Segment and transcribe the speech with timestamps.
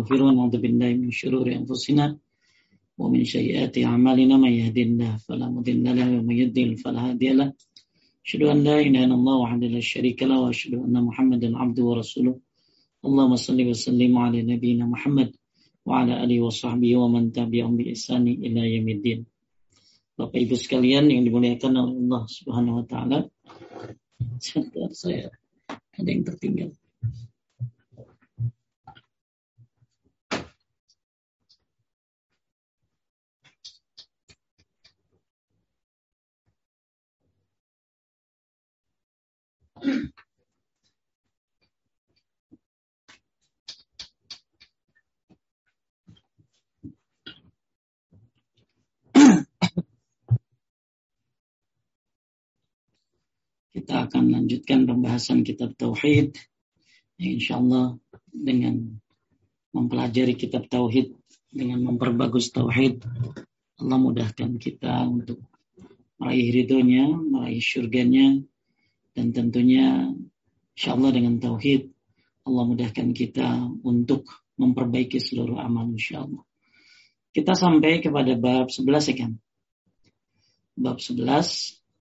[0.00, 2.06] ونستغفره ونعوذ بالله من شرور أنفسنا
[3.00, 7.48] ومن سيئات أعمالنا من يهد الله فلا مضل له ومن يضلل فلا هادي له
[8.24, 12.34] أشهد أن لا إله إلا الله وحده لا شريك له وأشهد أن محمدا عبده ورسوله
[13.06, 15.30] اللهم صل وسلم على نبينا محمد
[15.86, 19.20] وعلى آله وصحبه ومن تبعهم بإحسان إلى يوم الدين
[20.20, 23.18] Bapak Ibu sekalian yang dimuliakan oleh Allah Subhanahu wa taala.
[24.36, 25.32] Sebentar saya
[25.96, 26.76] ada yang tertinggal.
[39.80, 39.96] Kita
[54.04, 56.36] akan lanjutkan pembahasan kitab Tauhid.
[57.16, 57.96] Insya Allah
[58.28, 59.00] dengan
[59.72, 61.16] mempelajari kitab Tauhid,
[61.48, 63.00] dengan memperbagus Tauhid,
[63.80, 65.40] Allah mudahkan kita untuk
[66.20, 68.44] meraih ridhonya, meraih surganya,
[69.16, 70.10] dan tentunya
[70.74, 71.90] insya Allah dengan Tauhid,
[72.46, 76.42] Allah mudahkan kita untuk memperbaiki seluruh amal insya Allah.
[77.30, 79.32] Kita sampai kepada bab 11 ya kan?
[80.74, 81.20] Bab 11.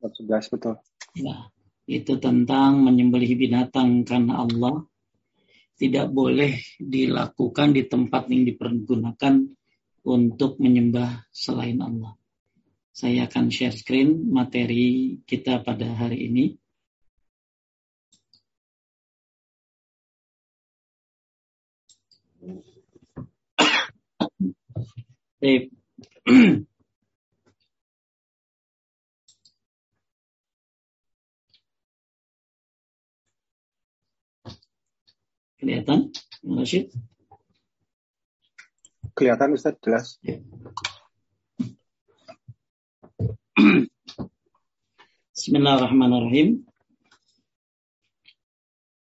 [0.00, 0.74] Bab 11 betul.
[1.18, 1.50] Ya,
[1.90, 4.86] itu tentang menyembelih binatang karena Allah
[5.80, 9.48] tidak boleh dilakukan di tempat yang dipergunakan
[10.04, 12.20] untuk menyembah selain Allah.
[12.92, 16.59] Saya akan share screen materi kita pada hari ini.
[25.40, 25.72] Baik.
[35.56, 36.12] Kelihatan,
[36.44, 36.92] Rashid?
[39.16, 40.20] Kelihatan Ustaz, jelas.
[40.20, 40.44] Ya.
[45.32, 46.68] Bismillahirrahmanirrahim.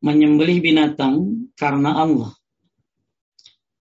[0.04, 2.36] Menyembelih binatang karena Allah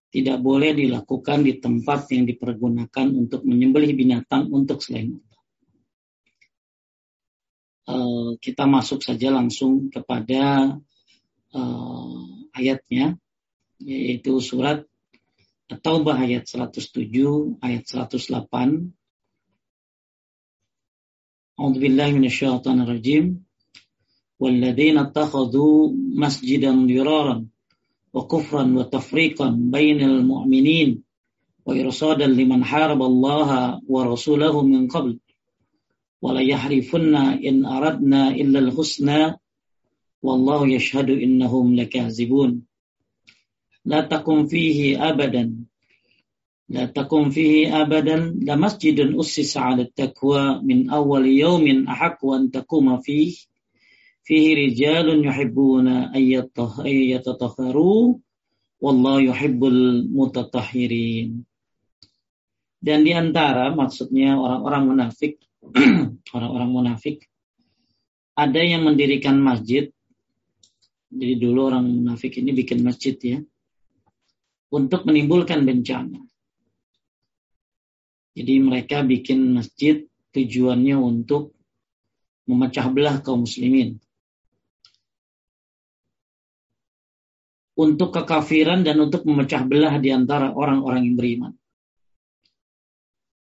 [0.08, 5.42] tidak boleh dilakukan di tempat yang dipergunakan untuk menyembelih binatang untuk selain Allah.
[7.88, 10.76] Uh, kita masuk saja langsung kepada
[11.56, 13.16] uh, ayatnya
[13.80, 14.84] yaitu surat
[15.68, 18.92] At-Taubah ayat 107 ayat 108
[21.58, 23.44] A'udzu billahi minasyaitonir rajim
[24.40, 25.92] walladzina attakhadhu
[28.14, 31.02] masjidan diraran wa kufran wa tafriqan bainal mu'minin
[31.66, 35.18] wa irsadan liman haraballaha wa rasulahu min qabl
[36.22, 39.36] wa la yahrifunna in aradna illa al-husna
[40.24, 42.62] wallahu yashhadu innahum lakazibun
[43.84, 45.68] la takum fihi abadan
[46.68, 50.60] la takum fihi abadan la masjidun ussisa 'ala taqwa
[54.28, 58.20] fihi rijalun yuhibbuna ayyatatahharu
[58.84, 61.48] wallahu yuhibbul mutatahhirin
[62.84, 65.40] dan di antara maksudnya orang-orang munafik
[66.36, 67.24] orang-orang munafik
[68.36, 69.88] ada yang mendirikan masjid
[71.08, 73.40] jadi dulu orang munafik ini bikin masjid ya.
[74.68, 76.20] Untuk menimbulkan bencana.
[78.36, 80.04] Jadi mereka bikin masjid
[80.36, 81.56] tujuannya untuk
[82.44, 83.96] memecah belah kaum muslimin.
[87.78, 91.52] Untuk kekafiran dan untuk memecah belah di antara orang-orang yang beriman.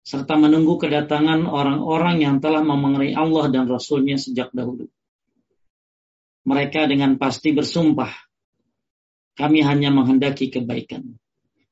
[0.06, 4.88] Serta menunggu kedatangan orang-orang yang telah memengerai Allah dan Rasulnya sejak dahulu
[6.48, 8.16] mereka dengan pasti bersumpah,
[9.36, 11.20] kami hanya menghendaki kebaikan.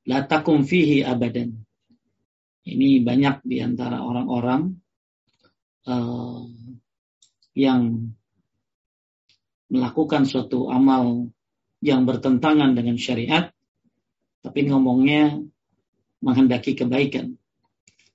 [0.03, 1.55] La takum fihi abadan.
[2.67, 4.75] Ini banyak di antara orang-orang
[5.87, 6.43] uh,
[7.55, 8.11] yang
[9.71, 11.31] melakukan suatu amal
[11.85, 13.53] yang bertentangan dengan syariat,
[14.41, 15.37] tapi ngomongnya
[16.25, 17.37] menghendaki kebaikan.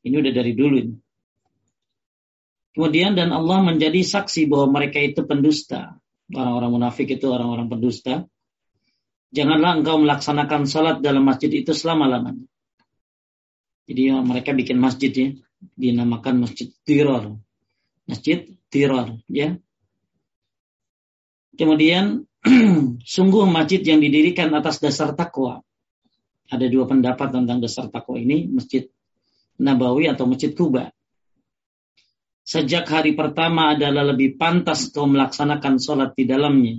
[0.02, 0.90] Ini udah dari dulu.
[2.74, 6.00] Kemudian dan Allah menjadi saksi bahwa mereka itu pendusta
[6.34, 8.26] orang-orang munafik itu orang-orang pendusta.
[9.30, 12.46] Janganlah engkau melaksanakan salat dalam masjid itu selama-lamanya.
[13.86, 15.28] Jadi ya, mereka bikin masjid ya,
[15.78, 17.38] dinamakan masjid tiror.
[18.06, 19.58] Masjid tiror ya.
[21.54, 22.26] Kemudian
[23.14, 25.60] sungguh masjid yang didirikan atas dasar takwa.
[26.50, 28.90] Ada dua pendapat tentang dasar takwa ini, Masjid
[29.62, 30.90] Nabawi atau Masjid Kuba
[32.50, 36.76] sejak hari pertama adalah lebih pantas kau melaksanakan sholat di dalamnya.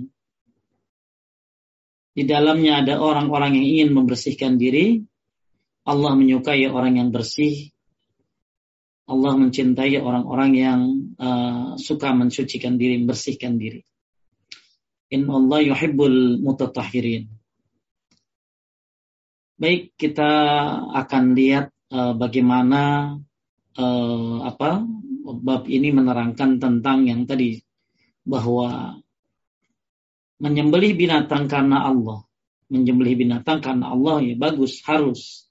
[2.12, 5.00] Di dalamnya ada orang-orang yang ingin membersihkan diri.
[5.88, 7.72] Allah menyukai orang yang bersih.
[9.08, 10.80] Allah mencintai orang-orang yang
[11.16, 13.80] uh, suka mensucikan diri, membersihkan diri.
[15.12, 17.28] Inna Allah yuhibbul mutatahirin.
[19.60, 20.30] Baik, kita
[20.96, 23.14] akan lihat uh, bagaimana
[23.76, 24.82] uh, apa
[25.22, 27.60] bab ini menerangkan tentang yang tadi
[28.24, 28.98] bahwa
[30.42, 32.24] menyembelih binatang karena Allah,
[32.72, 35.46] menyembelih binatang karena Allah ya bagus, harus.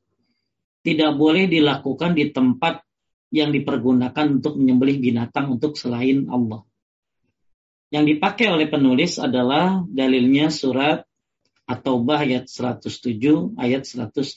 [0.82, 2.82] Tidak boleh dilakukan di tempat
[3.30, 6.66] yang dipergunakan untuk menyembelih binatang untuk selain Allah.
[7.92, 11.04] Yang dipakai oleh penulis adalah dalilnya surat
[11.68, 14.32] At-Taubah ayat 107 ayat 108.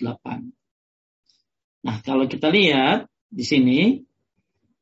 [1.85, 4.03] Nah, kalau kita lihat di sini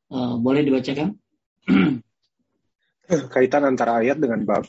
[0.09, 1.13] uh, boleh dibacakan?
[3.33, 4.65] Kaitan antara ayat dengan bab.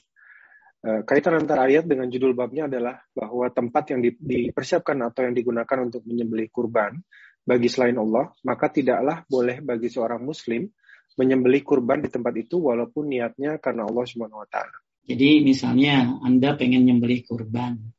[0.85, 5.81] Eh, kaitan antara ayat dengan judul babnya adalah bahwa tempat yang dipersiapkan atau yang digunakan
[5.81, 7.01] untuk menyembelih kurban
[7.41, 10.69] bagi selain Allah, maka tidaklah boleh bagi seorang muslim
[11.15, 14.77] menyembelih kurban di tempat itu walaupun niatnya karena Allah Subhanahu wa taala.
[15.05, 17.95] Jadi misalnya Anda pengen nyembelih kurban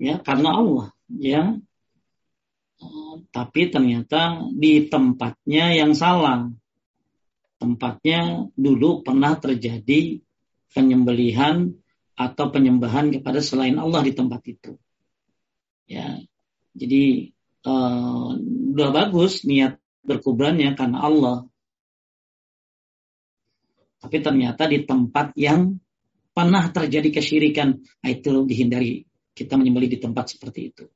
[0.00, 1.56] ya karena Allah, ya.
[2.76, 6.52] Oh, tapi ternyata di tempatnya yang salah.
[7.56, 10.20] Tempatnya dulu pernah terjadi
[10.76, 11.72] penyembelihan
[12.12, 14.76] atau penyembahan kepada selain Allah di tempat itu.
[15.88, 16.20] Ya,
[16.76, 17.32] jadi
[17.64, 18.36] uh,
[18.76, 21.36] udah bagus niat berkuburannya karena Allah.
[24.06, 25.74] Tapi ternyata di tempat yang
[26.30, 29.02] pernah terjadi kesyirikan, nah itu dihindari.
[29.34, 30.86] Kita menyembelih di tempat seperti itu.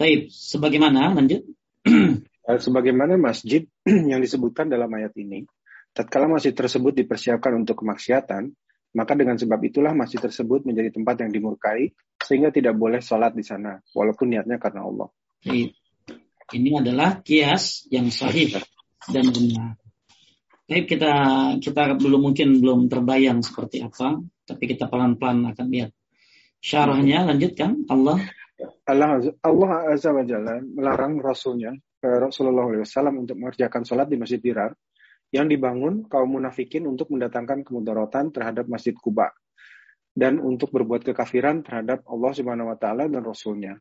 [0.00, 1.44] Baik, sebagaimana lanjut.
[2.44, 3.64] Eh, sebagaimana masjid
[4.12, 5.48] yang disebutkan dalam ayat ini,
[5.96, 8.52] tatkala masjid tersebut dipersiapkan untuk kemaksiatan,
[8.92, 13.40] maka dengan sebab itulah masjid tersebut menjadi tempat yang dimurkai sehingga tidak boleh sholat di
[13.40, 15.08] sana walaupun niatnya karena Allah.
[16.52, 18.60] Ini adalah kias yang sahih
[19.08, 19.80] dan benar.
[20.64, 21.12] Baik kita
[21.60, 24.16] kita belum mungkin belum terbayang seperti apa,
[24.48, 25.92] tapi kita pelan-pelan akan lihat
[26.64, 27.28] syarahnya.
[27.28, 28.20] Lanjutkan Allah.
[28.88, 34.70] Allah Allah azza wa jalla melarang rasulnya Rasulullah SAW untuk mengerjakan sholat di Masjid Dirar
[35.34, 39.34] yang dibangun kaum munafikin untuk mendatangkan kemudaratan terhadap Masjid Kuba
[40.14, 43.74] dan untuk berbuat kekafiran terhadap Allah Subhanahu wa taala dan rasulnya.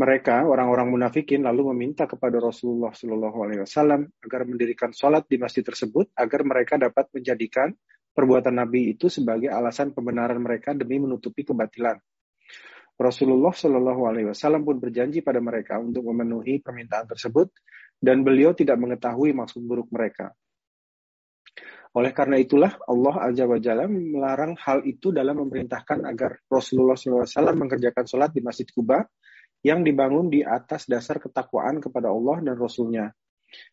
[0.00, 5.60] Mereka, orang-orang munafikin lalu meminta kepada Rasulullah Shallallahu alaihi wasallam agar mendirikan sholat di masjid
[5.60, 7.68] tersebut agar mereka dapat menjadikan
[8.16, 12.00] perbuatan Nabi itu sebagai alasan pembenaran mereka demi menutupi kebatilan.
[12.96, 17.52] Rasulullah Shallallahu Alaihi Wasallam pun berjanji pada mereka untuk memenuhi permintaan tersebut
[18.00, 20.32] dan beliau tidak mengetahui maksud buruk mereka.
[21.96, 27.26] Oleh karena itulah Allah Azza wa Jalla melarang hal itu dalam memerintahkan agar Rasulullah SAW
[27.56, 29.02] mengerjakan sholat di Masjid Kuba
[29.60, 33.12] yang dibangun di atas dasar ketakwaan kepada Allah dan Rasulnya.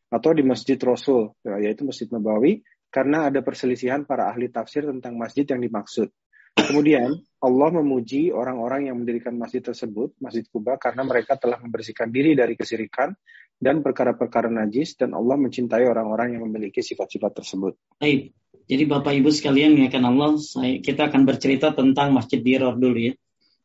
[0.09, 5.43] Atau di Masjid Rasul, yaitu Masjid Nabawi, karena ada perselisihan para ahli tafsir tentang masjid
[5.45, 6.09] yang dimaksud.
[6.57, 12.33] Kemudian Allah memuji orang-orang yang mendirikan masjid tersebut, Masjid Kuba, karena mereka telah membersihkan diri
[12.33, 13.13] dari kesirikan
[13.61, 17.77] dan perkara-perkara najis dan Allah mencintai orang-orang yang memiliki sifat-sifat tersebut.
[18.01, 18.33] Baik.
[18.67, 23.13] Jadi Bapak Ibu sekalian ya kan Allah, saya, kita akan bercerita tentang Masjid Diror dulu
[23.13, 23.13] ya.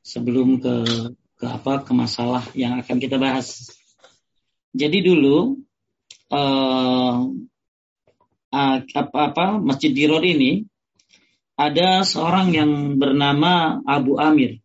[0.03, 0.75] Sebelum ke
[1.43, 3.67] ke apa ke masalah yang akan kita bahas.
[4.71, 5.59] Jadi dulu
[6.31, 7.19] uh,
[8.95, 10.63] apa apa Masjid Diror ini
[11.59, 14.63] ada seorang yang bernama Abu Amir.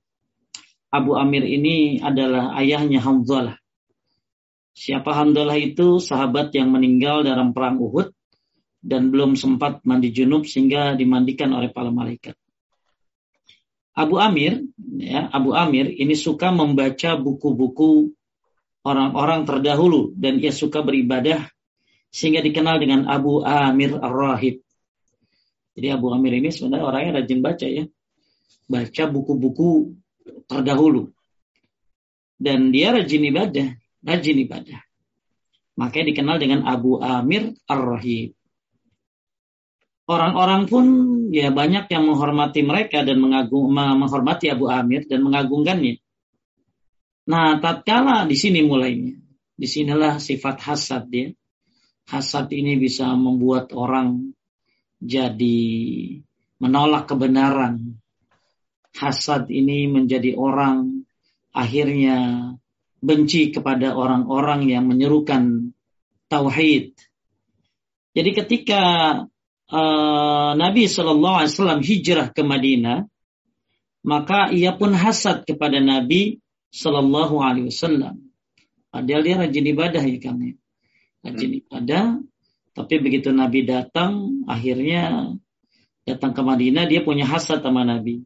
[0.93, 3.57] Abu Amir ini adalah ayahnya Hamzalah.
[4.77, 8.13] Siapa Hamdalah itu sahabat yang meninggal dalam perang Uhud
[8.85, 12.37] dan belum sempat mandi junub sehingga dimandikan oleh para malaikat.
[13.97, 14.61] Abu Amir,
[15.01, 18.13] ya, Abu Amir ini suka membaca buku-buku
[18.85, 21.49] orang-orang terdahulu dan ia suka beribadah
[22.13, 24.61] sehingga dikenal dengan Abu Amir Ar-Rahib.
[25.73, 27.89] Jadi Abu Amir ini sebenarnya orangnya rajin baca ya.
[28.69, 29.97] Baca buku-buku
[30.45, 31.09] terdahulu.
[32.37, 33.73] Dan dia rajin ibadah
[34.07, 34.79] rajin ibadah.
[35.77, 38.36] Makanya dikenal dengan Abu Amir Ar-Rahib.
[40.07, 40.85] Orang-orang pun
[41.35, 45.99] ya banyak yang menghormati mereka dan mengagung, menghormati Abu Amir dan mengagungkannya.
[47.27, 49.19] Nah, tatkala di sini mulainya.
[49.57, 51.35] Di sinilah sifat hasad dia.
[52.07, 54.31] Hasad ini bisa membuat orang
[55.03, 55.59] jadi
[56.63, 57.99] menolak kebenaran.
[58.95, 61.03] Hasad ini menjadi orang
[61.51, 62.47] akhirnya
[63.03, 65.75] benci kepada orang-orang yang menyerukan
[66.31, 66.95] tauhid.
[68.15, 68.81] Jadi ketika
[69.71, 73.07] uh, Nabi Shallallahu Alaihi Wasallam hijrah ke Madinah,
[74.07, 76.39] maka ia pun hasad kepada Nabi
[76.71, 78.31] Shallallahu Alaihi Wasallam.
[78.87, 80.55] Padahal dia rajin ibadah ya kami, ya.
[81.27, 81.59] rajin hmm.
[81.67, 82.05] ibadah.
[82.77, 85.33] Tapi begitu Nabi datang, akhirnya
[86.05, 88.21] datang ke Madinah, dia punya hasad sama Nabi.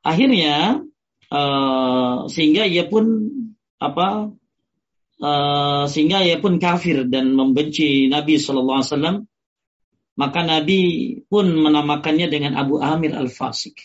[0.00, 0.80] Akhirnya
[1.28, 3.28] uh, sehingga ia pun
[3.76, 4.32] apa
[5.20, 9.16] uh, sehingga ia pun kafir dan membenci Nabi Shallallahu Alaihi Wasallam
[10.20, 13.80] maka Nabi pun menamakannya dengan Abu Amir Al-Fasik.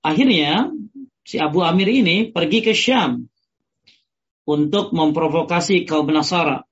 [0.00, 0.72] Akhirnya
[1.28, 3.28] si Abu Amir ini pergi ke Syam
[4.48, 6.64] untuk memprovokasi kaum Nasara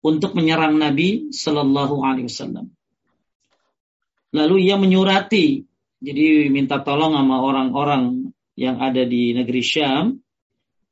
[0.00, 2.72] untuk menyerang Nabi Shallallahu Alaihi Wasallam.
[4.32, 5.68] Lalu ia menyurati,
[6.00, 10.16] jadi minta tolong sama orang-orang yang ada di negeri Syam,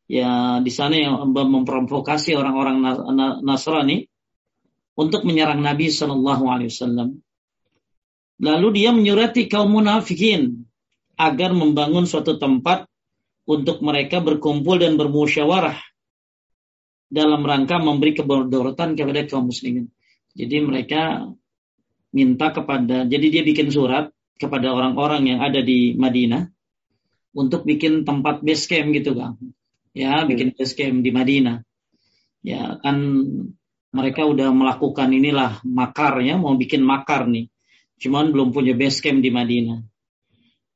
[0.04, 2.84] ya di sana yang memprovokasi orang-orang
[3.40, 4.04] Nasrani
[5.00, 7.08] untuk menyerang Nabi Shallallahu Alaihi Wasallam.
[8.40, 10.68] Lalu dia menyurati kaum munafikin
[11.16, 12.84] agar membangun suatu tempat
[13.48, 15.76] untuk mereka berkumpul dan bermusyawarah
[17.08, 19.88] dalam rangka memberi keberdaratan kepada kaum muslimin.
[20.36, 21.26] Jadi mereka
[22.12, 26.48] minta kepada, jadi dia bikin surat kepada orang-orang yang ada di Madinah
[27.36, 29.36] untuk bikin tempat base camp gitu kan.
[29.92, 31.60] Ya, bikin base camp di Madinah.
[32.40, 32.96] Ya, kan
[33.90, 37.50] mereka udah melakukan inilah makarnya, mau bikin makar nih.
[37.98, 39.82] Cuman belum punya base camp di Madinah.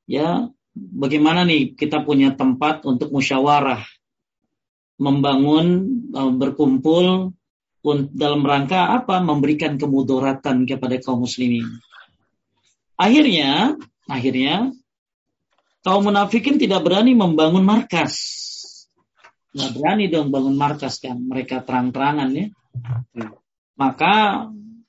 [0.05, 3.81] Ya, bagaimana nih kita punya tempat untuk musyawarah,
[4.99, 5.67] membangun,
[6.11, 7.33] eh, berkumpul
[8.13, 9.23] dalam rangka apa?
[9.23, 11.65] Memberikan kemudaratan kepada kaum muslimin.
[12.99, 13.79] Akhirnya,
[14.11, 14.75] akhirnya
[15.87, 18.15] kaum munafikin tidak berani membangun markas.
[19.55, 21.15] Nggak berani dong bangun markas kan.
[21.15, 22.47] Mereka terang-terangan ya
[23.75, 24.47] maka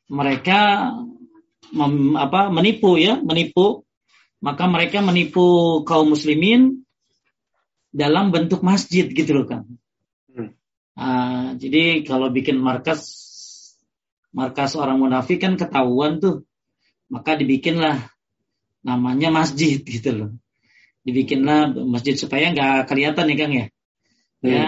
[0.09, 0.91] mereka
[1.73, 3.83] mem, apa, menipu ya, menipu.
[4.43, 6.85] Maka mereka menipu kaum muslimin
[7.89, 9.61] dalam bentuk masjid gitu loh kan.
[10.29, 10.53] Hmm.
[10.93, 13.25] Uh, jadi kalau bikin markas
[14.35, 16.45] markas orang munafik kan ketahuan tuh,
[17.09, 18.05] maka dibikinlah
[18.85, 20.31] namanya masjid gitu loh.
[21.01, 23.65] Dibikinlah masjid supaya nggak kelihatan ya Kang ya.
[24.45, 24.51] Hmm.
[24.51, 24.65] Ya,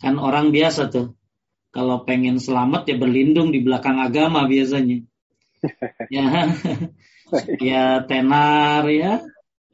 [0.00, 1.17] kan orang biasa tuh
[1.68, 5.04] kalau pengen selamat ya berlindung di belakang agama biasanya.
[6.14, 6.26] ya,
[7.60, 9.20] ya tenar ya.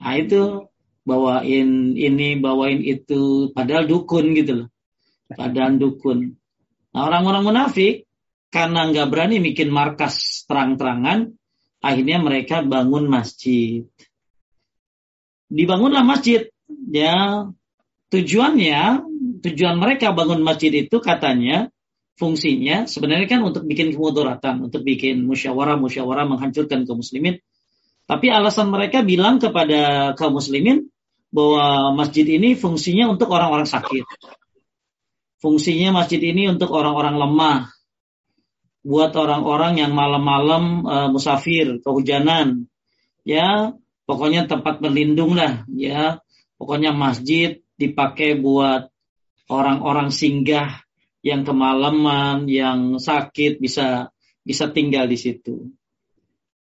[0.00, 0.68] Nah itu
[1.06, 4.68] bawain ini, bawain itu, padahal dukun gitu loh.
[5.30, 6.34] Padahal dukun.
[6.92, 8.08] Nah orang-orang munafik
[8.50, 11.34] karena nggak berani bikin markas terang-terangan,
[11.82, 13.86] akhirnya mereka bangun masjid.
[15.50, 16.50] Dibangunlah masjid,
[16.90, 17.46] ya
[18.10, 19.04] tujuannya,
[19.44, 21.70] tujuan mereka bangun masjid itu katanya
[22.14, 27.42] fungsinya sebenarnya kan untuk bikin kemudaratan, untuk bikin musyawarah-musyawarah menghancurkan kaum muslimin.
[28.04, 30.92] Tapi alasan mereka bilang kepada kaum muslimin
[31.34, 34.06] bahwa masjid ini fungsinya untuk orang-orang sakit.
[35.42, 37.58] Fungsinya masjid ini untuk orang-orang lemah.
[38.84, 42.68] Buat orang-orang yang malam-malam uh, musafir, kehujanan.
[43.24, 43.72] Ya,
[44.04, 46.20] pokoknya tempat berlindung lah, ya.
[46.60, 48.92] Pokoknya masjid dipakai buat
[49.48, 50.84] orang-orang singgah
[51.24, 54.12] yang kemalaman, yang sakit bisa
[54.44, 55.72] bisa tinggal di situ.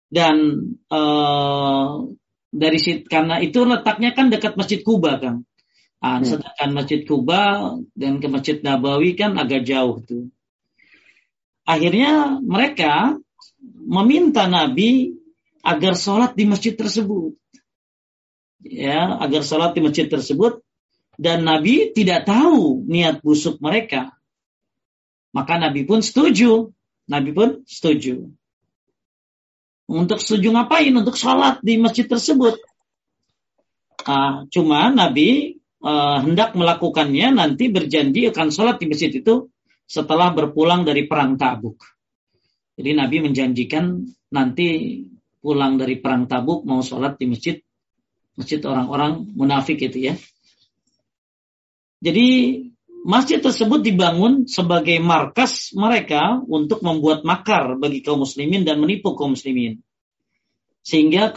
[0.09, 2.09] Dan uh,
[2.49, 5.45] dari situ karena itu letaknya kan dekat Masjid Kuba kan.
[6.01, 6.25] Ah, hmm.
[6.25, 10.33] sedangkan Masjid Kuba dan ke Masjid Nabawi kan agak jauh tuh.
[11.69, 13.21] Akhirnya mereka
[13.85, 15.13] meminta Nabi
[15.61, 17.37] agar sholat di masjid tersebut.
[18.65, 20.65] Ya, agar sholat di masjid tersebut
[21.19, 24.18] dan Nabi tidak tahu niat busuk mereka.
[25.35, 26.73] Maka Nabi pun setuju.
[27.09, 28.29] Nabi pun setuju.
[29.89, 30.93] Untuk setuju ngapain?
[30.93, 32.61] Untuk sholat di masjid tersebut.
[34.05, 39.49] Uh, cuma Nabi uh, hendak melakukannya nanti berjanji akan sholat di masjid itu
[39.89, 41.81] setelah berpulang dari perang Tabuk.
[42.79, 45.01] Jadi Nabi menjanjikan nanti
[45.41, 47.57] pulang dari perang Tabuk mau sholat di masjid
[48.37, 50.15] masjid orang-orang munafik itu ya.
[51.99, 52.27] Jadi
[52.99, 59.39] Masjid tersebut dibangun sebagai markas mereka untuk membuat makar bagi kaum muslimin dan menipu kaum
[59.39, 59.79] muslimin.
[60.83, 61.31] Sehingga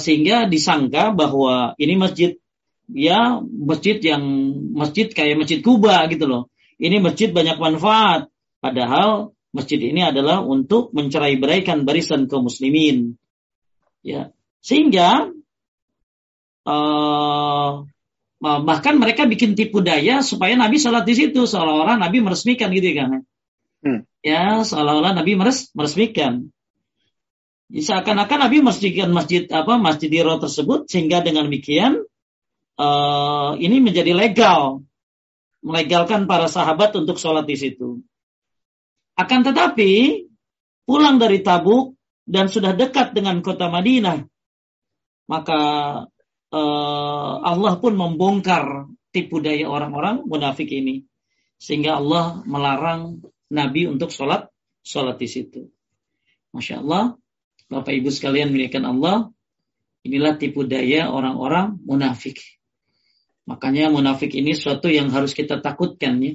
[0.00, 2.40] sehingga disangka bahwa ini masjid
[2.88, 4.24] ya masjid yang
[4.72, 6.48] masjid kayak masjid Kuba gitu loh.
[6.80, 8.32] Ini masjid banyak manfaat.
[8.62, 13.20] Padahal masjid ini adalah untuk mencerai beraikan barisan kaum muslimin.
[14.00, 14.32] Ya.
[14.64, 15.30] Sehingga
[16.64, 17.86] uh,
[18.42, 23.22] bahkan mereka bikin tipu daya supaya Nabi sholat di situ seolah-olah Nabi meresmikan gitu kan
[23.86, 24.00] hmm.
[24.18, 26.50] ya seolah-olah Nabi meres meresmikan
[27.72, 32.04] Seakan-akan Nabi masjidkan masjid apa masjid Hira tersebut sehingga dengan demikian
[32.76, 34.84] uh, ini menjadi legal
[35.64, 38.04] melegalkan para sahabat untuk sholat di situ.
[39.16, 40.20] Akan tetapi
[40.84, 41.96] pulang dari Tabuk
[42.28, 44.20] dan sudah dekat dengan kota Madinah,
[45.32, 45.60] maka
[46.52, 51.08] uh, Allah pun membongkar tipu daya orang-orang munafik ini,
[51.56, 54.52] sehingga Allah melarang Nabi untuk sholat
[54.84, 55.60] sholat di situ.
[56.52, 57.16] Masya Allah,
[57.72, 59.32] Bapak Ibu sekalian milikkan Allah,
[60.04, 62.38] inilah tipu daya orang-orang munafik.
[63.48, 66.34] Makanya munafik ini suatu yang harus kita takutkan ya.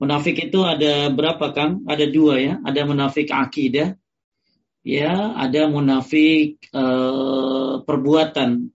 [0.00, 1.84] Munafik itu ada berapa Kang?
[1.84, 2.54] Ada dua ya.
[2.64, 4.00] Ada munafik akidah,
[4.80, 5.12] ya.
[5.36, 8.72] Ada munafik uh, perbuatan.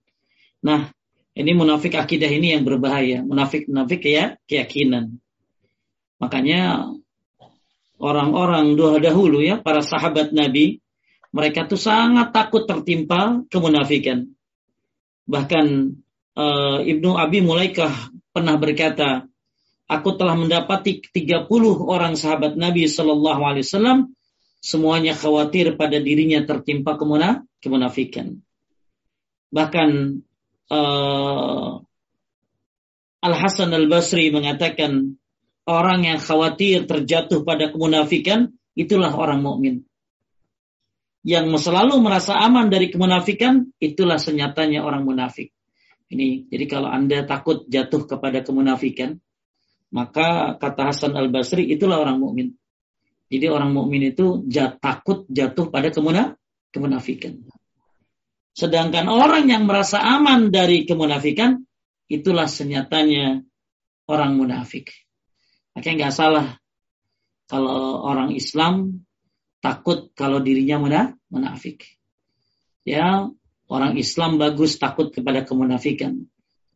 [0.66, 0.90] Nah,
[1.38, 3.22] ini munafik akidah ini yang berbahaya.
[3.22, 5.22] Munafik munafik ya keyakinan.
[6.18, 6.90] Makanya
[8.02, 10.82] orang-orang dahulu ya, para sahabat Nabi,
[11.30, 14.26] mereka tuh sangat takut tertimpa kemunafikan.
[15.30, 15.66] Bahkan
[16.34, 17.92] uh, Ibnu Abi Mulaikah
[18.34, 19.28] pernah berkata,
[19.86, 21.46] aku telah mendapati 30
[21.84, 23.98] orang sahabat Nabi Shallallahu Alaihi Wasallam
[24.64, 28.40] semuanya khawatir pada dirinya tertimpa kemuna, kemunafikan.
[29.52, 29.88] Bahkan
[30.70, 31.82] uh,
[33.22, 35.18] Al Hasan Al Basri mengatakan
[35.66, 39.86] orang yang khawatir terjatuh pada kemunafikan itulah orang mukmin
[41.26, 45.50] yang selalu merasa aman dari kemunafikan, itulah senyatanya orang munafik.
[46.06, 49.18] Ini, jadi kalau Anda takut jatuh kepada kemunafikan,
[49.90, 52.54] maka kata Hasan Al Basri itulah orang mukmin.
[53.26, 56.38] Jadi orang mukmin itu jat, takut jatuh pada kemuna,
[56.70, 57.42] kemunafikan.
[58.56, 61.60] Sedangkan orang yang merasa aman dari kemunafikan,
[62.08, 63.44] itulah senyatanya
[64.08, 64.96] orang munafik.
[65.76, 66.46] Makanya nggak salah
[67.52, 69.04] kalau orang Islam
[69.60, 70.80] takut kalau dirinya
[71.28, 71.84] munafik.
[72.86, 73.28] Ya,
[73.68, 76.24] orang Islam bagus takut kepada kemunafikan.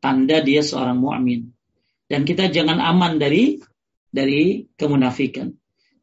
[0.05, 1.57] Tanda dia seorang mukmin.
[2.05, 3.57] Dan kita jangan aman dari
[4.13, 5.49] dari kemunafikan.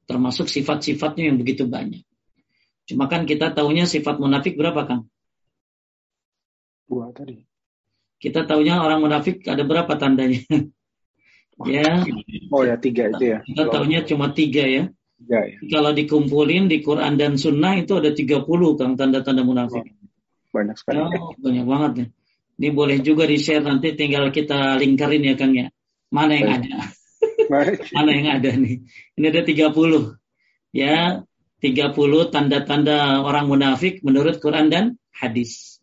[0.09, 2.01] Termasuk sifat-sifatnya yang begitu banyak.
[2.87, 5.11] Cuma kan kita tahunya sifat munafik berapa, Kang?
[6.87, 7.37] Dua tadi.
[8.17, 10.41] Kita tahunya orang munafik ada berapa tandanya?
[11.69, 12.01] ya.
[12.49, 13.39] Oh ya, tiga itu ya.
[13.45, 14.83] Kita tahunya cuma tiga ya.
[15.27, 15.57] Ya, ya.
[15.69, 18.45] Kalau dikumpulin di Quran dan Sunnah itu ada 30
[18.77, 19.85] kang tanda-tanda munafik.
[19.85, 19.95] Oh,
[20.53, 20.97] banyak sekali.
[21.01, 22.07] Oh, banyak banget ya.
[22.57, 25.69] Ini boleh juga di-share nanti tinggal kita lingkarin ya Kang ya.
[26.09, 26.57] Mana yang Baik.
[26.57, 26.77] ada?
[27.53, 27.77] Baik.
[27.95, 28.75] Mana yang ada nih?
[29.13, 30.17] Ini ada 30.
[30.73, 31.21] Ya,
[31.61, 35.76] 30 tanda-tanda orang munafik menurut Quran dan hadis.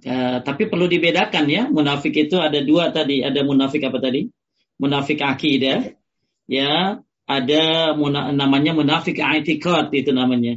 [0.00, 4.32] Ya, tapi perlu dibedakan ya, munafik itu ada dua tadi, ada munafik apa tadi?
[4.80, 5.92] Munafik akidah,
[6.48, 7.64] ya, ada
[8.32, 10.56] namanya munafik i'tikad itu namanya.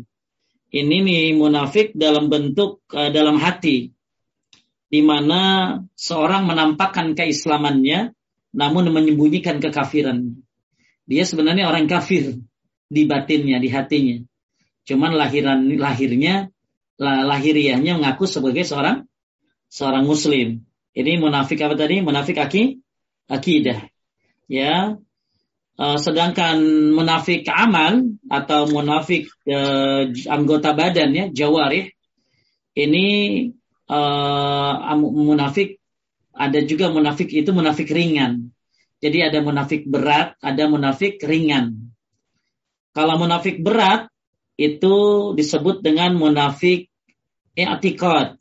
[0.73, 3.93] Ini nih munafik dalam bentuk uh, dalam hati
[4.89, 8.17] di mana seorang menampakkan keislamannya
[8.57, 10.41] namun menyembunyikan kekafiran.
[11.05, 12.41] Dia sebenarnya orang kafir
[12.89, 14.17] di batinnya, di hatinya.
[14.87, 16.49] Cuman lahiran lahirnya
[16.97, 19.05] lahiriahnya mengaku sebagai seorang
[19.73, 20.61] seorang muslim.
[20.93, 22.05] Ini munafik apa tadi?
[22.05, 22.77] Munafik aki
[23.25, 23.89] akidah.
[24.45, 25.01] Ya,
[25.73, 26.61] Uh, sedangkan
[26.93, 31.89] munafik amal atau munafik uh, anggota badan ya jawarih
[32.77, 33.05] ini
[33.89, 35.81] uh, munafik
[36.29, 38.53] ada juga munafik itu munafik ringan.
[39.01, 41.93] Jadi ada munafik berat, ada munafik ringan.
[42.93, 44.13] Kalau munafik berat
[44.61, 44.95] itu
[45.33, 46.89] disebut dengan munafik
[47.57, 48.37] i'tikad.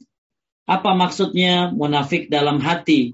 [0.72, 3.12] Apa maksudnya munafik dalam hati?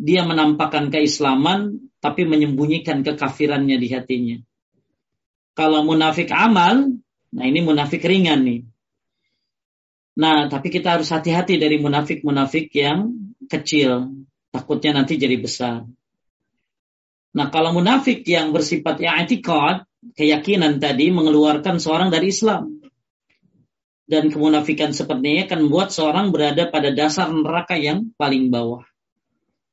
[0.00, 4.36] Dia menampakkan keislaman tapi menyembunyikan kekafirannya di hatinya.
[5.52, 6.96] Kalau munafik amal,
[7.36, 8.60] nah ini munafik ringan nih.
[10.14, 13.12] Nah, tapi kita harus hati-hati dari munafik-munafik yang
[13.46, 14.14] kecil.
[14.50, 15.84] Takutnya nanti jadi besar.
[17.34, 19.82] Nah, kalau munafik yang bersifat i'tikad,
[20.14, 22.83] keyakinan tadi mengeluarkan seorang dari Islam.
[24.04, 28.84] Dan kemunafikan seperti ini akan membuat seorang berada pada dasar neraka yang paling bawah.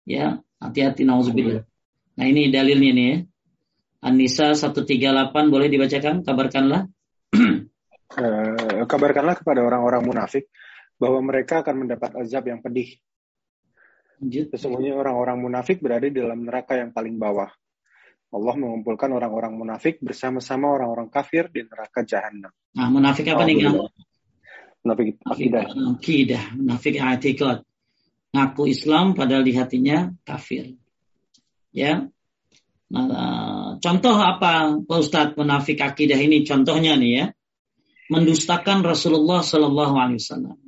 [0.07, 1.67] Ya, hati-hati nauzubillah.
[2.15, 3.17] Nah ini dalilnya nih ya.
[4.01, 6.25] An-Nisa 138 boleh dibacakan?
[6.25, 6.89] Kabarkanlah.
[7.37, 10.49] uh, kabarkanlah kepada orang-orang munafik
[10.97, 12.97] bahwa mereka akan mendapat azab yang pedih.
[14.21, 17.49] Sesungguhnya orang-orang munafik berada di dalam neraka yang paling bawah.
[18.31, 22.53] Allah mengumpulkan orang-orang munafik bersama-sama orang-orang kafir di neraka jahanam.
[22.77, 23.67] Nah, munafik apa nih,
[24.81, 25.65] Munafik akidah.
[25.71, 27.61] Akidah, munafik i'tikad.
[28.31, 30.73] Ngaku Islam padahal di hatinya kafir.
[31.75, 32.07] Ya.
[32.91, 37.25] Nah, contoh apa Pak Ustadz munafik akidah ini contohnya nih ya.
[38.11, 40.59] mendustakan Rasulullah Sallallahu Alaihi Wasallam,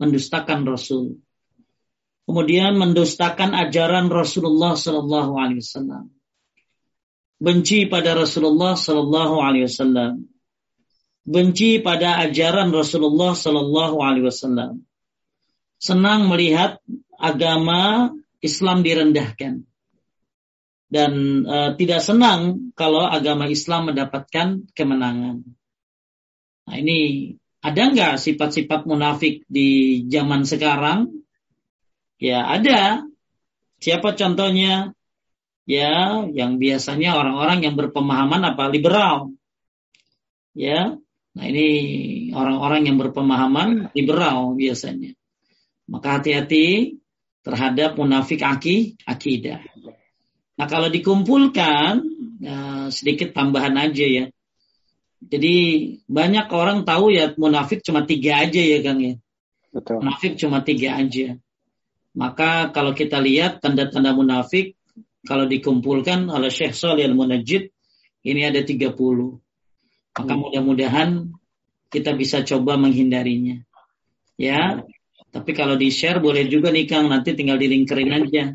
[0.00, 1.20] mendustakan Rasul.
[2.24, 6.08] Kemudian mendustakan ajaran Rasulullah Sallallahu Alaihi Wasallam,
[7.36, 10.24] benci pada Rasulullah Sallallahu Alaihi Wasallam,
[11.24, 14.84] benci pada ajaran Rasulullah Sallallahu Alaihi Wasallam,
[15.80, 16.78] senang melihat
[17.16, 18.12] agama
[18.44, 19.64] Islam direndahkan
[20.92, 21.12] dan
[21.48, 25.42] uh, tidak senang kalau agama Islam mendapatkan kemenangan.
[26.68, 27.32] Nah ini
[27.64, 31.08] ada nggak sifat-sifat munafik di zaman sekarang?
[32.20, 33.02] Ya ada.
[33.80, 34.92] Siapa contohnya?
[35.64, 39.32] Ya, yang biasanya orang-orang yang berpemahaman apa liberal.
[40.52, 41.00] Ya,
[41.34, 41.66] nah ini
[42.30, 45.14] orang-orang yang berpemahaman liberal biasanya.
[45.90, 46.96] Maka hati-hati
[47.44, 49.60] terhadap munafik aki, akidah.
[50.54, 52.00] Nah kalau dikumpulkan,
[52.40, 54.24] ya, sedikit tambahan aja ya.
[55.24, 55.54] Jadi
[56.04, 59.14] banyak orang tahu ya munafik cuma tiga aja ya Kang ya.
[59.72, 60.04] Betul.
[60.04, 61.36] Munafik cuma tiga aja.
[62.14, 64.78] Maka kalau kita lihat tanda-tanda munafik
[65.26, 67.72] kalau dikumpulkan oleh Syekh Salih Al-Munajjid
[68.24, 68.94] ini ada 30.
[70.14, 71.34] Maka mudah-mudahan
[71.90, 73.62] kita bisa coba menghindarinya.
[74.38, 74.82] Ya.
[75.34, 78.54] Tapi kalau di-share boleh juga nih Kang nanti tinggal di linkerin aja.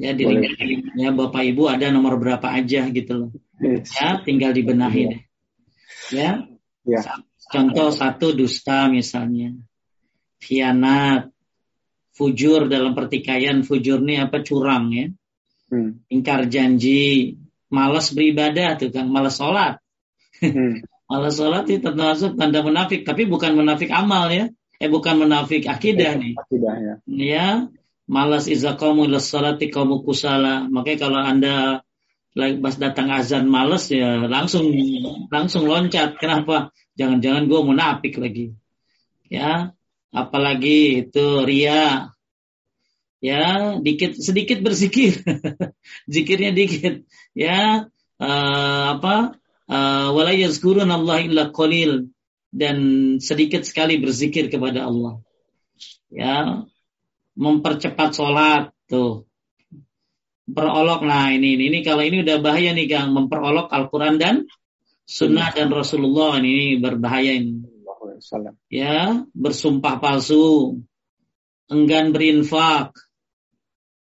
[0.00, 3.30] Ya di linkerin ya Bapak Ibu ada nomor berapa aja gitu loh.
[3.62, 3.94] Yes.
[3.94, 5.22] Ya tinggal dibenahi deh.
[6.10, 6.46] Ya.
[6.86, 7.00] ya.
[7.50, 9.54] Contoh satu dusta misalnya.
[10.42, 11.30] Khianat.
[12.14, 13.62] Fujur dalam pertikaian.
[13.66, 14.42] Fujur ini apa?
[14.42, 15.06] Curang ya.
[15.70, 16.02] Hmm.
[16.10, 17.38] Ingkar janji.
[17.70, 19.06] Malas beribadah tuh kan.
[19.10, 19.79] Malas sholat.
[20.40, 20.80] Hmm.
[21.10, 23.04] malas sholat itu termasuk tanda munafik.
[23.04, 24.48] Tapi bukan munafik amal ya.
[24.80, 26.32] Eh bukan munafik akidah nih.
[26.36, 26.94] Akidah ya.
[27.06, 27.48] Ya.
[28.10, 30.66] Malas iza kamu ila salati kamu kusala.
[30.66, 31.54] Makanya kalau anda
[32.34, 34.70] pas datang azan males ya langsung
[35.30, 36.18] langsung loncat.
[36.18, 36.74] Kenapa?
[36.98, 38.54] Jangan-jangan gue munafik lagi.
[39.30, 39.72] Ya,
[40.10, 42.12] apalagi itu ria.
[43.20, 45.20] Ya, dikit sedikit berzikir.
[46.12, 47.04] Zikirnya dikit.
[47.36, 49.39] Ya, uh, apa?
[49.70, 52.10] Uh, wala yazkurun Allah illa qalil.
[52.50, 52.78] Dan
[53.22, 55.22] sedikit sekali berzikir kepada Allah.
[56.10, 56.66] Ya,
[57.38, 59.30] mempercepat sholat tuh.
[60.50, 63.14] Memperolok nah ini, ini ini kalau ini udah bahaya nih Kang.
[63.14, 64.50] Memperolok Al-Qur'an dan
[65.06, 66.42] sunnah dan Rasulullah.
[66.42, 67.62] Ini berbahaya ini.
[68.68, 70.82] Ya, bersumpah palsu,
[71.70, 72.92] enggan berinfak,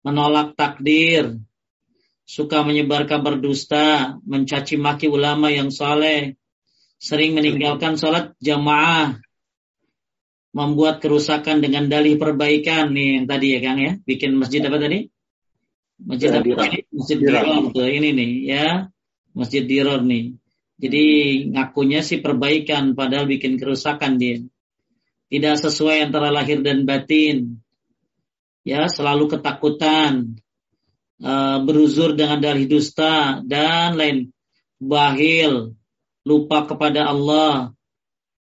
[0.04, 1.40] menolak takdir,
[2.24, 6.40] suka menyebar kabar dusta, mencaci maki ulama yang saleh,
[7.00, 9.20] sering meninggalkan sholat jamaah,
[10.54, 15.10] membuat kerusakan dengan dalih perbaikan nih yang tadi ya Kang ya, bikin masjid apa tadi?
[16.04, 16.80] Masjid ya, apa ini?
[16.92, 18.68] Masjid Diror tuh ini nih ya.
[19.34, 20.36] Masjid Diror nih.
[20.78, 21.06] Jadi
[21.54, 24.44] ngakunya sih perbaikan padahal bikin kerusakan dia.
[25.32, 27.58] Tidak sesuai antara lahir dan batin.
[28.62, 30.43] Ya, selalu ketakutan.
[31.24, 34.36] Uh, beruzur dengan dalih dusta dan lain
[34.76, 35.72] bahil,
[36.28, 37.72] lupa kepada Allah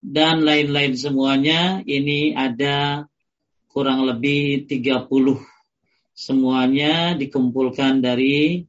[0.04, 3.08] dan lain-lain semuanya ini ada
[3.72, 5.08] kurang lebih 30
[6.16, 8.64] semuanya dikumpulkan dari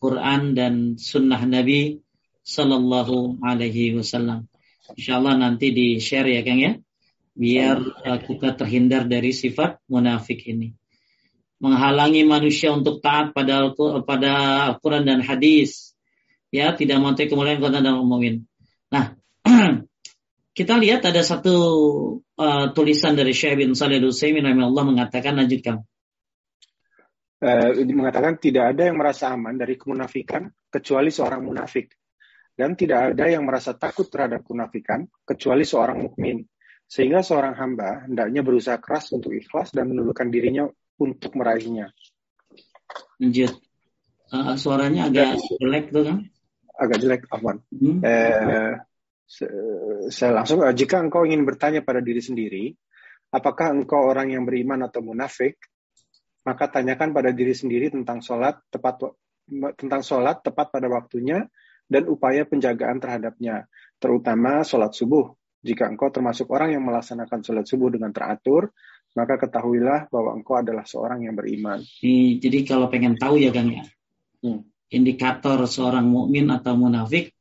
[0.00, 2.00] Quran dan Sunnah Nabi
[2.40, 4.48] Sallallahu Alaihi Wasallam.
[4.96, 6.72] Insya Allah nanti di share ya Kang ya,
[7.36, 10.72] biar uh, kita terhindar dari sifat munafik ini.
[11.56, 13.72] Menghalangi manusia untuk taat pada
[14.04, 14.32] pada
[14.72, 15.96] Al-Quran dan hadis.
[16.52, 18.44] Ya, tidak mau kemudian kota dan umumin.
[18.92, 19.16] Nah,
[20.58, 21.56] kita lihat ada satu
[22.38, 25.84] uh, tulisan dari Syekh bin Salih Al-Utsaimin Allah mengatakan lanjutkan
[27.42, 31.92] uh, mengatakan tidak ada yang merasa aman dari kemunafikan kecuali seorang munafik
[32.56, 36.40] dan tidak ada yang merasa takut terhadap kemunafikan kecuali seorang mukmin.
[36.86, 40.64] Sehingga seorang hamba hendaknya berusaha keras untuk ikhlas dan menundukkan dirinya
[40.96, 41.92] untuk meraihnya.
[43.20, 43.52] Lanjut.
[44.26, 46.18] Uh, suaranya agak jelek tuh kan?
[46.76, 47.62] Agak jelek, Afwan.
[47.72, 48.02] Hmm.
[48.04, 48.74] Eh,
[50.12, 52.74] saya langsung, eh, jika engkau ingin bertanya pada diri sendiri,
[53.32, 55.58] apakah engkau orang yang beriman atau munafik,
[56.46, 59.02] maka tanyakan pada diri sendiri tentang sholat tepat
[59.78, 61.46] tentang sholat tepat pada waktunya
[61.86, 63.66] dan upaya penjagaan terhadapnya,
[63.98, 65.34] terutama sholat subuh.
[65.66, 68.70] Jika engkau termasuk orang yang melaksanakan sholat subuh dengan teratur,
[69.16, 71.80] maka ketahuilah bahwa engkau adalah seorang yang beriman.
[72.36, 73.88] Jadi kalau pengen tahu ya Kang ya,
[74.44, 74.92] hmm.
[74.92, 77.32] indikator seorang mukmin atau munafik,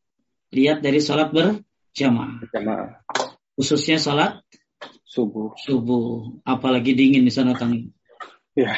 [0.55, 2.47] lihat dari sholat berjamaah.
[2.47, 3.03] Berjamaah.
[3.59, 4.39] Khususnya sholat
[5.03, 5.51] subuh.
[5.59, 7.75] Subuh, apalagi dingin di sana Kang.
[8.55, 8.71] Ya.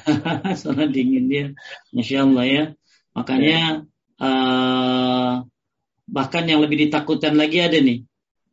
[0.64, 1.44] Sangat dingin dia,
[1.92, 2.64] masya Allah ya.
[3.12, 3.64] Makanya ya.
[4.18, 5.46] Uh,
[6.08, 8.07] bahkan yang lebih ditakutkan lagi ada nih.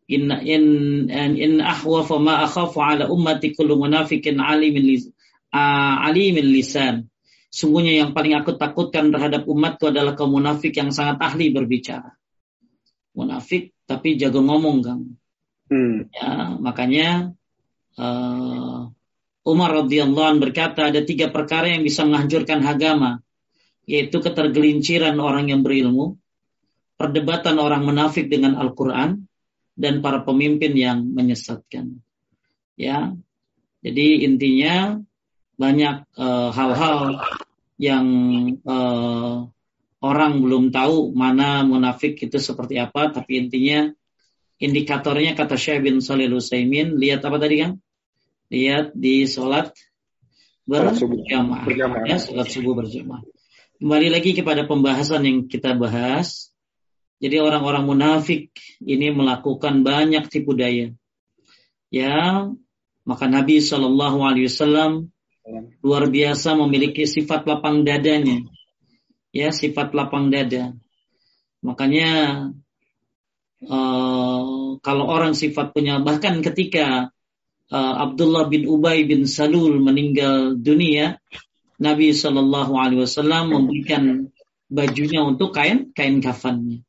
[0.05, 0.63] In in
[1.09, 5.09] in ahwa fa ma akhafu ala ummati kullu munafiqin alimin lis,
[5.53, 7.09] uh, alimin lisan.
[7.49, 12.11] Sungguhnya yang paling aku takutkan terhadap umatku adalah kaum munafik yang sangat ahli berbicara.
[13.15, 15.15] Munafik tapi jago ngomong, Kang.
[15.71, 16.11] Hmm.
[16.11, 17.31] Ya, makanya
[17.95, 18.91] uh,
[19.45, 23.23] Umar radhiyallahu anh berkata ada tiga perkara yang bisa menghancurkan agama,
[23.87, 26.19] yaitu ketergelinciran orang yang berilmu,
[26.97, 29.29] perdebatan orang munafik dengan Al-Quran,
[29.75, 31.99] dan para pemimpin yang menyesatkan.
[32.75, 33.15] Ya,
[33.83, 34.99] jadi intinya
[35.55, 37.39] banyak eh, hal-hal uh,
[37.79, 38.07] yang
[38.67, 39.47] uh,
[40.03, 43.91] orang belum tahu mana munafik itu seperti apa, tapi intinya
[44.59, 47.71] indikatornya kata Syekh bin Salih Utsaimin, lihat apa tadi kan?
[48.51, 49.75] Lihat di sholat
[50.65, 51.67] berjamaah,
[52.07, 53.23] ya, sholat subuh berjamaah.
[53.75, 56.54] Kembali lagi kepada pembahasan yang kita bahas,
[57.25, 58.53] jadi orang-orang munafik
[58.85, 60.93] ini melakukan banyak tipu daya.
[61.89, 62.45] Ya,
[63.01, 65.09] maka Nabi Shallallahu Alaihi Wasallam
[65.81, 68.45] luar biasa memiliki sifat lapang dadanya.
[69.33, 70.77] Ya, sifat lapang dada.
[71.65, 72.09] Makanya
[73.65, 77.09] uh, kalau orang sifat punya bahkan ketika
[77.73, 81.17] uh, Abdullah bin Ubay bin Salul meninggal dunia,
[81.81, 84.29] Nabi Shallallahu Alaihi Wasallam memberikan
[84.69, 86.84] bajunya untuk kain kain kafannya.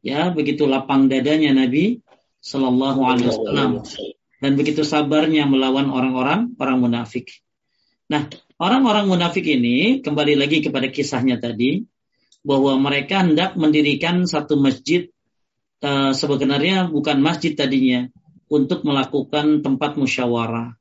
[0.00, 2.00] Ya, begitu lapang dadanya Nabi
[2.40, 3.70] Shallallahu Alaihi Wasallam
[4.40, 7.28] dan begitu sabarnya melawan orang-orang orang munafik.
[8.08, 11.84] Nah, orang-orang munafik ini kembali lagi kepada kisahnya tadi
[12.40, 15.12] bahwa mereka hendak mendirikan satu masjid
[15.84, 18.08] uh, sebenarnya bukan masjid tadinya
[18.48, 20.80] untuk melakukan tempat musyawarah.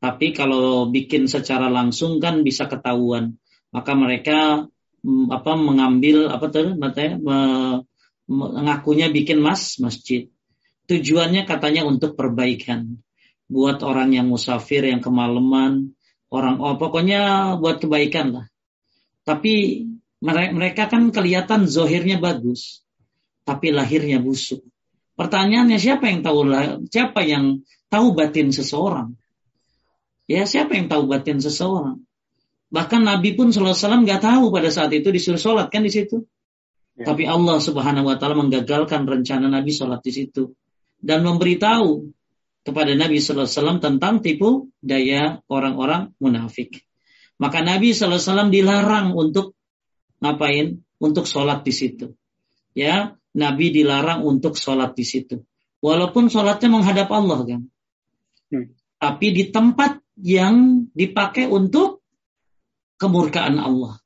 [0.00, 3.36] Tapi kalau bikin secara langsung kan bisa ketahuan.
[3.72, 4.68] Maka mereka
[5.04, 7.20] mm, apa mengambil apa tuh matanya
[8.28, 10.28] mengakunya bikin mas masjid.
[10.88, 13.00] Tujuannya katanya untuk perbaikan.
[13.48, 15.92] Buat orang yang musafir, yang kemalaman,
[16.32, 18.46] orang oh pokoknya buat kebaikan lah.
[19.24, 19.84] Tapi
[20.24, 22.84] mereka kan kelihatan zohirnya bagus,
[23.44, 24.64] tapi lahirnya busuk.
[25.14, 26.40] Pertanyaannya siapa yang tahu
[26.88, 29.14] siapa yang tahu batin seseorang?
[30.24, 32.00] Ya siapa yang tahu batin seseorang?
[32.72, 36.26] Bahkan Nabi pun Sallallahu nggak tahu pada saat itu disuruh sholat kan di situ.
[36.94, 37.10] Ya.
[37.10, 40.54] Tapi Allah Subhanahu wa taala menggagalkan rencana Nabi sholat di situ
[41.02, 42.14] dan memberitahu
[42.64, 46.86] kepada Nabi sallallahu alaihi wasallam tentang tipu daya orang-orang munafik.
[47.36, 49.58] Maka Nabi sallallahu alaihi wasallam dilarang untuk
[50.22, 50.80] ngapain?
[51.02, 52.16] Untuk sholat di situ.
[52.72, 55.42] Ya, Nabi dilarang untuk sholat di situ.
[55.84, 57.60] Walaupun sholatnya menghadap Allah kan.
[58.48, 58.72] Hmm.
[58.96, 62.00] Tapi di tempat yang dipakai untuk
[62.96, 64.00] kemurkaan Allah.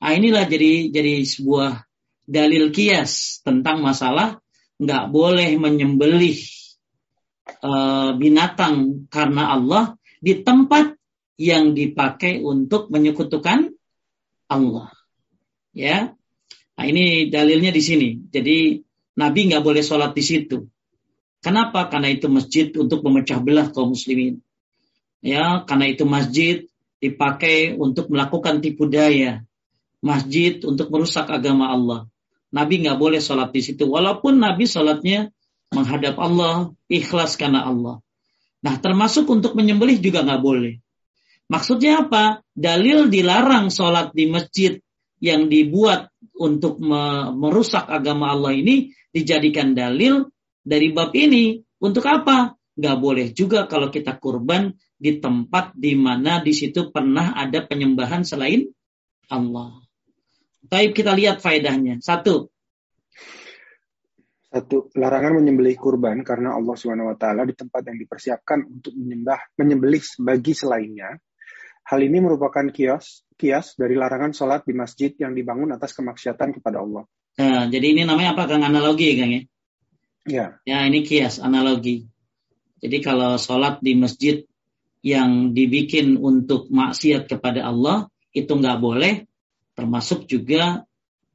[0.00, 1.89] Nah, inilah jadi jadi sebuah
[2.30, 4.38] dalil kias tentang masalah
[4.78, 6.38] nggak boleh menyembelih
[7.58, 10.94] uh, binatang karena Allah di tempat
[11.40, 13.74] yang dipakai untuk menyekutukan
[14.46, 14.92] Allah.
[15.72, 16.12] Ya,
[16.76, 18.08] nah ini dalilnya di sini.
[18.30, 18.78] Jadi
[19.18, 20.68] Nabi nggak boleh sholat di situ.
[21.40, 21.88] Kenapa?
[21.88, 24.44] Karena itu masjid untuk memecah belah kaum muslimin.
[25.24, 26.68] Ya, karena itu masjid
[27.00, 29.40] dipakai untuk melakukan tipu daya.
[30.04, 32.09] Masjid untuk merusak agama Allah.
[32.50, 33.86] Nabi nggak boleh sholat di situ.
[33.86, 35.30] Walaupun Nabi sholatnya
[35.70, 38.02] menghadap Allah, ikhlas karena Allah.
[38.60, 40.74] Nah, termasuk untuk menyembelih juga nggak boleh.
[41.50, 42.46] Maksudnya apa?
[42.54, 44.78] Dalil dilarang sholat di masjid
[45.18, 46.78] yang dibuat untuk
[47.34, 50.30] merusak agama Allah ini dijadikan dalil
[50.62, 51.58] dari bab ini.
[51.80, 52.54] Untuk apa?
[52.76, 58.22] Nggak boleh juga kalau kita kurban di tempat di mana di situ pernah ada penyembahan
[58.22, 58.68] selain
[59.32, 59.80] Allah.
[60.66, 62.02] Tapi kita lihat faedahnya.
[62.04, 62.50] Satu.
[64.50, 69.54] Satu, larangan menyembelih kurban karena Allah Subhanahu wa taala di tempat yang dipersiapkan untuk menyembah
[69.54, 71.22] menyembelih bagi selainnya.
[71.86, 76.82] Hal ini merupakan kios kias dari larangan sholat di masjid yang dibangun atas kemaksiatan kepada
[76.82, 77.06] Allah.
[77.40, 79.42] Nah, jadi ini namanya apa Kang analogi Kang ya?
[80.26, 80.46] Ya.
[80.66, 82.10] Ya, ini kias analogi.
[82.82, 84.44] Jadi kalau sholat di masjid
[85.00, 89.29] yang dibikin untuk maksiat kepada Allah itu nggak boleh,
[89.80, 90.84] Termasuk juga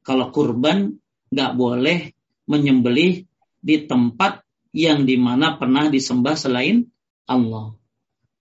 [0.06, 0.94] kalau kurban
[1.34, 2.14] nggak boleh
[2.46, 3.26] menyembelih
[3.58, 6.86] di tempat yang di mana pernah disembah selain
[7.26, 7.74] Allah.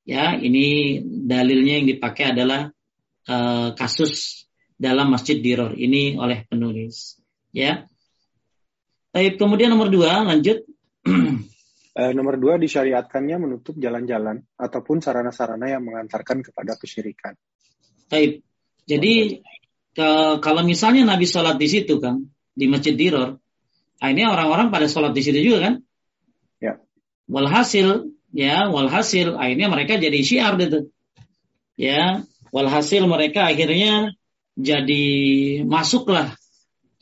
[0.04, 2.68] Ya, ini dalilnya yang dipakai adalah
[3.24, 4.44] uh, kasus
[4.76, 7.16] dalam Masjid Diror ini oleh penulis.
[7.56, 7.88] Ya.
[9.14, 10.60] Baik, kemudian nomor dua, lanjut.
[11.08, 17.32] Uh, nomor dua disyariatkannya menutup jalan-jalan ataupun sarana-sarana yang mengantarkan kepada kesyirikan.
[18.12, 18.44] Baik.
[18.84, 19.40] Jadi
[19.94, 23.38] ke, kalau misalnya Nabi sholat di situ kan, di Masjid Diror,
[24.02, 25.74] ini orang-orang pada sholat di situ juga kan?
[26.58, 26.82] Ya.
[27.30, 30.90] Walhasil ya, walhasil akhirnya mereka jadi syiar itu.
[31.78, 34.14] Ya, walhasil mereka akhirnya
[34.54, 35.06] jadi
[35.66, 36.34] masuklah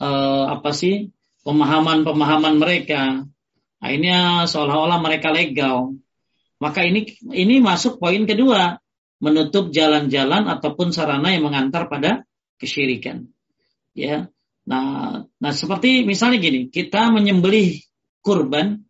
[0.01, 1.09] uh, apa sih
[1.43, 3.25] pemahaman-pemahaman mereka.
[3.83, 5.97] Akhirnya seolah-olah mereka legal.
[6.63, 8.79] Maka ini ini masuk poin kedua,
[9.19, 12.23] menutup jalan-jalan ataupun sarana yang mengantar pada
[12.63, 13.27] kesyirikan.
[13.91, 14.31] Ya.
[14.63, 17.83] Nah, nah seperti misalnya gini, kita menyembelih
[18.23, 18.87] kurban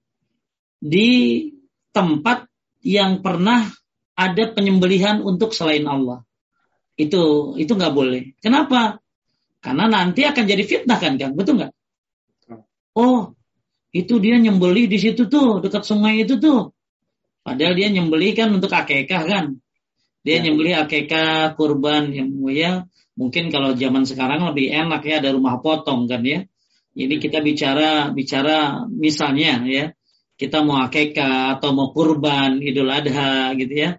[0.77, 1.49] di
[1.89, 2.45] tempat
[2.85, 3.65] yang pernah
[4.13, 6.21] ada penyembelihan untuk selain Allah.
[6.93, 8.37] Itu itu nggak boleh.
[8.37, 9.01] Kenapa?
[9.63, 11.33] Karena nanti akan jadi fitnah kan, kan?
[11.33, 11.73] Betul nggak?
[12.93, 13.33] Oh,
[13.89, 16.69] itu dia nyembelih di situ tuh, dekat sungai itu tuh.
[17.41, 19.45] Padahal dia nyembelih kan untuk akekah kan.
[20.21, 20.49] Dia ya.
[20.49, 22.85] nyembelih akekah kurban yang ya
[23.17, 26.45] mungkin kalau zaman sekarang lebih enak ya ada rumah potong kan ya.
[26.93, 29.85] Jadi kita bicara bicara misalnya ya
[30.37, 33.91] kita mau akekah atau mau kurban Idul Adha gitu ya.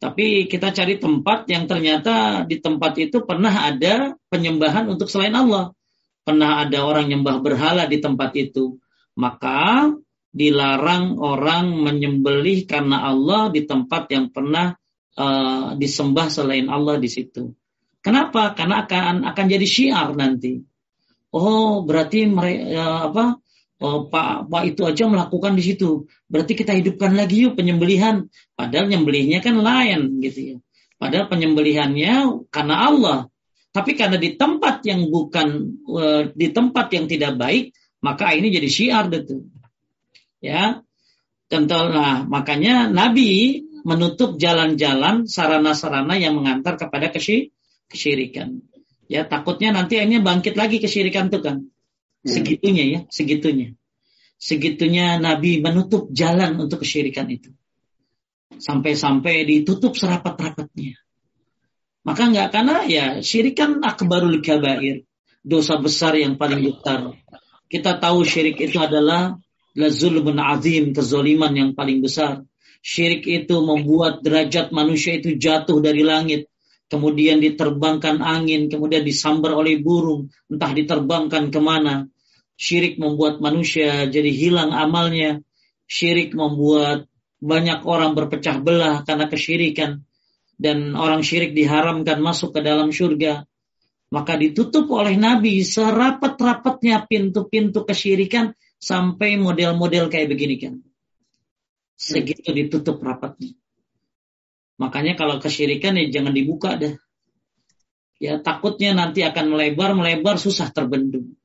[0.00, 5.76] Tapi kita cari tempat yang ternyata di tempat itu pernah ada penyembahan untuk selain Allah.
[6.24, 8.80] Pernah ada orang nyembah berhala di tempat itu.
[9.20, 9.92] Maka
[10.32, 14.72] dilarang orang menyembelih karena Allah di tempat yang pernah
[15.20, 17.52] uh, disembah selain Allah di situ.
[18.00, 18.56] Kenapa?
[18.56, 20.64] Karena akan akan jadi syiar nanti.
[21.30, 23.38] Oh, berarti mereka ya, apa?
[23.80, 26.04] Oh, Pak Pak itu aja melakukan di situ.
[26.28, 28.28] Berarti kita hidupkan lagi yuk penyembelihan.
[28.56, 30.56] Padahal nyembelihnya kan lain gitu ya.
[31.00, 33.18] Padahal penyembelihannya karena Allah.
[33.70, 35.48] Tapi karena di tempat yang bukan
[35.86, 37.72] uh, di tempat yang tidak baik,
[38.04, 39.48] maka ini jadi syiar itu.
[40.44, 40.84] Ya.
[41.48, 47.08] Tentu nah, makanya Nabi menutup jalan-jalan sarana-sarana yang mengantar kepada
[47.90, 48.62] kesyirikan.
[49.10, 51.66] Ya, takutnya nanti akhirnya bangkit lagi kesyirikan itu kan.
[51.66, 52.30] Hmm.
[52.30, 53.74] Segitunya ya, segitunya.
[54.40, 57.50] Segitunya Nabi menutup jalan untuk kesyirikan itu.
[58.56, 60.96] Sampai-sampai ditutup serapat-rapatnya.
[62.00, 65.04] Maka enggak karena ya syirikan akbarul kabair.
[65.40, 67.16] Dosa besar yang paling besar.
[67.70, 69.40] Kita tahu syirik itu adalah
[69.72, 72.44] lazulmun azim, kezoliman yang paling besar.
[72.84, 76.50] Syirik itu membuat derajat manusia itu jatuh dari langit
[76.90, 82.10] kemudian diterbangkan angin, kemudian disambar oleh burung, entah diterbangkan ke mana.
[82.58, 85.40] Syirik membuat manusia jadi hilang amalnya.
[85.86, 87.08] Syirik membuat
[87.40, 90.04] banyak orang berpecah belah karena kesyirikan.
[90.60, 93.48] Dan orang syirik diharamkan masuk ke dalam surga.
[94.10, 100.74] Maka ditutup oleh Nabi serapat-rapatnya pintu-pintu kesyirikan sampai model-model kayak begini kan.
[101.94, 103.59] Segitu ditutup rapatnya.
[104.80, 106.96] Makanya kalau kesyirikan ya jangan dibuka deh.
[108.16, 111.36] Ya takutnya nanti akan melebar, melebar susah terbendung.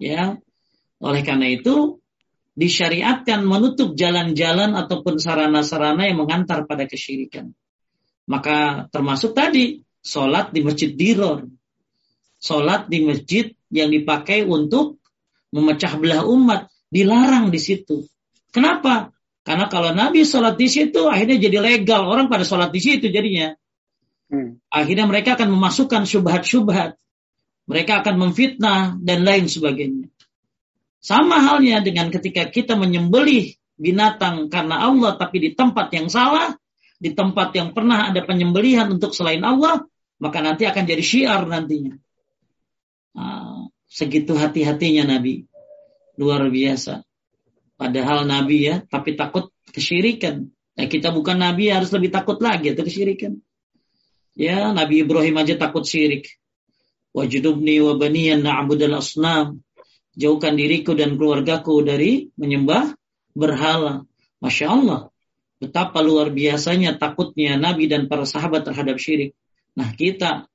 [0.00, 0.40] Ya.
[1.04, 2.00] Oleh karena itu
[2.56, 7.52] disyariatkan menutup jalan-jalan ataupun sarana-sarana yang mengantar pada kesyirikan.
[8.24, 11.44] Maka termasuk tadi sholat di masjid diror.
[12.40, 15.00] Sholat di masjid yang dipakai untuk
[15.52, 16.72] memecah belah umat.
[16.88, 18.04] Dilarang di situ.
[18.52, 19.13] Kenapa?
[19.44, 22.08] Karena kalau Nabi sholat di situ, akhirnya jadi legal.
[22.08, 23.52] Orang pada sholat di situ jadinya.
[24.32, 24.56] Hmm.
[24.72, 26.96] Akhirnya mereka akan memasukkan syubhat-syubhat.
[27.68, 30.08] Mereka akan memfitnah dan lain sebagainya.
[31.04, 36.56] Sama halnya dengan ketika kita menyembelih binatang karena Allah tapi di tempat yang salah,
[36.96, 39.84] di tempat yang pernah ada penyembelihan untuk selain Allah,
[40.16, 42.00] maka nanti akan jadi syiar nantinya.
[43.12, 45.44] Nah, segitu hati-hatinya Nabi.
[46.16, 47.04] Luar biasa.
[47.74, 50.46] Padahal Nabi ya, tapi takut kesyirikan.
[50.74, 53.38] Nah, kita bukan Nabi harus lebih takut lagi atau kesyirikan.
[54.34, 56.26] Ya, Nabi Ibrahim aja takut syirik.
[57.14, 59.62] Wajudubni wa baniyan na'budal asnam.
[60.14, 62.94] Jauhkan diriku dan keluargaku dari menyembah
[63.34, 64.06] berhala.
[64.42, 65.00] Masya Allah.
[65.62, 69.38] Betapa luar biasanya takutnya Nabi dan para sahabat terhadap syirik.
[69.78, 70.50] Nah kita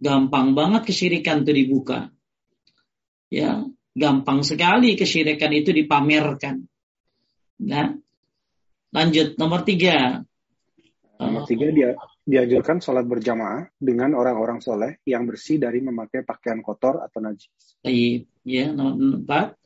[0.00, 2.12] gampang banget kesyirikan itu dibuka.
[3.32, 6.64] Ya, Gampang sekali kesyirikan itu dipamerkan.
[7.68, 7.92] Nah,
[8.88, 10.24] lanjut nomor tiga.
[11.20, 11.92] Nomor tiga dia
[12.24, 17.52] dianjurkan sholat berjamaah dengan orang-orang soleh yang bersih dari memakai pakaian kotor atau najis.
[17.84, 19.60] Iya, ya, nomor empat.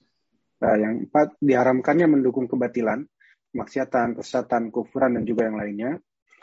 [0.56, 3.06] Nah, yang empat diharamkannya mendukung kebatilan,
[3.54, 5.90] maksiatan, kesatan, kufuran dan juga yang lainnya.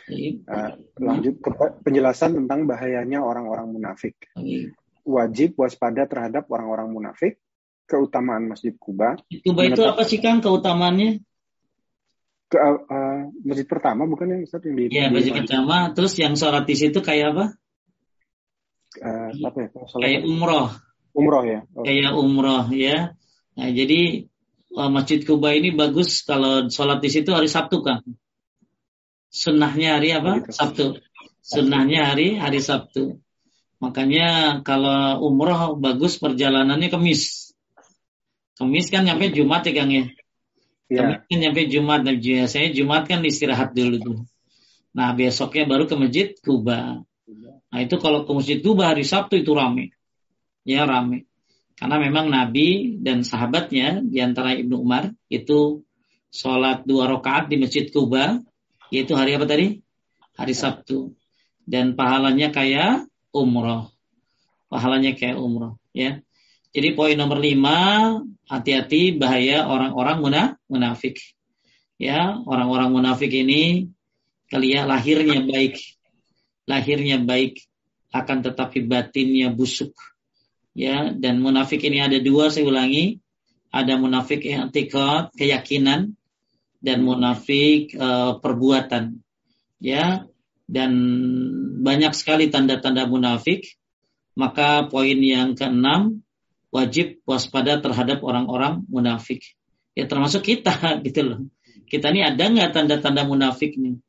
[0.03, 1.49] Uh, lanjut ke
[1.83, 4.15] penjelasan tentang bahayanya orang-orang munafik.
[5.03, 7.42] Wajib waspada terhadap orang-orang munafik
[7.87, 9.19] keutamaan Masjid Kuba.
[9.43, 11.23] Kuba itu apa sih Kang keutamaannya?
[12.47, 15.89] Ke, uh, masjid pertama bukan yang Ustaz yang di Iya, masjid pertama.
[15.91, 17.45] Terus yang sholat di situ kayak apa?
[19.01, 19.69] Uh, apa ya?
[19.73, 20.69] Kayak umroh.
[21.13, 21.59] Umroh ya.
[21.73, 21.85] Oh.
[21.85, 23.17] Kayak umroh ya.
[23.53, 24.25] Nah, jadi
[24.73, 28.01] Masjid Kuba ini bagus kalau sholat di situ hari Sabtu kan?
[29.29, 30.49] Sunnahnya hari apa?
[30.49, 30.97] Sabtu.
[31.45, 33.21] Sunnahnya hari hari Sabtu.
[33.77, 37.52] Makanya kalau umroh bagus perjalanannya kemis.
[38.53, 40.03] Kemis kan nyampe Jumat ya Kang ya?
[40.89, 41.01] Ya.
[41.01, 41.99] Kemis kan nyampe Jumat.
[42.05, 44.19] Nah, biasanya Jumat kan istirahat dulu tuh.
[44.93, 47.01] Nah besoknya baru ke Masjid Kuba.
[47.73, 49.97] Nah itu kalau ke Masjid Kuba hari Sabtu itu rame.
[50.63, 51.25] Ya rame.
[51.73, 55.81] Karena memang Nabi dan sahabatnya di antara Ibnu Umar itu
[56.29, 58.37] sholat dua rakaat di Masjid Kuba,
[58.93, 59.81] yaitu hari apa tadi?
[60.37, 61.17] Hari Sabtu.
[61.65, 63.89] Dan pahalanya kayak umroh.
[64.69, 65.81] Pahalanya kayak umroh.
[65.97, 66.21] Ya.
[66.73, 68.17] Jadi poin nomor lima,
[68.49, 71.21] hati-hati bahaya orang-orang munafik.
[72.01, 73.93] Ya, orang-orang munafik ini
[74.49, 75.77] kalian lahirnya baik,
[76.65, 77.61] lahirnya baik,
[78.09, 79.93] akan tetapi batinnya busuk.
[80.73, 83.21] Ya dan munafik ini ada dua saya ulangi.
[83.73, 86.13] Ada munafik i'tikad keyakinan
[86.77, 89.21] dan munafik uh, perbuatan.
[89.81, 90.29] Ya
[90.69, 90.91] dan
[91.81, 93.77] banyak sekali tanda-tanda munafik.
[94.33, 96.22] Maka poin yang keenam
[96.73, 99.45] wajib waspada terhadap orang-orang munafik
[99.93, 100.73] ya termasuk kita
[101.05, 101.39] gitu loh
[101.85, 104.01] kita ini ada nggak tanda-tanda munafik nih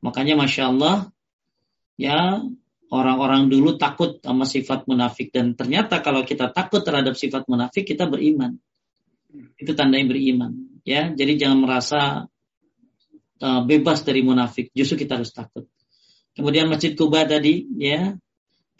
[0.00, 1.12] makanya masya Allah
[2.00, 2.40] ya
[2.88, 8.08] orang-orang dulu takut sama sifat munafik dan ternyata kalau kita takut terhadap sifat munafik kita
[8.08, 8.56] beriman.
[9.60, 11.12] Itu tandanya beriman, ya.
[11.12, 12.24] Jadi jangan merasa
[13.44, 15.68] uh, bebas dari munafik, justru kita harus takut.
[16.32, 18.16] Kemudian Masjid Kuba tadi, ya.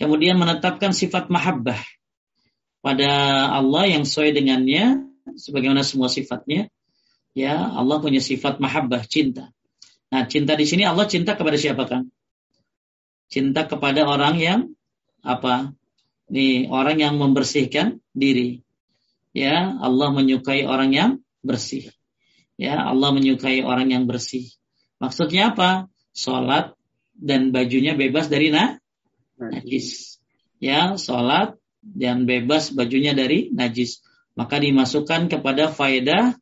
[0.01, 1.77] Kemudian menetapkan sifat mahabbah
[2.89, 3.13] pada
[3.53, 5.05] Allah yang sesuai dengannya
[5.37, 6.73] sebagaimana semua sifatnya.
[7.37, 9.53] Ya, Allah punya sifat mahabbah, cinta.
[10.09, 12.09] Nah, cinta di sini Allah cinta kepada siapa, Kang?
[13.29, 14.61] cinta kepada orang yang
[15.21, 15.77] apa?
[16.29, 18.65] Nih, orang yang membersihkan diri.
[19.33, 21.11] Ya, Allah menyukai orang yang
[21.45, 21.93] bersih.
[22.59, 24.51] Ya, Allah menyukai orang yang bersih.
[24.99, 25.87] Maksudnya apa?
[26.11, 26.75] Salat
[27.15, 28.83] dan bajunya bebas dari na
[29.39, 30.19] najis.
[30.59, 34.03] Ya, salat dan bebas bajunya dari najis.
[34.39, 36.35] Maka dimasukkan kepada faedah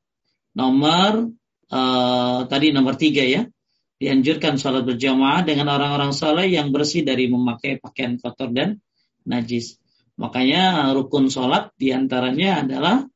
[0.52, 1.32] nomor
[1.72, 3.48] uh, tadi nomor tiga ya.
[3.96, 8.76] Dianjurkan sholat berjamaah dengan orang-orang soleh yang bersih dari memakai pakaian kotor dan
[9.24, 9.80] najis.
[10.20, 13.08] Makanya rukun sholat di antaranya adalah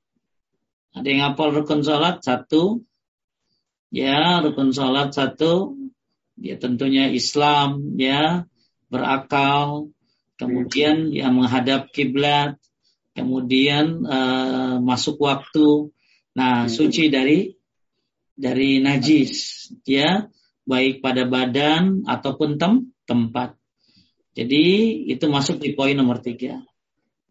[0.96, 2.24] ada yang hafal rukun sholat?
[2.24, 2.82] Satu,
[3.92, 5.76] ya rukun sholat satu,
[6.40, 8.48] ya tentunya Islam, ya.
[8.90, 9.94] Berakal,
[10.40, 12.56] kemudian ya menghadap kiblat,
[13.12, 15.92] kemudian uh, masuk waktu,
[16.32, 17.60] nah suci dari
[18.32, 20.32] dari najis, ya
[20.64, 23.60] baik pada badan ataupun tem tempat.
[24.32, 24.64] Jadi
[25.12, 26.64] itu masuk di poin nomor tiga.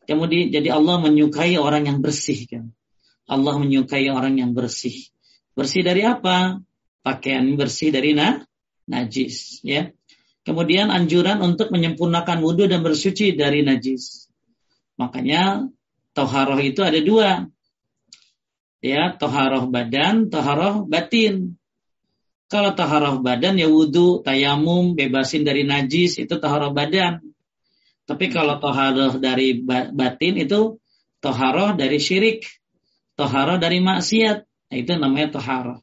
[0.05, 2.70] Kemudian jadi Allah menyukai orang yang bersih kan.
[3.30, 5.10] Allah menyukai orang yang bersih.
[5.53, 6.62] Bersih dari apa?
[7.01, 8.43] Pakaian bersih dari na
[8.89, 9.93] najis ya.
[10.48, 14.32] Kemudian anjuran untuk menyempurnakan wudhu dan bersuci dari najis.
[14.96, 15.68] Makanya
[16.16, 17.48] toharoh itu ada dua.
[18.80, 21.60] Ya, toharoh badan, toharoh batin.
[22.50, 27.22] Kalau taharah badan ya wudhu, tayamum, bebasin dari najis itu taharah badan.
[28.10, 29.62] Tapi kalau taharah dari
[29.94, 30.82] batin itu
[31.22, 32.50] taharah dari syirik,
[33.14, 34.38] taharah dari maksiat.
[34.42, 35.80] Nah, itu namanya taharah.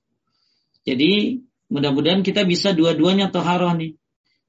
[0.83, 1.39] Jadi
[1.71, 3.95] mudah-mudahan kita bisa dua-duanya taharah nih.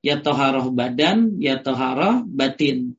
[0.08, 2.96] Ya taharah badan, ya taharah batin.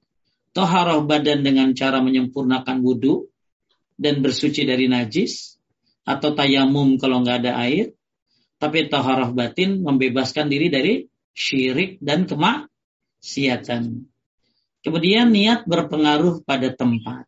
[0.53, 3.33] Taharah badan dengan cara menyempurnakan wudhu
[3.97, 5.57] dan bersuci dari najis
[6.05, 7.97] atau tayamum kalau nggak ada air
[8.59, 14.05] tapi taharah batin membebaskan diri dari syirik dan kemaksiatan.
[14.83, 17.25] Kemudian niat berpengaruh pada tempat.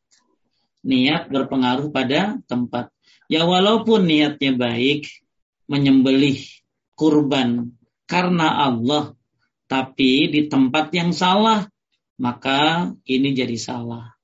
[0.82, 2.90] Niat berpengaruh pada tempat.
[3.30, 5.06] Ya walaupun niatnya baik,
[5.70, 6.42] menyembelih
[6.98, 7.78] kurban
[8.10, 9.14] karena Allah,
[9.70, 11.70] tapi di tempat yang salah,
[12.18, 14.18] maka ini jadi salah.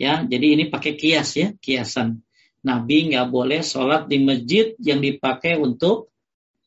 [0.00, 2.24] Ya, jadi ini pakai kias ya, kiasan.
[2.64, 6.08] Nabi nggak boleh sholat di masjid yang dipakai untuk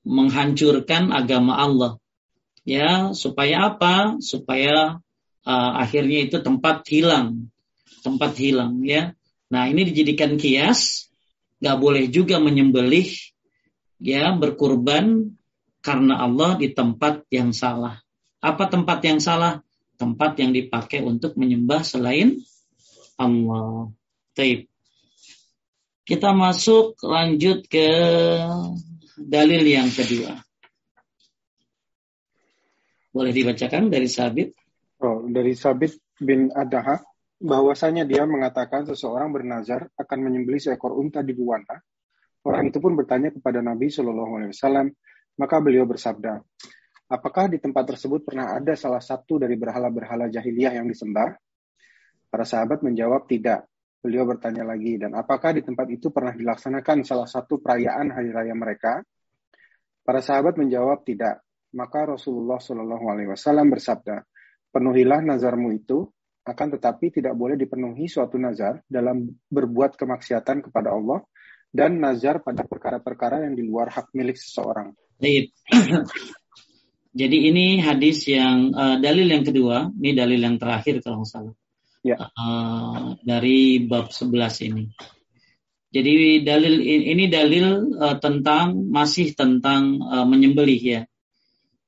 [0.05, 1.97] menghancurkan agama Allah.
[2.61, 4.21] Ya, supaya apa?
[4.21, 5.01] Supaya
[5.41, 7.49] uh, akhirnya itu tempat hilang.
[8.05, 9.17] Tempat hilang ya.
[9.49, 11.09] Nah, ini dijadikan kias,
[11.57, 13.09] nggak boleh juga menyembelih
[13.97, 15.33] ya berkurban
[15.85, 18.01] karena Allah di tempat yang salah.
[18.41, 19.61] Apa tempat yang salah?
[20.01, 22.41] Tempat yang dipakai untuk menyembah selain
[23.21, 23.93] Allah.
[24.33, 24.65] Taib.
[26.01, 27.87] Kita masuk lanjut ke
[29.13, 30.41] dalil yang kedua.
[33.13, 34.57] Boleh dibacakan dari Sabit?
[34.99, 36.97] Oh, dari Sabit bin Adaha
[37.37, 41.77] bahwasanya dia mengatakan seseorang bernazar akan menyembelih seekor unta di Buwana
[42.45, 44.93] Orang itu pun bertanya kepada Nabi Shallallahu Alaihi Wasallam,
[45.35, 46.39] maka beliau bersabda,
[47.11, 51.35] apakah di tempat tersebut pernah ada salah satu dari berhala-berhala jahiliyah yang disembah?
[52.31, 53.67] Para sahabat menjawab tidak.
[53.99, 58.53] Beliau bertanya lagi, dan apakah di tempat itu pernah dilaksanakan salah satu perayaan hari raya
[58.53, 59.01] mereka?
[60.05, 61.41] Para sahabat menjawab tidak.
[61.73, 64.21] Maka Rasulullah Shallallahu Alaihi Wasallam bersabda,
[64.69, 66.05] penuhilah nazarmu itu,
[66.45, 71.25] akan tetapi tidak boleh dipenuhi suatu nazar dalam berbuat kemaksiatan kepada Allah
[71.73, 74.93] dan nazar pada perkara-perkara yang di luar hak milik seseorang.
[75.15, 75.55] Baik.
[77.19, 81.55] Jadi ini hadis yang uh, dalil yang kedua, ini dalil yang terakhir kalau nggak salah.
[82.03, 82.19] Ya.
[82.35, 84.91] Uh, dari bab 11 ini.
[85.95, 91.01] Jadi dalil ini dalil uh, tentang masih tentang uh, menyembelih ya.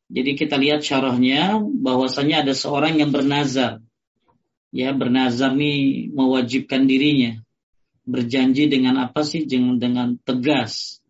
[0.08, 3.84] Jadi kita lihat syarahnya bahwasanya ada seorang yang bernazar.
[4.72, 7.44] Ya, bernazar nih mewajibkan dirinya
[8.08, 9.44] berjanji dengan apa sih?
[9.44, 11.04] Dengan tegas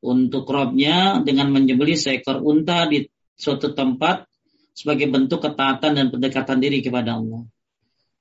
[0.00, 3.04] untuk Robnya dengan menyembelih seekor unta di
[3.36, 4.24] suatu tempat
[4.72, 7.44] sebagai bentuk ketaatan dan pendekatan diri kepada Allah.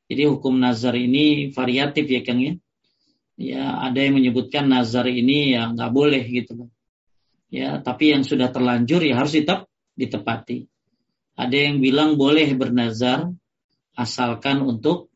[0.10, 2.54] Jadi hukum nazar ini variatif ya Kang ya.
[3.40, 6.70] Ya ada yang menyebutkan nazar ini ya nggak boleh gitu loh.
[7.48, 10.68] Ya tapi yang sudah terlanjur ya harus tetap ditepati.
[11.40, 13.32] Ada yang bilang boleh bernazar
[13.96, 15.08] asalkan untuk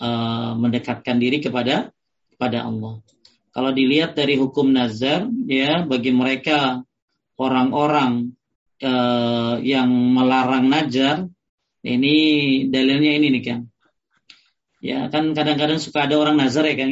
[0.00, 1.88] uh, mendekatkan diri kepada
[2.36, 3.00] pada Allah.
[3.52, 6.80] Kalau dilihat dari hukum nazar, ya bagi mereka
[7.36, 8.32] orang-orang
[8.80, 11.28] eh, yang melarang nazar,
[11.84, 12.16] ini
[12.72, 13.60] dalilnya ini nih kan.
[14.82, 16.90] Ya kan kadang-kadang suka ada orang nazar ya kan.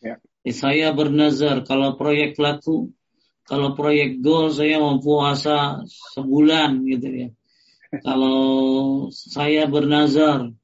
[0.00, 0.14] Ya.
[0.46, 2.94] Eh, saya bernazar kalau proyek laku,
[3.44, 5.82] kalau proyek goal saya mau puasa
[6.14, 7.28] sebulan gitu ya.
[8.06, 8.40] Kalau
[9.10, 10.54] saya bernazar,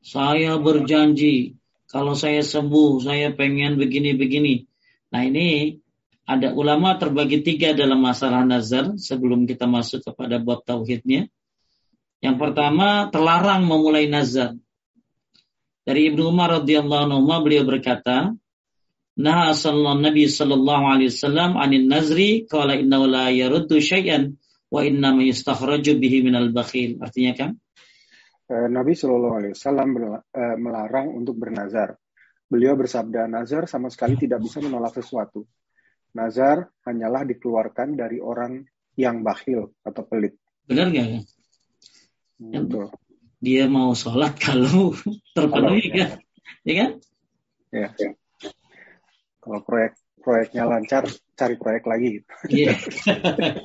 [0.00, 1.59] saya berjanji
[1.90, 4.62] kalau saya sembuh, saya pengen begini-begini.
[5.10, 5.74] Nah ini
[6.22, 11.26] ada ulama terbagi tiga dalam masalah nazar sebelum kita masuk kepada bab tauhidnya.
[12.22, 14.54] Yang pertama terlarang memulai nazar.
[15.82, 18.30] Dari Ibnu Umar radhiyallahu anhu beliau berkata,
[19.18, 24.38] Nah sallallahu Nabi sallallahu alaihi wasallam anin nazri qala innahu la yaruddu syai'an
[24.70, 27.02] wa inna yustakhraju bihi minal bakhil.
[27.02, 27.50] Artinya kan
[28.50, 31.94] Nabi Shallallahu Alaihi Wasallam eh, melarang untuk bernazar.
[32.50, 35.46] Beliau bersabda, nazar sama sekali tidak bisa menolak sesuatu.
[36.18, 38.66] Nazar hanyalah dikeluarkan dari orang
[38.98, 40.34] yang bakhil atau pelit.
[40.66, 41.20] Benar nggak ya?
[42.58, 42.90] Betul.
[43.38, 44.98] Dia mau sholat kalau
[45.38, 46.18] terpenuhi kan?
[46.66, 46.90] Ya kan?
[47.70, 47.88] Ya.
[47.94, 48.10] ya.
[49.38, 51.06] Kalau proyek proyeknya lancar,
[51.38, 52.26] cari proyek lagi.
[52.50, 52.74] Iya.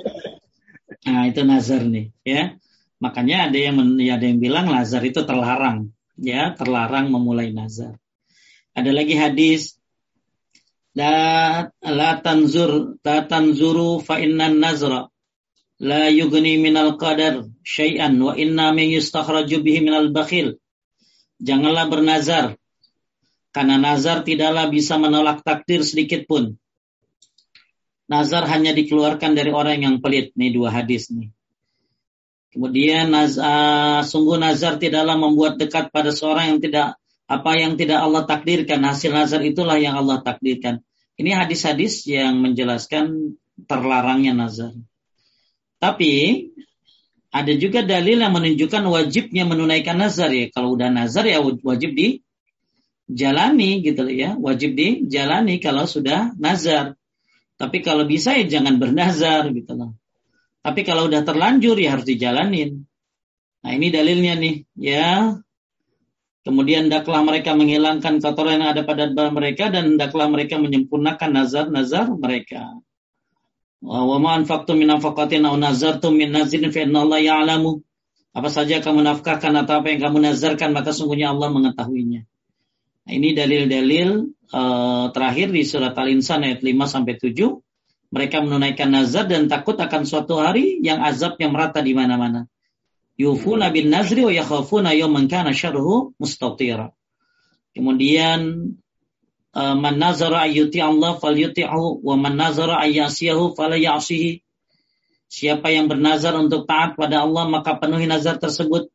[1.09, 2.53] nah itu nazar nih, ya.
[3.03, 7.99] Makanya ada yang ya ada yang bilang nazar itu terlarang, ya terlarang memulai nazar.
[8.71, 9.75] Ada lagi hadis
[10.95, 15.11] la la tanzur ta tanzuru fa innan nazra
[15.79, 20.55] la yugni minal qadar syai'an wa inna min yustakhraju bihi minal bakhil.
[21.43, 22.55] Janganlah bernazar
[23.51, 26.55] karena nazar tidaklah bisa menolak takdir sedikit pun.
[28.07, 30.31] Nazar hanya dikeluarkan dari orang yang pelit.
[30.37, 31.33] Nih dua hadis nih.
[32.55, 36.87] Kemudian uh, sungguh nazar tidaklah membuat dekat pada seorang yang tidak
[37.27, 38.79] apa yang tidak Allah takdirkan.
[38.79, 40.79] Hasil nazar itulah yang Allah takdirkan.
[41.19, 43.35] Ini hadis-hadis yang menjelaskan
[43.67, 44.71] terlarangnya nazar.
[45.83, 46.47] Tapi
[47.35, 50.47] ada juga dalil yang menunjukkan wajibnya menunaikan nazar ya.
[50.47, 54.39] Kalau udah nazar ya wajib dijalani gitu ya.
[54.39, 56.95] Wajib dijalani kalau sudah nazar.
[57.59, 59.91] Tapi kalau bisa ya jangan bernazar gitu loh.
[60.65, 62.89] Tapi kalau udah terlanjur ya harus dijalanin.
[63.61, 65.37] Nah ini dalilnya nih ya.
[66.41, 72.09] Kemudian hendaklah mereka menghilangkan kotoran yang ada pada badan mereka dan hendaklah mereka menyempurnakan nazar-nazar
[72.17, 72.81] mereka.
[73.81, 76.85] Wa ma anfaqtum min anfaqatin aw nazartum min nazirin fa.
[78.35, 82.27] Apa saja kamu nafkahkan atau apa yang kamu nazarkan maka sungguhnya Allah mengetahuinya.
[83.05, 84.09] Nah, ini dalil-dalil
[84.49, 87.64] uh, terakhir di surat Al-Insan ayat 5 sampai 7
[88.15, 92.47] mereka menunaikan nazar dan takut akan suatu hari yang azabnya merata di mana-mana.
[93.19, 96.95] Yufuna bin nazri wa yakhafuna yawman kana syarruhu mustatira.
[97.75, 98.71] Kemudian
[99.51, 104.39] eh, man nazara ayyuti Allah falyuti'hu wa man nazara ayyasiyahu falayasihi.
[105.27, 108.87] Siapa yang bernazar untuk taat pada Allah maka penuhi nazar tersebut.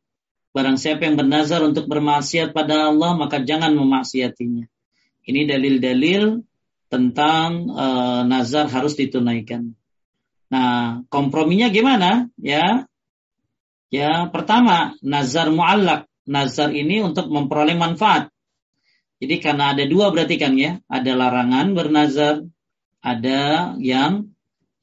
[0.49, 4.65] Barang siapa yang bernazar untuk bermaksiat pada Allah maka jangan memaksiatinya.
[5.29, 6.41] Ini dalil-dalil
[6.91, 9.71] tentang uh, nazar harus ditunaikan.
[10.51, 12.27] Nah, komprominya gimana?
[12.35, 12.83] Ya,
[13.87, 16.11] ya pertama nazar muallak.
[16.27, 18.29] Nazar ini untuk memperoleh manfaat.
[19.23, 22.45] Jadi karena ada dua berarti kan ya, ada larangan bernazar,
[22.99, 24.29] ada yang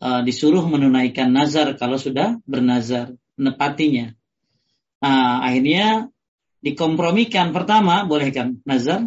[0.00, 4.16] uh, disuruh menunaikan nazar kalau sudah bernazar, menepatinya.
[5.04, 6.10] Nah, akhirnya
[6.64, 7.54] dikompromikan.
[7.54, 9.06] Pertama, boleh kan nazar?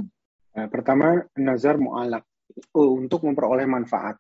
[0.56, 2.31] Nah, pertama, nazar mu'alak
[2.76, 4.20] untuk memperoleh manfaat.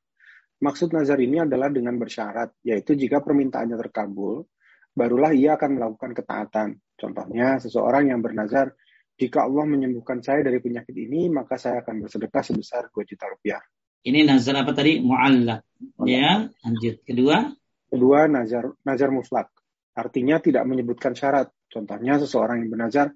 [0.61, 4.45] Maksud nazar ini adalah dengan bersyarat, yaitu jika permintaannya terkabul,
[4.93, 6.77] barulah ia akan melakukan ketaatan.
[6.93, 8.69] Contohnya, seseorang yang bernazar,
[9.17, 13.61] jika Allah menyembuhkan saya dari penyakit ini, maka saya akan bersedekah sebesar 2 juta rupiah.
[14.01, 15.01] Ini nazar apa tadi?
[15.01, 15.61] Mu'allak.
[16.05, 17.05] Ya, lanjut.
[17.05, 17.53] Kedua?
[17.89, 19.49] Kedua, nazar nazar mutlak.
[19.93, 21.53] Artinya tidak menyebutkan syarat.
[21.69, 23.13] Contohnya seseorang yang bernazar,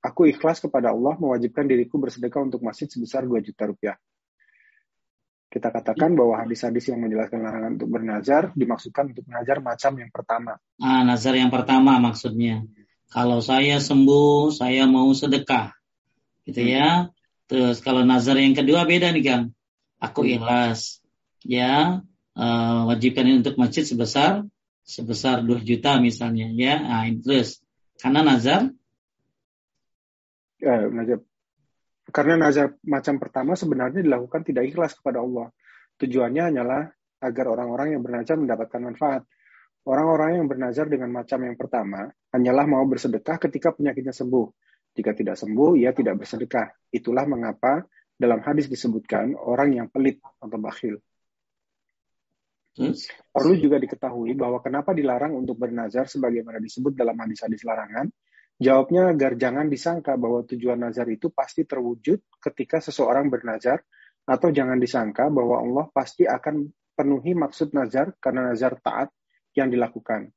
[0.00, 3.96] aku ikhlas kepada Allah mewajibkan diriku bersedekah untuk masjid sebesar 2 juta rupiah.
[5.48, 10.60] Kita katakan bahwa hadis-hadis yang menjelaskan larangan untuk bernazar dimaksudkan untuk nazar macam yang pertama.
[10.76, 12.68] Ah, nazar yang pertama maksudnya.
[13.08, 15.72] Kalau saya sembuh, saya mau sedekah.
[16.44, 17.08] Gitu ya.
[17.48, 19.44] Terus kalau nazar yang kedua beda nih Kang
[19.98, 20.32] aku hmm.
[20.38, 21.02] ikhlas
[21.42, 22.02] ya
[22.38, 24.46] uh, wajibkan ini untuk masjid sebesar
[24.86, 27.60] sebesar 2 juta misalnya ya nah, terus
[27.98, 28.72] karena nazar
[30.62, 31.18] nazar
[32.08, 35.52] karena nazar macam pertama sebenarnya dilakukan tidak ikhlas kepada Allah
[36.00, 36.82] tujuannya hanyalah
[37.18, 39.22] agar orang-orang yang bernazar mendapatkan manfaat
[39.84, 44.46] orang-orang yang bernazar dengan macam yang pertama hanyalah mau bersedekah ketika penyakitnya sembuh
[44.96, 47.84] jika tidak sembuh ia tidak bersedekah itulah mengapa
[48.18, 50.98] dalam hadis disebutkan orang yang pelit atau bakhil.
[52.74, 52.94] Hmm?
[53.30, 58.10] Perlu juga diketahui bahwa kenapa dilarang untuk bernazar sebagaimana disebut dalam hadis-hadis larangan.
[58.58, 63.78] Jawabnya agar jangan disangka bahwa tujuan nazar itu pasti terwujud ketika seseorang bernazar
[64.26, 66.66] atau jangan disangka bahwa Allah pasti akan
[66.98, 69.14] penuhi maksud nazar karena nazar taat
[69.54, 70.34] yang dilakukan.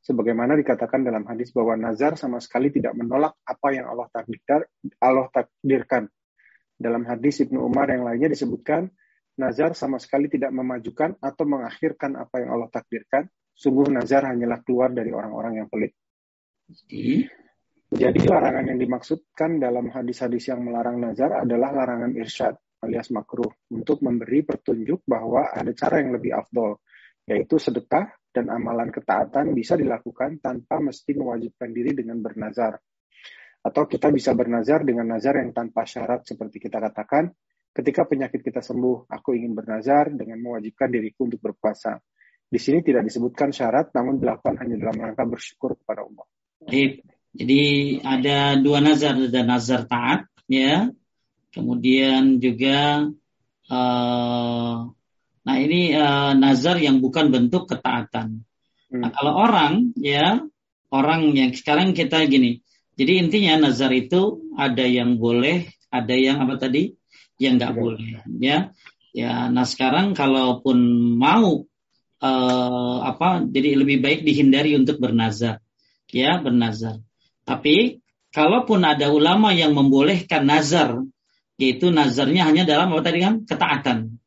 [0.00, 4.64] Sebagaimana dikatakan dalam hadis bahwa nazar sama sekali tidak menolak apa yang Allah takdir,
[5.02, 6.08] Allah takdirkan
[6.80, 8.88] dalam hadis Ibnu Umar yang lainnya disebutkan,
[9.36, 13.28] nazar sama sekali tidak memajukan atau mengakhirkan apa yang Allah takdirkan.
[13.52, 15.92] Sungguh nazar hanyalah keluar dari orang-orang yang pelit.
[17.90, 24.00] Jadi larangan yang dimaksudkan dalam hadis-hadis yang melarang nazar adalah larangan irsyad alias makruh untuk
[24.00, 26.80] memberi petunjuk bahwa ada cara yang lebih afdol,
[27.28, 32.78] yaitu sedekah dan amalan ketaatan bisa dilakukan tanpa mesti mewajibkan diri dengan bernazar.
[33.60, 37.28] Atau kita bisa bernazar dengan nazar yang tanpa syarat seperti kita katakan,
[37.76, 42.00] ketika penyakit kita sembuh, aku ingin bernazar dengan mewajibkan diriku untuk berpuasa.
[42.50, 46.26] Di sini tidak disebutkan syarat, namun dilakukan hanya dalam rangka bersyukur kepada Allah.
[46.64, 47.04] Baik.
[47.30, 47.62] Jadi
[48.02, 50.90] ada dua nazar, ada nazar taat, ya.
[51.50, 53.06] Kemudian juga,
[53.70, 54.76] uh,
[55.46, 58.46] nah ini uh, nazar yang bukan bentuk ketaatan.
[58.90, 59.00] Hmm.
[59.02, 60.42] Nah kalau orang, ya,
[60.90, 62.62] orang yang sekarang kita gini,
[62.98, 66.94] jadi intinya nazar itu ada yang boleh, ada yang apa tadi?
[67.40, 68.10] Yang nggak boleh,
[68.42, 68.74] ya.
[69.10, 70.78] Ya, nah sekarang kalaupun
[71.18, 71.66] mau
[72.22, 73.42] uh, apa?
[73.42, 75.58] Jadi lebih baik dihindari untuk bernazar,
[76.10, 77.00] ya bernazar.
[77.46, 81.02] Tapi kalaupun ada ulama yang membolehkan nazar,
[81.56, 84.18] yaitu nazarnya hanya dalam apa tadi kan ketaatan,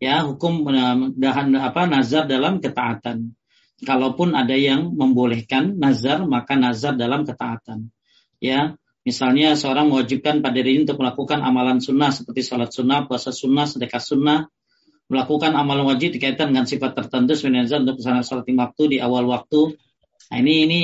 [0.00, 0.68] ya hukum
[1.16, 3.36] dahan apa nazar dalam ketaatan.
[3.76, 7.92] Kalaupun ada yang membolehkan nazar, maka nazar dalam ketaatan
[8.42, 13.64] ya misalnya seorang mewajibkan pada diri untuk melakukan amalan sunnah seperti sholat sunnah, puasa sunnah,
[13.64, 14.50] sedekah sunnah,
[15.06, 19.24] melakukan amalan wajib dikaitkan dengan sifat tertentu sebenarnya untuk ke sana sholat waktu di awal
[19.30, 19.78] waktu.
[20.26, 20.80] Nah ini ini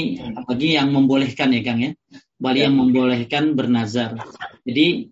[0.47, 1.91] bagi yang membolehkan ya Kang ya,
[2.39, 4.15] bagi yang membolehkan bernazar.
[4.63, 5.11] Jadi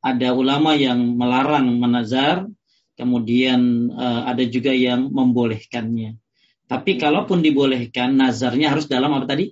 [0.00, 2.48] ada ulama yang melarang menazar,
[2.96, 6.16] kemudian uh, ada juga yang membolehkannya.
[6.70, 9.50] Tapi kalaupun dibolehkan, nazarnya harus dalam apa tadi?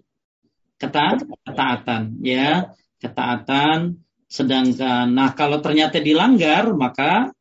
[0.78, 2.70] ketaat, ketaatan ya
[3.02, 3.98] ketaatan
[4.30, 7.34] sedangkan nah kalau ternyata dilanggar maka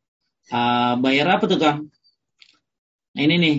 [0.50, 1.86] uh, bayar apa tuh kang
[3.14, 3.56] nah, ini nih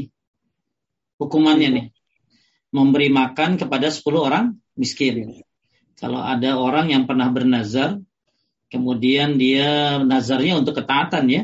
[1.15, 1.85] hukumannya nih
[2.69, 4.45] memberi makan kepada 10 orang
[4.77, 5.41] miskin
[5.97, 7.99] kalau ada orang yang pernah bernazar
[8.69, 11.43] kemudian dia nazarnya untuk ketaatan ya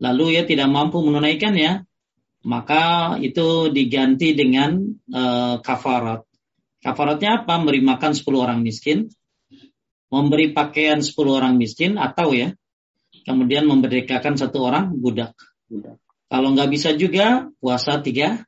[0.00, 1.84] lalu ya tidak mampu menunaikannya
[2.48, 4.78] maka itu diganti dengan
[5.10, 6.28] uh, kafarat
[6.78, 7.58] Kafaratnya apa?
[7.58, 9.10] Memberi makan 10 orang miskin,
[10.14, 12.54] memberi pakaian 10 orang miskin, atau ya,
[13.26, 15.34] kemudian memberdekakan satu orang budak.
[15.66, 15.98] budak.
[16.30, 18.46] Kalau nggak bisa juga, puasa tiga,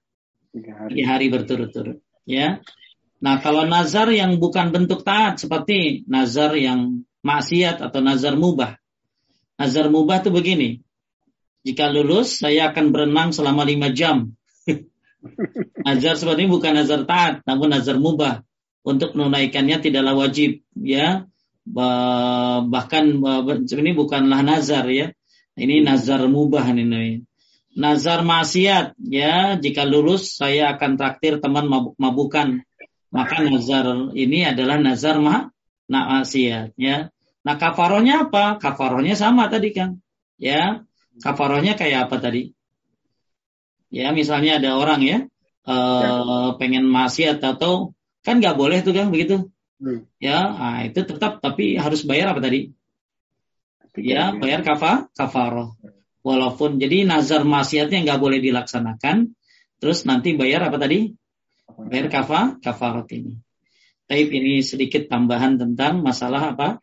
[0.55, 1.99] tiga hari, tiga hari berturut-turut.
[2.27, 2.63] Ya.
[3.21, 8.81] Nah, kalau nazar yang bukan bentuk taat, seperti nazar yang maksiat atau nazar mubah.
[9.61, 10.81] Nazar mubah itu begini,
[11.61, 14.33] jika lulus, saya akan berenang selama lima jam.
[15.87, 18.41] Nazar seperti ini bukan nazar taat, namun nazar mubah.
[18.81, 21.29] Untuk menunaikannya tidaklah wajib, ya.
[21.69, 23.05] Bahkan
[23.61, 25.13] ini bukanlah nazar ya.
[25.61, 27.21] Ini nazar mubah ini.
[27.81, 32.61] Nazar maksiat ya jika lulus saya akan traktir teman mabuk-mabukan.
[33.11, 35.49] Maka nazar ini adalah nazar ma
[35.89, 37.09] maksiat ya.
[37.41, 38.61] Nah kafarohnya apa?
[38.61, 39.97] Kafarohnya sama tadi kan.
[40.37, 40.85] Ya,
[41.25, 42.53] kafarohnya kayak apa tadi?
[43.91, 45.19] Ya misalnya ada orang ya,
[45.67, 46.55] eh, ya.
[46.61, 49.51] pengen maksiat atau kan nggak boleh tuh kan begitu.
[49.81, 50.05] Hmm.
[50.21, 52.77] Ya, nah, itu tetap tapi harus bayar apa tadi?
[53.97, 55.75] Ya, bayar kafa, kafaroh.
[56.21, 59.33] Walaupun jadi nazar maksiatnya nggak boleh dilaksanakan,
[59.81, 61.17] terus nanti bayar apa tadi?
[61.81, 63.41] Bayar kafa, kafarat ini.
[64.05, 66.83] Tapi ini sedikit tambahan tentang masalah apa?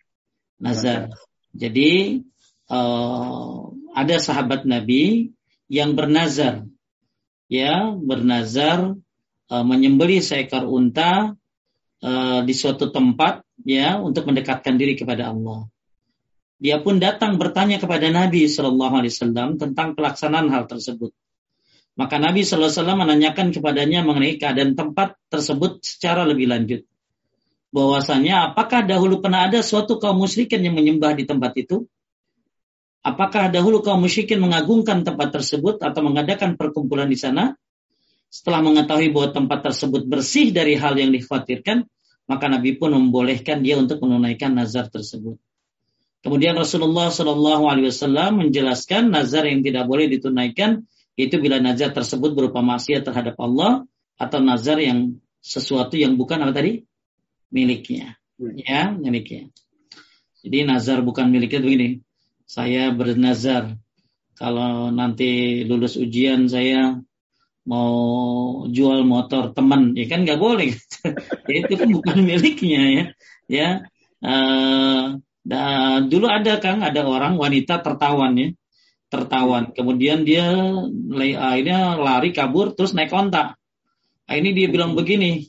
[0.58, 1.14] Nazar.
[1.54, 2.24] Jadi
[2.72, 5.36] uh, ada sahabat Nabi
[5.68, 6.66] yang bernazar,
[7.52, 8.96] ya bernazar
[9.52, 11.36] uh, menyembelih seekor unta
[12.02, 15.68] uh, di suatu tempat, ya untuk mendekatkan diri kepada Allah.
[16.58, 21.14] Dia pun datang bertanya kepada Nabi Shallallahu Alaihi Wasallam tentang pelaksanaan hal tersebut.
[21.94, 26.82] Maka Nabi Shallallahu Alaihi Wasallam menanyakan kepadanya mengenai keadaan tempat tersebut secara lebih lanjut.
[27.70, 31.86] Bahwasanya apakah dahulu pernah ada suatu kaum musyrikin yang menyembah di tempat itu?
[33.06, 37.54] Apakah dahulu kaum musyrikin mengagungkan tempat tersebut atau mengadakan perkumpulan di sana?
[38.28, 41.88] Setelah mengetahui bahwa tempat tersebut bersih dari hal yang dikhawatirkan,
[42.28, 45.40] maka Nabi pun membolehkan dia untuk menunaikan nazar tersebut.
[46.28, 50.84] Kemudian Rasulullah Shallallahu Alaihi Wasallam menjelaskan nazar yang tidak boleh ditunaikan
[51.16, 53.88] itu bila nazar tersebut berupa maksiat terhadap Allah
[54.20, 56.84] atau nazar yang sesuatu yang bukan apa tadi
[57.48, 58.60] miliknya, hmm.
[58.60, 59.48] ya miliknya.
[60.44, 61.88] Jadi nazar bukan miliknya begini.
[62.44, 63.80] Saya bernazar
[64.36, 67.00] kalau nanti lulus ujian saya
[67.64, 67.96] mau
[68.68, 70.76] jual motor teman, ya kan nggak boleh.
[71.56, 73.06] itu kan bukan miliknya ya.
[73.48, 73.70] Ya,
[74.28, 78.48] uh, dan dulu ada Kang, ada orang wanita tertawan ya,
[79.08, 79.72] tertawan.
[79.72, 80.52] Kemudian dia
[81.40, 83.56] akhirnya lari kabur terus naik onta.
[84.28, 85.48] Nah, ini dia bilang begini,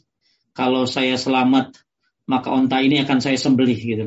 [0.55, 1.82] kalau saya selamat
[2.30, 4.07] maka onta ini akan saya sembelih gitu.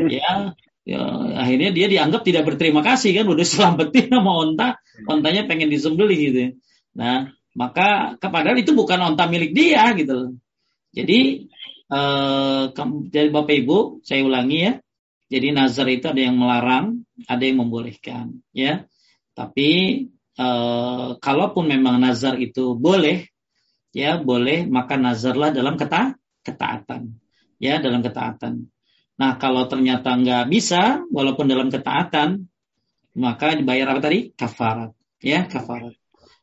[0.00, 0.56] Ya,
[0.88, 1.02] ya
[1.36, 4.68] akhirnya dia dianggap tidak berterima kasih kan udah selamatin sama onta,
[5.04, 6.56] ontanya pengen disembelih gitu.
[6.96, 10.40] Nah, maka padahal itu bukan onta milik dia gitu.
[10.96, 11.52] Jadi
[11.92, 12.62] eh,
[13.12, 14.72] dari Bapak Ibu, saya ulangi ya,
[15.32, 18.84] jadi nazar itu ada yang melarang, ada yang membolehkan, ya.
[19.32, 19.70] Tapi
[20.36, 20.48] e,
[21.16, 23.32] kalaupun memang nazar itu boleh,
[23.96, 27.16] ya boleh, maka nazarlah dalam keta ketaatan,
[27.56, 28.68] ya dalam ketaatan.
[29.16, 32.44] Nah kalau ternyata nggak bisa, walaupun dalam ketaatan,
[33.16, 34.36] maka dibayar apa tadi?
[34.36, 35.96] Kafarat, ya kafarat.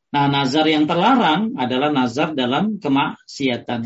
[0.09, 3.85] Nah nazar yang terlarang adalah nazar dalam kemaksiatan.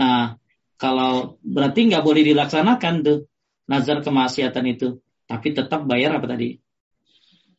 [0.00, 0.40] Nah
[0.80, 3.28] kalau berarti nggak boleh dilaksanakan tuh
[3.72, 6.60] nazar kemaksiatan itu, tapi tetap bayar apa tadi?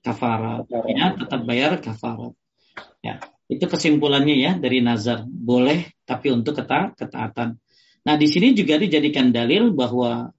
[0.05, 0.69] Kafarat.
[0.69, 2.37] Ya, tetap bayar kafarat.
[3.01, 3.17] Ya,
[3.49, 5.25] itu kesimpulannya ya dari nazar.
[5.25, 7.57] Boleh tapi untuk keta ketaatan.
[8.05, 10.29] Nah, di sini juga dijadikan dalil bahwa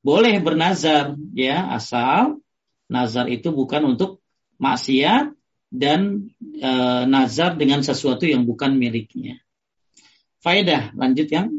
[0.00, 2.40] boleh bernazar ya asal
[2.88, 4.24] nazar itu bukan untuk
[4.56, 5.36] maksiat
[5.68, 6.70] dan e,
[7.04, 9.36] nazar dengan sesuatu yang bukan miliknya.
[10.40, 11.52] Faedah lanjut yang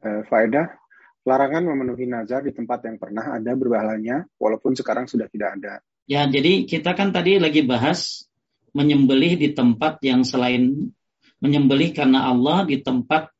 [0.00, 0.79] uh, faedah
[1.28, 5.84] Larangan memenuhi nazar di tempat yang pernah ada berbahalanya, walaupun sekarang sudah tidak ada.
[6.08, 8.24] Ya, jadi kita kan tadi lagi bahas
[8.72, 10.90] menyembelih di tempat yang selain
[11.40, 13.32] menyembelih karena Allah di tempat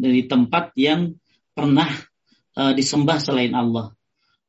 [0.00, 1.16] di tempat yang
[1.52, 1.88] pernah
[2.56, 3.92] uh, disembah selain Allah.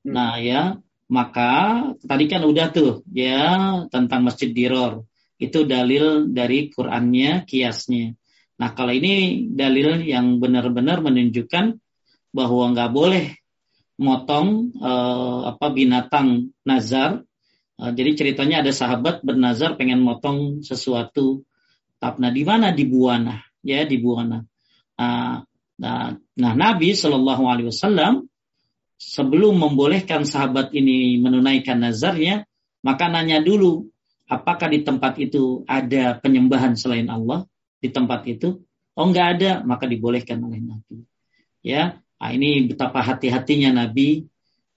[0.06, 0.12] Hmm.
[0.16, 0.80] Nah, ya,
[1.12, 5.04] maka tadi kan udah tuh ya tentang Masjid Diror.
[5.40, 8.12] Itu dalil dari Qur'annya, kiasnya.
[8.60, 11.80] Nah, kalau ini dalil yang benar-benar menunjukkan
[12.30, 13.26] bahwa nggak boleh
[14.00, 17.22] motong uh, apa binatang nazar.
[17.76, 21.44] Uh, jadi ceritanya ada sahabat bernazar pengen motong sesuatu.
[22.00, 24.40] Nah di mana di Buana ya di Buana.
[25.00, 25.44] Uh,
[25.80, 28.28] nah, nah Nabi Shallallahu Alaihi Wasallam
[29.00, 32.44] sebelum membolehkan sahabat ini menunaikan nazarnya,
[32.84, 33.88] maka nanya dulu
[34.28, 37.48] apakah di tempat itu ada penyembahan selain Allah
[37.80, 38.60] di tempat itu?
[39.00, 41.08] Oh enggak ada, maka dibolehkan oleh Nabi.
[41.64, 44.28] Ya, Nah, ini betapa hati-hatinya Nabi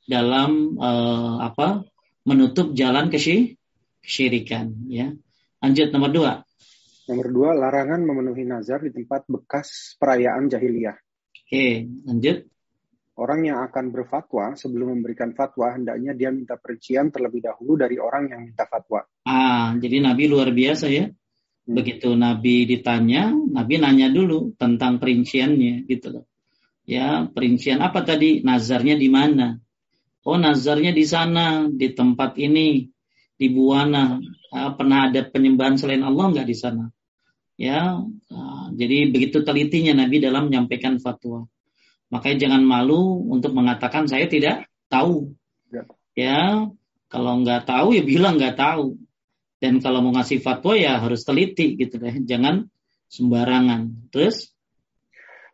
[0.06, 1.82] dalam uh, apa
[2.22, 4.86] menutup jalan kesyirikan.
[4.86, 5.10] Ya.
[5.58, 6.32] Lanjut nomor dua.
[7.10, 10.94] Nomor dua, larangan memenuhi nazar di tempat bekas perayaan jahiliyah.
[11.34, 12.46] Oke, lanjut.
[13.12, 18.32] Orang yang akan berfatwa sebelum memberikan fatwa hendaknya dia minta perincian terlebih dahulu dari orang
[18.32, 19.04] yang minta fatwa.
[19.28, 21.10] Ah, jadi Nabi luar biasa ya.
[21.10, 21.74] Hmm.
[21.76, 26.24] Begitu Nabi ditanya, Nabi nanya dulu tentang perinciannya gitu loh.
[26.82, 28.42] Ya, perincian apa tadi?
[28.42, 29.58] Nazarnya di mana?
[30.26, 32.90] Oh, nazarnya di sana, di tempat ini.
[33.42, 34.22] di Buana
[34.78, 36.86] pernah ada penyembahan selain Allah nggak di sana?
[37.58, 37.98] Ya,
[38.70, 41.50] jadi begitu telitinya Nabi dalam menyampaikan fatwa.
[42.14, 45.34] Makanya jangan malu untuk mengatakan saya tidak tahu.
[45.74, 45.82] Ya,
[46.14, 46.40] ya
[47.10, 48.94] kalau nggak tahu ya bilang nggak tahu.
[49.62, 52.22] Dan kalau mau ngasih fatwa ya harus teliti gitu deh.
[52.22, 52.66] Jangan
[53.10, 54.10] sembarangan.
[54.10, 54.54] Terus?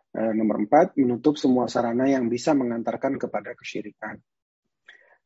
[0.09, 4.17] Eh, nomor empat, menutup semua sarana yang bisa mengantarkan kepada kesyirikan.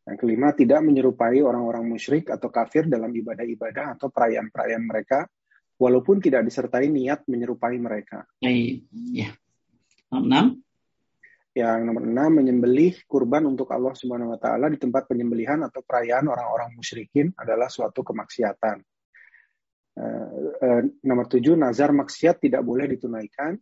[0.02, 5.30] Yang kelima, tidak menyerupai orang-orang musyrik atau kafir dalam ibadah-ibadah atau perayaan-perayaan mereka,
[5.78, 8.26] walaupun tidak disertai niat menyerupai mereka.
[8.42, 9.30] Ya.
[10.10, 10.58] Enam.
[11.54, 16.26] Yang nomor enam, menyembelih kurban untuk Allah Subhanahu wa taala di tempat penyembelihan atau perayaan
[16.26, 18.82] orang-orang musyrikin adalah suatu kemaksiatan.
[19.92, 20.26] Uh,
[20.58, 23.54] uh, nomor tujuh, nazar maksiat tidak boleh ditunaikan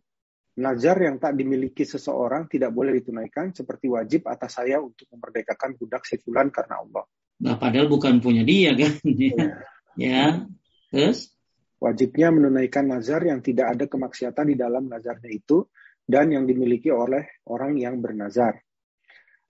[0.61, 6.05] Nazar yang tak dimiliki seseorang tidak boleh ditunaikan seperti wajib atas saya untuk memerdekakan budak
[6.05, 7.03] si fulan karena Allah.
[7.41, 8.93] Nah, padahal bukan punya dia kan.
[9.17, 9.33] ya.
[9.97, 10.25] ya.
[10.93, 11.33] Terus?
[11.81, 15.65] Wajibnya menunaikan nazar yang tidak ada kemaksiatan di dalam nazarnya itu
[16.05, 18.61] dan yang dimiliki oleh orang yang bernazar.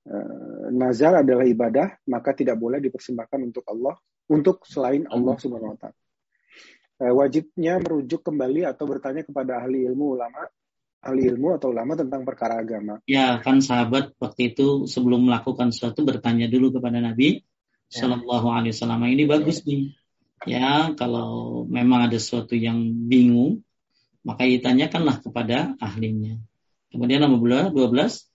[0.08, 4.00] Uh, nazar adalah ibadah, maka tidak boleh dipersembahkan untuk Allah,
[4.32, 6.00] untuk selain Allah Subhanahu wa taala.
[7.04, 10.48] Uh, wajibnya merujuk kembali atau bertanya kepada ahli ilmu ulama
[11.02, 13.02] ahli ilmu atau ulama tentang perkara agama.
[13.10, 18.06] Ya, kan sahabat waktu itu sebelum melakukan sesuatu bertanya dulu kepada Nabi ya.
[18.06, 19.02] Shallallahu Alaihi Wasallam.
[19.10, 19.98] Ini bagus nih.
[20.46, 23.66] Ya, kalau memang ada sesuatu yang bingung,
[24.22, 26.38] maka ditanyakanlah kepada ahlinya.
[26.94, 28.30] Kemudian nomor 12.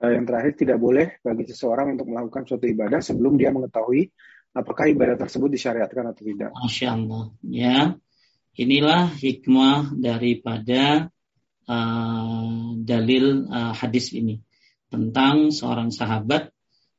[0.00, 4.08] Eh, yang terakhir tidak boleh bagi seseorang untuk melakukan suatu ibadah sebelum dia mengetahui
[4.56, 6.50] apakah ibadah tersebut disyariatkan atau tidak.
[6.56, 7.24] Masya Allah.
[7.44, 7.78] Ya,
[8.56, 11.12] inilah hikmah daripada
[11.70, 14.42] uh, dalil uh, hadis ini
[14.90, 16.50] tentang seorang sahabat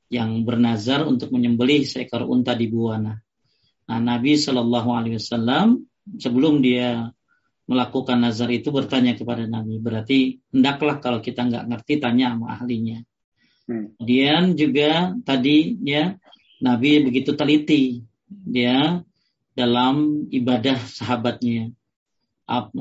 [0.07, 3.19] yang bernazar untuk menyembelih seekor unta di buana.
[3.87, 5.83] Nah, Nabi Shallallahu Alaihi Wasallam
[6.19, 7.11] sebelum dia
[7.67, 9.79] melakukan nazar itu bertanya kepada Nabi.
[9.79, 12.99] Berarti hendaklah kalau kita nggak ngerti tanya sama ahlinya.
[13.67, 13.95] Hmm.
[13.95, 16.15] Kemudian juga tadi ya
[16.59, 18.99] Nabi begitu teliti dia
[19.55, 21.71] dalam ibadah sahabatnya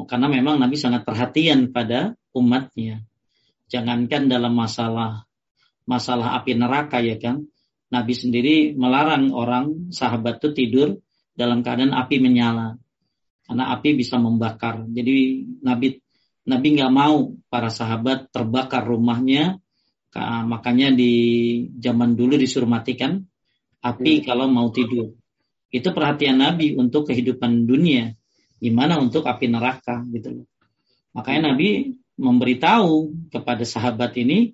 [0.06, 3.06] karena memang Nabi sangat perhatian pada umatnya.
[3.70, 5.22] Jangankan dalam masalah
[5.86, 7.46] masalah api neraka ya kan.
[7.90, 10.88] Nabi sendiri melarang orang sahabat itu tidur
[11.34, 12.78] dalam keadaan api menyala.
[13.46, 14.86] Karena api bisa membakar.
[14.90, 15.98] Jadi Nabi
[16.46, 19.58] Nabi nggak mau para sahabat terbakar rumahnya.
[20.50, 21.14] Makanya di
[21.78, 23.22] zaman dulu disuruh matikan
[23.78, 24.24] api hmm.
[24.26, 25.14] kalau mau tidur.
[25.70, 28.18] Itu perhatian Nabi untuk kehidupan dunia
[28.60, 30.46] gimana untuk api neraka gitu loh.
[31.16, 34.52] Makanya Nabi memberitahu kepada sahabat ini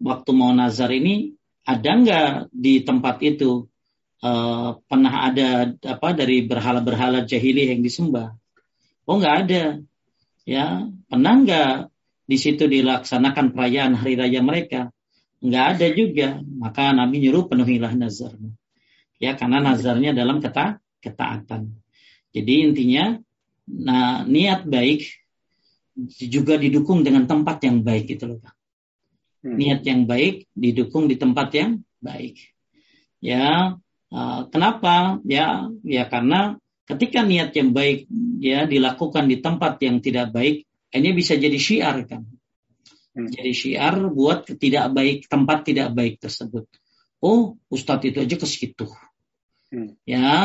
[0.00, 1.36] waktu mau nazar ini
[1.68, 3.68] ada nggak di tempat itu
[4.24, 8.32] uh, pernah ada apa dari berhala-berhala jahili yang disembah?
[9.04, 9.64] Oh nggak ada.
[10.48, 11.72] Ya pernah nggak
[12.24, 14.88] di situ dilaksanakan perayaan hari raya mereka?
[15.44, 16.28] Nggak ada juga.
[16.40, 18.56] Maka Nabi nyuruh penuhilah nazarnya.
[19.20, 21.76] Ya karena nazarnya dalam kata ketaatan.
[22.32, 23.16] Jadi intinya,
[23.68, 25.04] nah niat baik
[26.30, 28.54] juga didukung dengan tempat yang baik itu loh Pak.
[29.42, 29.56] Hmm.
[29.58, 32.54] Niat yang baik didukung di tempat yang baik.
[33.18, 33.74] Ya,
[34.14, 35.18] uh, kenapa?
[35.26, 38.06] Ya, ya karena ketika niat yang baik
[38.38, 42.22] ya dilakukan di tempat yang tidak baik, ini bisa jadi syiar kan.
[43.18, 43.28] Hmm.
[43.28, 46.70] Jadi syiar buat tidak baik tempat tidak baik tersebut.
[47.18, 48.86] Oh, ustadz itu aja ke situ.
[49.74, 49.98] Hmm.
[50.06, 50.38] Ya,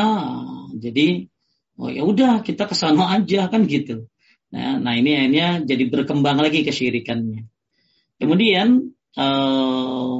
[0.74, 1.30] jadi
[1.78, 4.06] oh ya udah kita ke sana aja kan gitu.
[4.54, 7.50] Nah, nah ini akhirnya jadi berkembang lagi kesyirikannya.
[8.22, 10.16] Kemudian eh,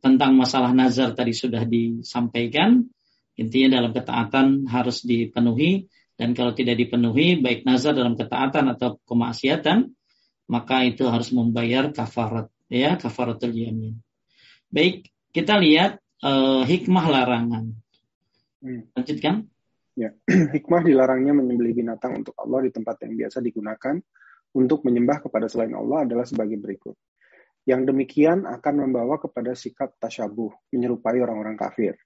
[0.00, 2.88] tentang masalah nazar tadi sudah disampaikan.
[3.36, 9.92] Intinya dalam ketaatan harus dipenuhi dan kalau tidak dipenuhi baik nazar dalam ketaatan atau kemaksiatan
[10.48, 14.00] maka itu harus membayar kafarat ya kafaratul yamin.
[14.72, 17.76] Baik, kita lihat eh, hikmah larangan.
[18.64, 18.88] Hmm.
[18.96, 19.52] Lanjutkan.
[19.96, 20.12] Ya,
[20.56, 23.96] hikmah dilarangnya menyembelih binatang untuk Allah di tempat yang biasa digunakan
[24.52, 26.96] untuk menyembah kepada selain Allah adalah sebagai berikut.
[27.64, 31.96] Yang demikian akan membawa kepada sikap tasyabuh, menyerupai orang-orang kafir.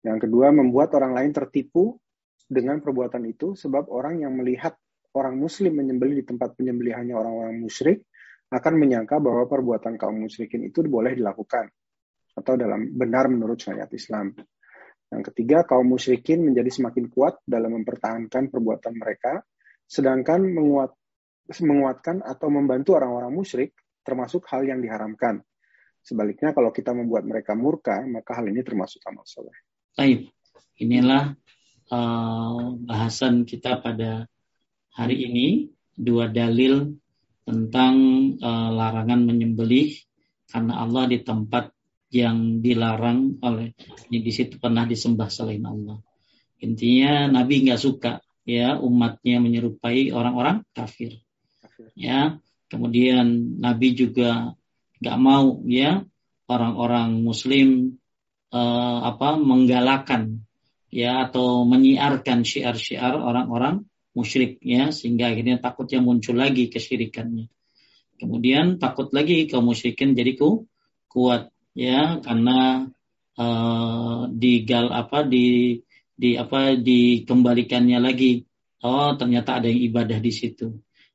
[0.00, 2.00] Yang kedua, membuat orang lain tertipu
[2.48, 4.74] dengan perbuatan itu sebab orang yang melihat
[5.14, 8.08] orang muslim menyembelih di tempat penyembelihannya orang-orang musyrik
[8.50, 11.70] akan menyangka bahwa perbuatan kaum musyrikin itu boleh dilakukan
[12.34, 14.34] atau dalam benar menurut syariat Islam.
[15.10, 19.42] Yang ketiga, kaum musyrikin menjadi semakin kuat dalam mempertahankan perbuatan mereka,
[19.90, 20.94] sedangkan menguat,
[21.50, 23.74] menguatkan atau membantu orang-orang musyrik
[24.06, 25.42] termasuk hal yang diharamkan.
[26.00, 29.52] Sebaliknya, kalau kita membuat mereka murka, maka hal ini termasuk amal soleh.
[29.98, 30.30] Baik,
[30.78, 31.34] inilah
[31.90, 34.30] uh, bahasan kita pada
[34.94, 36.96] hari ini dua dalil
[37.44, 37.94] tentang
[38.38, 39.92] uh, larangan menyembelih
[40.48, 41.74] karena Allah di tempat
[42.10, 43.74] yang dilarang oleh
[44.10, 46.02] di situ pernah disembah selain Allah.
[46.60, 51.22] Intinya Nabi nggak suka ya umatnya menyerupai orang-orang kafir.
[51.96, 52.36] Ya,
[52.68, 54.52] kemudian Nabi juga
[55.00, 56.04] nggak mau ya
[56.50, 57.96] orang-orang Muslim
[58.52, 60.44] uh, apa menggalakkan
[60.90, 67.46] ya atau menyiarkan syiar-syiar orang-orang musyrik ya sehingga akhirnya takutnya muncul lagi kesyirikannya.
[68.20, 70.68] Kemudian takut lagi kaum musyrikin jadi ku,
[71.08, 72.88] kuat ya karena
[73.38, 75.78] uh, digal apa di
[76.20, 78.44] di apa dikembalikannya lagi.
[78.80, 80.72] Oh ternyata ada yang ibadah di situ.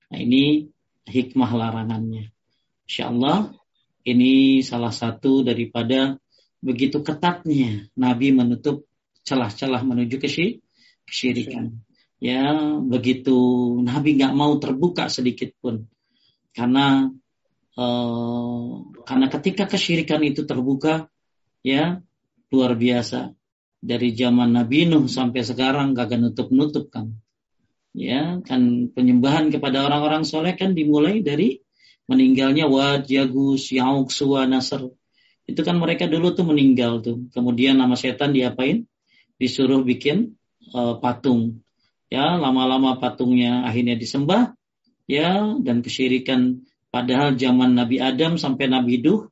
[0.09, 0.65] Nah ini
[1.05, 2.33] hikmah larangannya.
[2.85, 3.53] Insya Allah
[4.05, 6.17] ini salah satu daripada
[6.61, 8.85] begitu ketatnya Nabi menutup
[9.25, 10.29] celah-celah menuju ke
[11.09, 11.81] kesyirikan.
[12.21, 13.37] Ya begitu
[13.81, 15.89] Nabi nggak mau terbuka sedikit pun.
[16.53, 17.09] Karena
[17.75, 21.11] uh, karena ketika kesyirikan itu terbuka
[21.61, 22.01] ya
[22.51, 23.35] luar biasa.
[23.85, 27.13] Dari zaman Nabi Nuh sampai sekarang gak nutup-nutup kan.
[27.93, 31.61] Ya kan penyembahan kepada orang-orang soleh kan dimulai dari
[32.09, 34.89] meninggalnya Wad, Yagus, Yauk, Suwa, Nasr.
[35.45, 37.29] Itu kan mereka dulu tuh meninggal tuh.
[37.29, 38.89] Kemudian nama setan diapain?
[39.37, 40.33] Disuruh bikin
[40.73, 41.61] uh, patung.
[42.09, 44.57] Ya lama-lama patungnya akhirnya disembah
[45.05, 46.65] ya dan kesyirikan
[46.95, 49.27] padahal zaman Nabi Adam sampai Nabi Nuh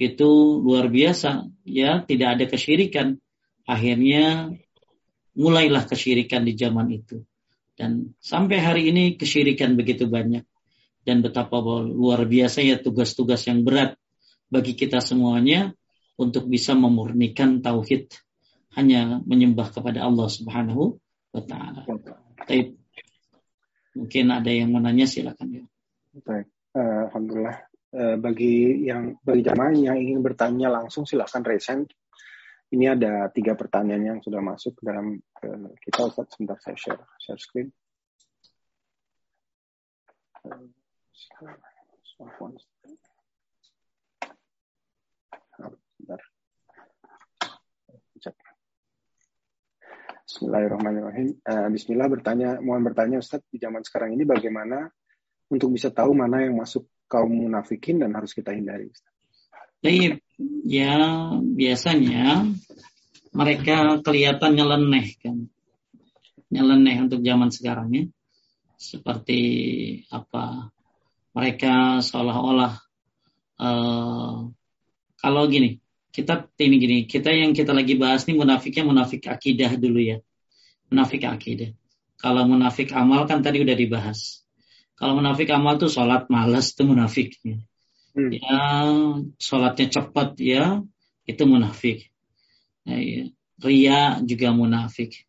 [0.00, 0.30] itu
[0.64, 3.20] luar biasa ya tidak ada kesyirikan.
[3.68, 4.56] Akhirnya
[5.36, 7.20] mulailah kesyirikan di zaman itu.
[7.76, 10.48] Dan sampai hari ini kesyirikan begitu banyak.
[11.04, 14.00] Dan betapa luar biasa ya tugas-tugas yang berat
[14.48, 15.76] bagi kita semuanya
[16.16, 18.08] untuk bisa memurnikan tauhid.
[18.72, 20.96] Hanya menyembah kepada Allah Subhanahu
[21.30, 21.84] wa taala.
[23.94, 25.62] Mungkin ada yang mau nanya silakan.
[25.62, 25.64] Ya.
[26.26, 27.58] Baik, uh, alhamdulillah.
[27.94, 31.86] Uh, bagi yang bagi jamaah yang ingin bertanya langsung silakan raise hand.
[32.74, 35.14] Ini ada tiga pertanyaan yang sudah masuk dalam
[35.46, 37.70] uh, kita Ustaz sebentar saya share share screen.
[50.24, 51.38] Bismillahirrahmanirrahim.
[51.70, 54.90] Bismillah bertanya, mohon bertanya Ustadz, di zaman sekarang ini bagaimana
[55.54, 58.90] untuk bisa tahu mana yang masuk kaum munafikin dan harus kita hindari?
[59.84, 60.18] Jadi,
[60.66, 60.96] ya
[61.38, 62.48] biasanya
[63.34, 65.36] mereka kelihatan nyeleneh kan.
[66.50, 68.04] Nyeleneh untuk zaman sekarang ya.
[68.78, 69.40] Seperti
[70.10, 70.70] apa?
[71.34, 72.72] Mereka seolah-olah
[73.58, 74.46] uh,
[75.18, 75.80] kalau gini,
[76.14, 80.18] kita ini gini, kita yang kita lagi bahas nih munafiknya munafik akidah dulu ya.
[80.92, 81.74] Munafik akidah.
[82.20, 84.43] Kalau munafik amal kan tadi udah dibahas.
[84.94, 87.62] Kalau munafik amal tuh sholat malas tuh munafiknya.
[88.14, 88.30] Hmm.
[88.30, 88.60] Ya,
[89.42, 90.82] sholatnya cepat ya,
[91.26, 92.10] itu munafik.
[92.86, 93.26] Nah, ya.
[93.62, 95.24] Ria juga munafik.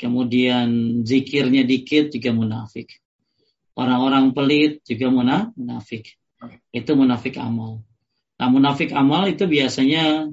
[0.00, 3.04] Kemudian zikirnya dikit juga munafik.
[3.76, 6.16] Orang-orang pelit juga munafik.
[6.72, 7.84] Itu munafik amal.
[8.40, 10.32] Nah munafik amal itu biasanya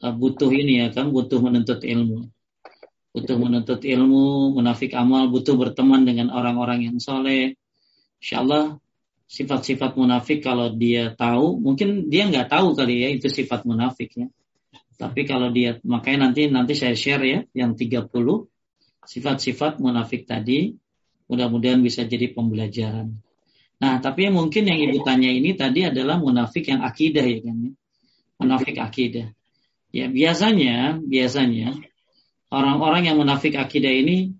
[0.00, 2.30] uh, butuh ini ya kan, butuh menuntut ilmu.
[3.12, 7.58] Butuh menuntut ilmu, munafik amal butuh berteman dengan orang-orang yang soleh.
[8.22, 8.78] Insya Allah
[9.26, 14.30] sifat-sifat munafik kalau dia tahu, mungkin dia nggak tahu kali ya itu sifat munafik ya.
[14.94, 18.06] Tapi kalau dia, makanya nanti nanti saya share ya yang 30
[19.02, 20.78] sifat-sifat munafik tadi,
[21.26, 23.18] mudah-mudahan bisa jadi pembelajaran.
[23.82, 27.56] Nah, tapi yang mungkin yang ibu tanya ini tadi adalah munafik yang akidah ya kan?
[27.58, 27.72] Ya?
[28.38, 29.34] Munafik akidah.
[29.90, 31.82] Ya biasanya, biasanya
[32.54, 34.38] orang-orang yang munafik akidah ini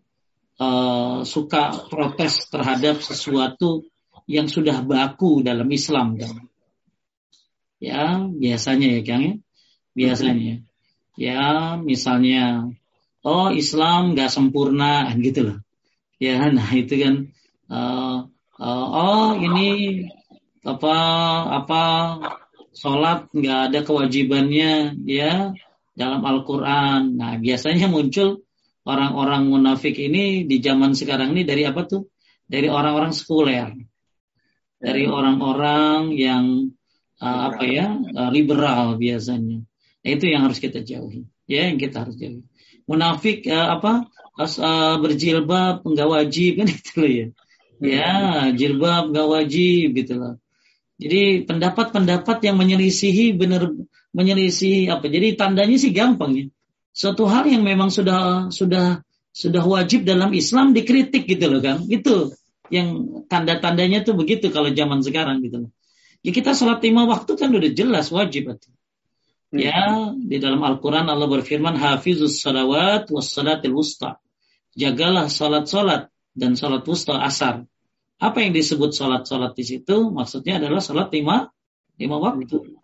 [0.62, 3.82] uh, suka protes terhadap sesuatu
[4.30, 6.46] yang sudah baku dalam Islam kan?
[7.82, 9.34] Ya biasanya ya Kang ya,
[9.98, 10.62] biasanya.
[11.18, 11.42] Ya
[11.82, 12.70] misalnya,
[13.26, 15.58] oh Islam nggak sempurna gitu loh.
[16.22, 17.14] Ya, nah itu kan
[17.66, 18.30] uh,
[18.62, 19.98] uh, oh ini
[20.62, 20.96] apa
[21.58, 21.82] apa
[22.70, 25.50] sholat nggak ada kewajibannya ya
[25.98, 27.18] dalam Al-Quran.
[27.18, 28.46] Nah biasanya muncul
[28.87, 32.11] orang-orang munafik ini di zaman sekarang ini dari apa tuh?
[32.47, 33.72] Dari orang-orang sekuler,
[34.76, 36.68] dari orang-orang yang
[37.22, 39.62] uh, apa ya uh, liberal biasanya.
[40.03, 42.45] Nah, itu yang harus kita jauhi, ya yang kita harus jauhi.
[42.85, 44.11] Munafik uh, apa?
[44.37, 47.26] Uh, berjilbab nggak wajib kan itu loh ya.
[47.83, 48.14] Ya,
[48.55, 50.39] jilbab gak wajib gitu loh.
[51.03, 53.74] Jadi pendapat-pendapat yang menyelisihi benar
[54.14, 55.11] menyelisihi apa?
[55.11, 56.47] Jadi tandanya sih gampang ya.
[56.93, 59.01] Suatu hal yang memang sudah sudah
[59.32, 61.84] sudah wajib dalam Islam dikritik gitu loh kan.
[61.88, 62.36] Itu
[62.68, 65.70] yang tanda-tandanya tuh begitu kalau zaman sekarang gitu loh.
[66.22, 68.68] Ya kita sholat lima waktu kan udah jelas wajib itu.
[69.53, 69.59] Hmm.
[69.61, 69.84] Ya,
[70.16, 74.16] di dalam Al-Quran Allah berfirman, Hafizus salawat was salatil wusta.
[74.72, 77.68] Jagalah salat-salat dan salat wusta asar.
[78.16, 80.09] Apa yang disebut salat-salat di situ?
[80.09, 81.53] Maksudnya adalah salat lima,
[82.01, 82.80] lima waktu.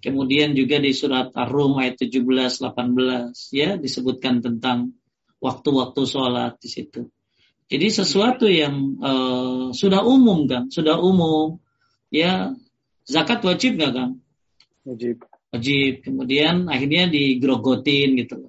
[0.00, 4.96] Kemudian juga di surat Ar-Rum ayat 17 18 ya disebutkan tentang
[5.40, 7.12] waktu-waktu sholat di situ.
[7.70, 11.60] Jadi sesuatu yang uh, sudah umum kan, sudah umum
[12.08, 12.56] ya
[13.04, 14.10] zakat wajib nggak kan?
[14.88, 15.22] Wajib.
[15.52, 16.02] Wajib.
[16.02, 18.48] Kemudian akhirnya digrogotin gitu.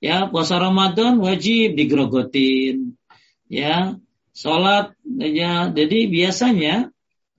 [0.00, 2.96] Ya puasa Ramadan wajib digrogotin.
[3.52, 4.00] Ya
[4.32, 6.88] sholat ya jadi biasanya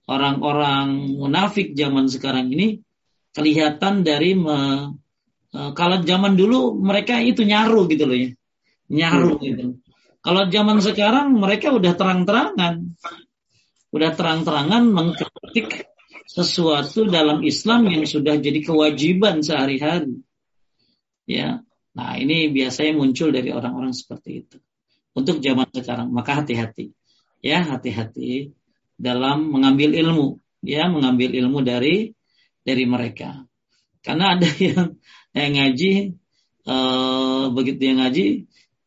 [0.06, 2.86] orang-orang munafik zaman sekarang ini
[3.32, 4.92] kelihatan dari me,
[5.52, 8.30] uh, kalau zaman dulu mereka itu nyaru gitu loh ya.
[8.92, 9.42] Nyaru hmm.
[9.42, 9.64] gitu.
[10.22, 12.94] Kalau zaman sekarang mereka udah terang-terangan.
[13.92, 15.90] Udah terang-terangan mengkritik
[16.24, 20.22] sesuatu dalam Islam yang sudah jadi kewajiban sehari-hari.
[21.26, 21.60] Ya.
[21.92, 24.56] Nah, ini biasanya muncul dari orang-orang seperti itu.
[25.12, 26.96] Untuk zaman sekarang, maka hati-hati.
[27.44, 28.56] Ya, hati-hati
[28.96, 32.16] dalam mengambil ilmu, ya, mengambil ilmu dari
[32.62, 33.46] dari mereka.
[34.02, 34.98] Karena ada yang
[35.34, 35.92] yang ngaji
[36.66, 38.26] uh, begitu yang ngaji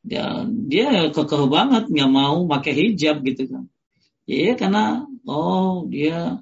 [0.06, 3.64] dia dia kekeh banget nggak mau pakai hijab gitu kan.
[4.26, 6.42] Ya karena oh dia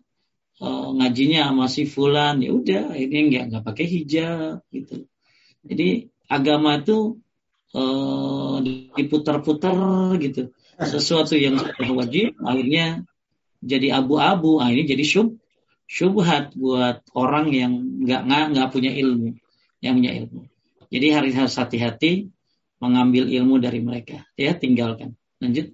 [0.59, 5.07] uh, ngajinya masih fulan ya udah ini nggak nggak pakai hijab gitu.
[5.63, 7.23] Jadi agama itu
[7.71, 8.59] uh,
[8.99, 10.51] diputar-putar gitu.
[10.83, 11.55] Sesuatu yang
[11.93, 13.07] wajib akhirnya
[13.63, 15.39] jadi abu-abu, akhirnya jadi syub
[15.93, 19.37] syubhat buat orang yang nggak nggak punya ilmu,
[19.77, 20.49] yang punya ilmu.
[20.89, 22.33] Jadi harus hati-hati
[22.81, 24.25] mengambil ilmu dari mereka.
[24.33, 25.13] Ya, tinggalkan.
[25.37, 25.69] Lanjut.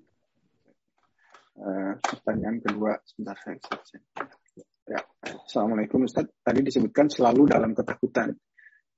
[1.56, 3.56] Uh, pertanyaan kedua, sebentar saya
[4.90, 5.06] Ya.
[5.22, 6.28] Assalamualaikum Ustaz.
[6.42, 8.36] Tadi disebutkan selalu dalam ketakutan.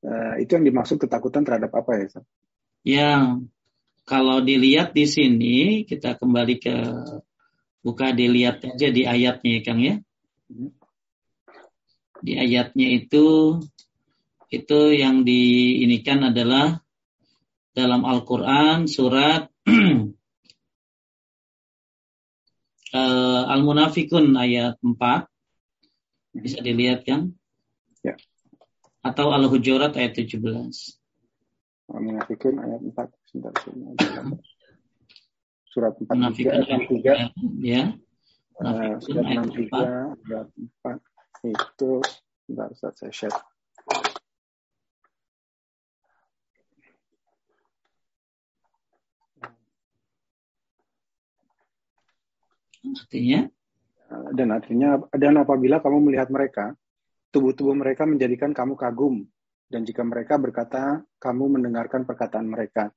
[0.01, 2.26] Uh, itu yang dimaksud ketakutan terhadap apa ya Ustaz?
[2.82, 3.09] Ya,
[4.09, 6.76] kalau dilihat di sini kita kembali ke
[7.86, 9.95] buka dilihat aja di ayatnya ya Kang ya.
[10.49, 10.81] Hmm
[12.22, 13.57] di ayatnya itu
[14.51, 16.78] itu yang diinikan adalah
[17.72, 19.47] dalam Al-Qur'an surat
[22.93, 25.32] uh, Al-Munafikun ayat 4
[26.32, 27.36] bisa dilihat kan?
[28.03, 28.15] Ya.
[29.03, 30.39] Atau Al-Hujurat ayat 17.
[31.91, 33.07] Al-Munafikun ayat 4.
[33.32, 33.51] Sebentar,
[35.72, 37.63] Surat 4 Munafikun ayat 3.
[37.63, 37.84] Ya.
[38.61, 41.11] Uh, surat ayat 4.
[41.42, 41.92] Ayat 4 itu
[42.52, 43.38] Ustaz saya share.
[52.82, 53.42] Artinya?
[54.36, 56.76] Dan artinya, dan apabila kamu melihat mereka,
[57.32, 59.24] tubuh-tubuh mereka menjadikan kamu kagum.
[59.72, 62.92] Dan jika mereka berkata, kamu mendengarkan perkataan mereka.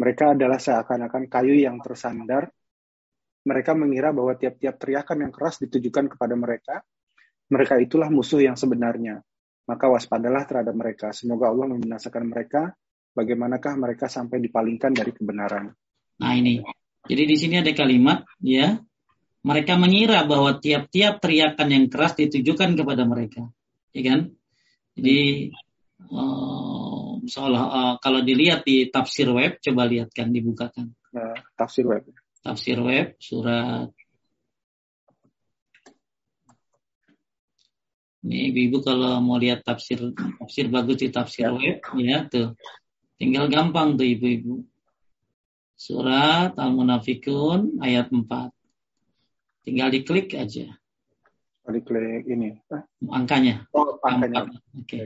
[0.00, 2.48] Mereka adalah seakan-akan kayu yang tersandar.
[3.44, 6.80] Mereka mengira bahwa tiap-tiap teriakan yang keras ditujukan kepada mereka,
[7.46, 9.22] mereka itulah musuh yang sebenarnya.
[9.66, 11.10] Maka waspadalah terhadap mereka.
[11.10, 12.74] Semoga Allah membinasakan mereka.
[13.16, 15.72] Bagaimanakah mereka sampai dipalingkan dari kebenaran?
[16.22, 16.62] Nah ini.
[17.06, 18.78] Jadi di sini ada kalimat ya.
[19.46, 23.46] Mereka mengira bahwa tiap-tiap teriakan yang keras ditujukan kepada mereka.
[23.94, 24.20] Ya kan?
[24.98, 25.50] Jadi
[26.10, 30.90] uh, seolah uh, kalau dilihat di tafsir web, coba lihat kan dibukakan.
[31.14, 32.02] Uh, tafsir web.
[32.42, 33.95] Tafsir web surat
[38.26, 42.58] Ini ibu-ibu kalau mau lihat tafsir tafsir bagus di tafsir web ya tuh.
[43.22, 44.66] Tinggal gampang tuh ibu-ibu.
[45.78, 48.26] Surat Al-Munafikun ayat 4.
[49.62, 50.74] Tinggal diklik aja.
[51.70, 52.58] Diklik ini.
[53.06, 53.62] Angkanya.
[53.70, 54.50] Oh, angkanya.
[54.74, 54.82] Oke.
[54.82, 55.04] Okay.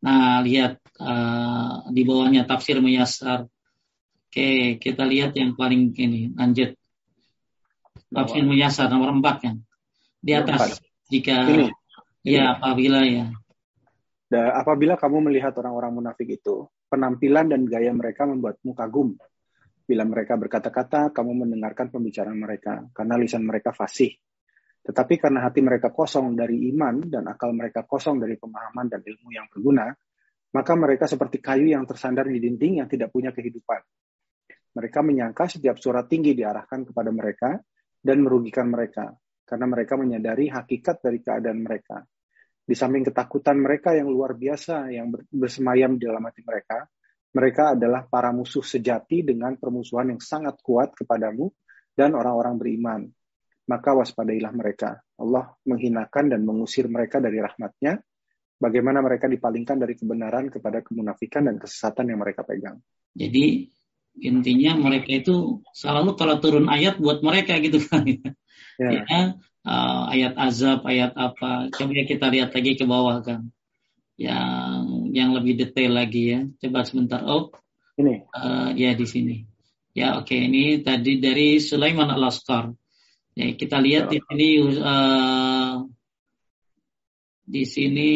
[0.00, 3.44] Nah, lihat uh, di bawahnya tafsir meyasar.
[3.44, 6.78] Oke, okay, kita lihat yang paling ini, lanjut.
[8.08, 9.56] Tafsir meyasar nomor 4 kan.
[10.22, 10.80] Di atas.
[11.12, 11.68] Jika ini.
[12.28, 13.32] Ya, apabila ya.
[14.28, 19.16] Dan apabila kamu melihat orang-orang munafik itu, penampilan dan gaya mereka membuatmu kagum.
[19.88, 24.12] Bila mereka berkata-kata, kamu mendengarkan pembicaraan mereka, karena lisan mereka fasih.
[24.84, 29.32] Tetapi karena hati mereka kosong dari iman dan akal mereka kosong dari pemahaman dan ilmu
[29.32, 29.88] yang berguna,
[30.52, 33.80] maka mereka seperti kayu yang tersandar di dinding yang tidak punya kehidupan.
[34.76, 37.56] Mereka menyangka setiap surat tinggi diarahkan kepada mereka
[37.96, 39.16] dan merugikan mereka,
[39.48, 42.04] karena mereka menyadari hakikat dari keadaan mereka
[42.68, 46.84] di samping ketakutan mereka yang luar biasa yang bersemayam di dalam hati mereka,
[47.28, 51.52] Mereka adalah para musuh sejati dengan permusuhan yang sangat kuat kepadamu
[51.92, 53.00] dan orang-orang beriman.
[53.68, 54.96] Maka waspadailah mereka.
[55.20, 58.00] Allah menghinakan dan mengusir mereka dari rahmatnya.
[58.56, 62.80] Bagaimana mereka dipalingkan dari kebenaran kepada kemunafikan dan kesesatan yang mereka pegang.
[63.12, 63.68] Jadi
[64.24, 68.02] intinya mereka itu selalu kalau turun ayat buat mereka gitu kan
[68.82, 69.20] ya, ya
[69.68, 71.68] uh, ayat azab ayat apa.
[71.68, 73.52] Coba kita lihat lagi ke bawah kan
[74.16, 76.40] yang yang lebih detail lagi ya.
[76.64, 77.20] Coba sebentar.
[77.28, 77.52] Oh
[78.00, 78.24] ini.
[78.32, 79.36] uh, ya di sini.
[79.92, 80.32] Ya oke.
[80.32, 80.48] Okay.
[80.48, 82.72] ini tadi dari Sulaiman al Askar
[83.36, 84.48] ya kita lihat di sini
[84.80, 85.84] uh,
[87.44, 88.12] di sini.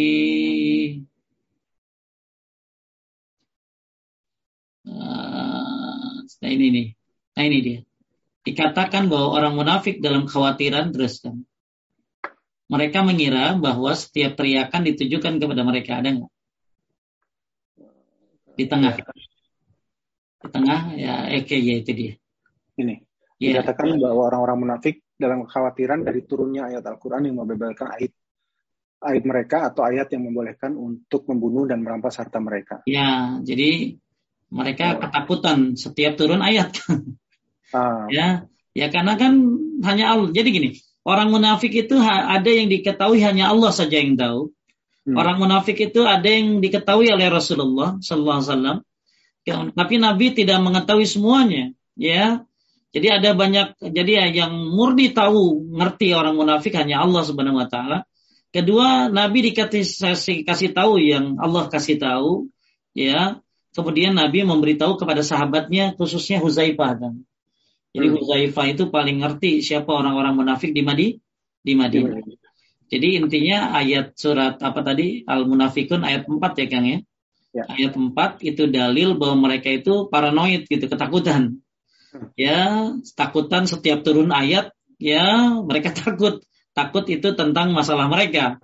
[6.42, 6.86] Nah ini nih.
[7.38, 7.78] Nah ini dia.
[8.42, 11.46] Dikatakan bahwa orang munafik dalam khawatiran terus kan.
[12.66, 16.02] Mereka mengira bahwa setiap teriakan ditujukan kepada mereka.
[16.02, 16.32] Ada nggak?
[18.58, 18.94] Di tengah.
[20.42, 22.12] Di tengah ya oke ya itu dia.
[22.80, 22.96] Ini.
[23.38, 23.58] Ya.
[23.60, 28.10] Dikatakan bahwa orang-orang munafik dalam kekhawatiran dari turunnya ayat Al-Quran yang membeberkan ayat
[29.02, 32.82] ayat mereka atau ayat yang membolehkan untuk membunuh dan merampas harta mereka.
[32.86, 33.98] Ya, jadi
[34.50, 36.74] mereka ketakutan setiap turun ayat.
[37.72, 38.06] ah.
[38.08, 39.32] Ya, ya karena kan
[39.84, 40.30] hanya Allah.
[40.32, 40.70] Jadi gini,
[41.04, 44.52] orang munafik itu ada yang diketahui hanya Allah saja yang tahu.
[45.02, 45.16] Hmm.
[45.18, 48.78] Orang munafik itu ada yang diketahui oleh Rasulullah Sallallahu Alaihi Wasallam.
[49.42, 51.74] Ya, tapi Nabi tidak mengetahui semuanya.
[51.98, 52.46] Ya,
[52.94, 53.82] jadi ada banyak.
[53.82, 57.98] Jadi ya, yang murni tahu, ngerti orang munafik hanya Allah Subhanahu Wa Taala.
[58.54, 62.52] Kedua, Nabi dikasih kasih tahu yang Allah kasih tahu.
[62.92, 63.42] Ya,
[63.72, 67.14] Kemudian Nabi memberitahu kepada sahabatnya khususnya Huzaifah kan.
[67.92, 68.16] Jadi hmm.
[68.18, 71.08] Huzaifah itu paling ngerti siapa orang-orang munafik di Madi
[71.60, 72.24] di Madinah.
[72.88, 76.98] Jadi intinya ayat surat apa tadi Al-Munafikun ayat 4 ya Kang ya.
[77.52, 77.64] ya.
[77.68, 81.60] Ayat 4 itu dalil bahwa mereka itu paranoid gitu, ketakutan.
[82.12, 82.28] Hmm.
[82.36, 86.44] Ya, takutan setiap turun ayat ya mereka takut.
[86.72, 88.56] Takut itu tentang masalah mereka.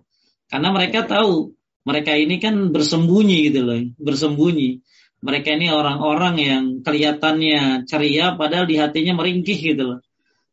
[0.48, 1.52] Karena mereka tahu
[1.84, 4.80] mereka ini kan bersembunyi gitu loh, bersembunyi
[5.18, 10.00] mereka ini orang-orang yang kelihatannya ceria padahal di hatinya meringkih gitu loh.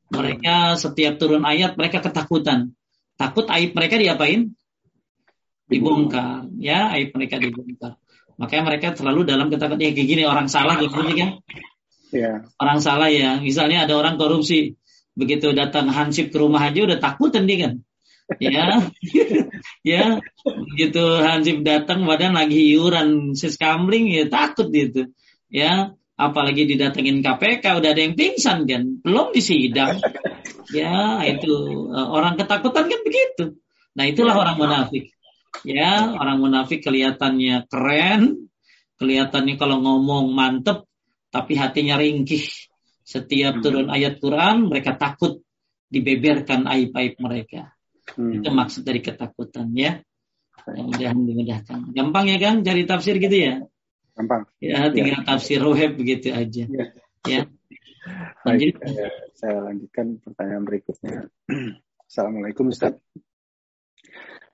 [0.09, 2.73] Mereka setiap turun ayat mereka ketakutan.
[3.17, 4.53] Takut aib mereka diapain?
[5.69, 6.49] Dibongkar.
[6.57, 7.97] Ya, aib mereka dibongkar.
[8.35, 11.41] Makanya mereka selalu dalam ketakutan ya kayak gini orang salah gitu kan.
[12.13, 12.45] Ya.
[12.57, 13.37] Orang salah ya.
[13.41, 14.77] Misalnya ada orang korupsi.
[15.15, 17.85] Begitu datang Hansip ke rumah aja udah takut dia kan
[18.39, 18.81] ya.
[19.85, 20.17] Ya.
[20.45, 25.13] Begitu Hansip datang badan lagi iuran siskamling ya takut gitu
[25.49, 25.93] ya.
[26.15, 28.97] Apalagi didatengin KPK udah ada yang pingsan kan.
[29.05, 30.01] Belum disidang.
[30.73, 31.53] Ya itu
[31.93, 33.61] eh, orang ketakutan kan begitu.
[33.93, 35.13] Nah itulah orang munafik.
[35.61, 38.49] Ya orang munafik kelihatannya keren
[38.97, 40.89] kelihatannya kalau ngomong mantep
[41.29, 42.47] tapi hatinya ringkih.
[43.05, 45.45] Setiap turun ayat Quran mereka takut
[45.93, 47.74] dibeberkan aib-aib mereka
[48.13, 48.37] Hmm.
[48.37, 49.97] Itu maksud dari ketakutan ya.
[50.65, 51.79] Mudah-mudahan dimudahkan.
[51.93, 53.53] Gampang ya Kang cari tafsir gitu ya?
[54.15, 54.45] Gampang.
[54.61, 55.27] Ya tinggal ya.
[55.27, 56.63] tafsir web begitu aja.
[56.69, 56.85] Ya.
[57.25, 57.41] ya.
[58.45, 58.77] Lanjut.
[58.77, 61.27] Baik, saya lanjutkan pertanyaan berikutnya.
[62.09, 62.93] Assalamualaikum Ustaz.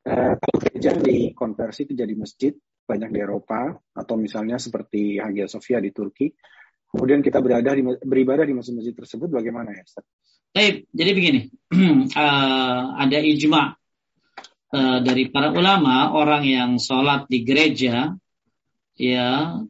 [0.02, 2.58] Uh, kalau gereja dikonversi ke jadi masjid
[2.90, 6.34] banyak di Eropa atau misalnya seperti Hagia Sophia di Turki,
[6.90, 10.08] kemudian kita berada di, beribadah di masjid-masjid tersebut bagaimana ya Ustaz?
[10.52, 11.42] Baik, jadi begini,
[12.12, 13.72] uh, ada ijma
[14.76, 18.12] uh, dari para ulama orang yang sholat di gereja,
[19.00, 19.30] ya,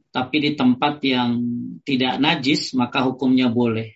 [0.10, 1.38] tapi di tempat yang
[1.86, 3.94] tidak najis maka hukumnya boleh.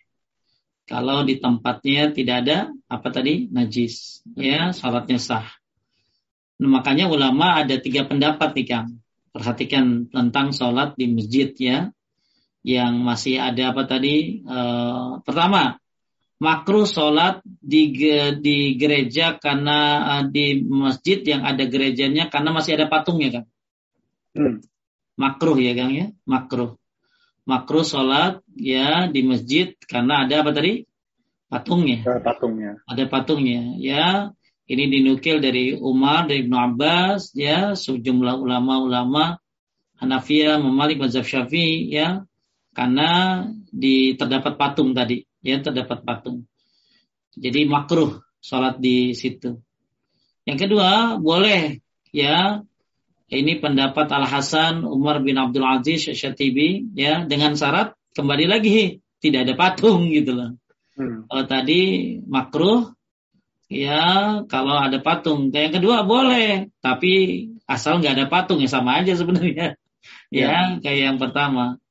[0.85, 5.49] Kalau di tempatnya tidak ada apa tadi najis, ya, sholatnya sah.
[6.61, 9.01] Nah, makanya ulama ada tiga pendapat nih Kang.
[9.33, 11.89] Perhatikan tentang sholat di masjid ya,
[12.61, 14.45] yang masih ada apa tadi?
[14.45, 15.81] Uh, pertama,
[16.35, 17.95] makruh sholat di
[18.43, 19.79] di gereja karena
[20.19, 23.43] uh, di masjid yang ada gerejanya karena masih ada patungnya kan
[24.35, 24.55] hmm.
[25.15, 26.07] makruh ya kang ya?
[26.27, 26.75] Makruh.
[27.45, 30.83] Makruh sholat ya di masjid karena ada apa tadi?
[31.45, 32.01] Patungnya.
[32.03, 32.71] Ada patungnya.
[32.89, 33.61] Ada patungnya.
[33.77, 34.33] Ya
[34.65, 39.37] ini dinukil dari Umar dari Ibnu Abbas ya sejumlah ulama-ulama
[39.95, 42.25] Hanafiya, Memalik, Mazhab Syafi'i ya
[42.75, 46.49] karena di terdapat patung tadi ya terdapat patung.
[47.37, 49.61] Jadi makruh sholat di situ.
[50.49, 52.65] Yang kedua, boleh ya
[53.29, 59.49] ini pendapat Al Hasan Umar bin Abdul Aziz Syatibi ya dengan syarat kembali lagi tidak
[59.49, 60.51] ada patung gitu loh.
[60.95, 61.25] Hmm.
[61.27, 61.81] Kalau tadi
[62.25, 62.93] makruh
[63.67, 65.49] ya kalau ada patung.
[65.49, 69.75] Yang kedua boleh tapi asal nggak ada patung ya sama aja sebenarnya.
[70.29, 71.81] ya, ya kayak yang pertama.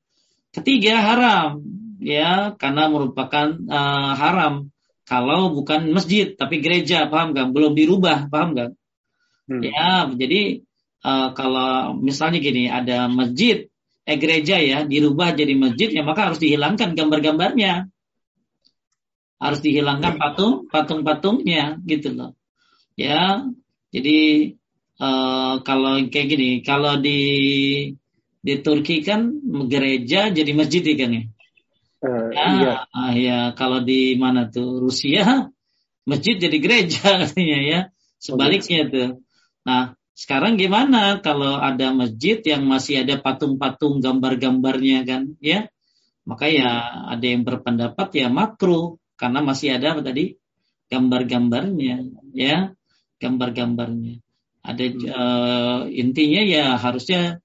[0.55, 1.59] Ketiga haram,
[1.99, 7.53] ya karena merupakan uh, haram kalau bukan masjid tapi gereja, paham kan?
[7.53, 8.69] Belum dirubah, paham kan?
[9.45, 9.61] Hmm.
[9.61, 10.65] Ya, jadi
[11.05, 13.69] uh, kalau misalnya gini ada masjid,
[14.09, 17.93] eh gereja ya dirubah jadi masjid ya maka harus dihilangkan gambar-gambarnya,
[19.37, 22.33] harus dihilangkan patung patung-patungnya gitu loh.
[22.97, 23.45] Ya,
[23.93, 24.57] jadi
[24.97, 27.21] uh, kalau kayak gini, kalau di
[28.41, 29.37] di Turki kan
[29.69, 31.23] gereja jadi masjid ya kan ya.
[32.05, 32.73] Uh, ya, iya.
[33.17, 35.49] Ya kalau di mana tuh Rusia
[36.09, 37.79] masjid jadi gereja katanya ya.
[38.21, 39.09] Sebaliknya tuh.
[39.65, 45.67] Nah, sekarang gimana kalau ada masjid yang masih ada patung-patung gambar-gambarnya kan ya?
[46.25, 46.69] Maka ya
[47.13, 50.37] ada yang berpendapat ya makruh karena masih ada apa tadi
[50.89, 52.73] gambar-gambarnya ya,
[53.21, 54.21] gambar-gambarnya.
[54.65, 57.37] Ada uh, intinya ya harusnya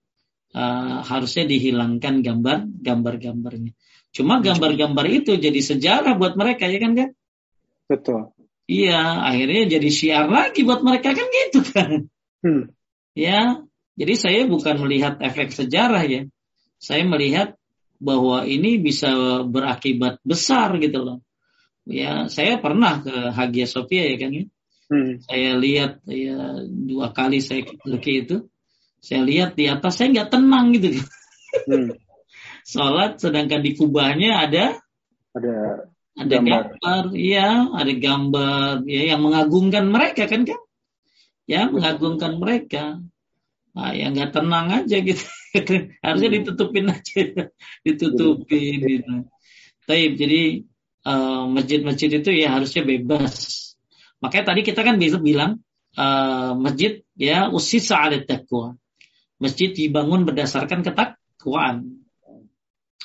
[0.56, 3.72] uh, harusnya dihilangkan gambar gambar-gambarnya.
[4.10, 7.10] Cuma gambar-gambar itu jadi sejarah buat mereka ya kan kan?
[7.86, 8.34] Betul.
[8.70, 12.06] Iya, akhirnya jadi syiar lagi buat mereka kan gitu kan.
[12.42, 12.70] Hmm.
[13.18, 13.66] Ya,
[13.98, 16.30] jadi saya bukan melihat efek sejarah ya.
[16.78, 17.58] Saya melihat
[17.98, 21.18] bahwa ini bisa berakibat besar gitu loh.
[21.84, 24.44] Ya, saya pernah ke Hagia Sophia ya kan ya.
[24.90, 25.22] Hmm.
[25.22, 28.50] Saya lihat ya dua kali saya ke itu
[28.98, 30.98] saya lihat di atas saya nggak tenang gitu.
[31.66, 31.94] Hmm.
[32.66, 34.78] Sholat sedangkan di kubahnya ada
[35.36, 35.86] ada
[36.18, 37.16] ada gambar.
[37.16, 40.60] iya, ada gambar ya yang mengagungkan mereka kan kan?
[41.48, 43.02] Ya, mengagungkan mereka.
[43.70, 45.24] Nah, ya nggak tenang aja gitu.
[46.04, 46.36] Harusnya hmm.
[46.42, 47.20] ditutupin aja,
[47.86, 49.14] ditutupin gitu.
[49.86, 50.42] Tapi jadi
[51.06, 53.58] uh, masjid-masjid itu ya harusnya bebas.
[54.22, 55.58] Makanya tadi kita kan bisa bilang
[55.98, 58.78] uh, masjid ya usis alat takwa
[59.40, 61.99] masjid dibangun berdasarkan ketakwaan.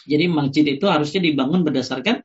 [0.05, 2.21] Jadi masjid itu harusnya dibangun berdasarkan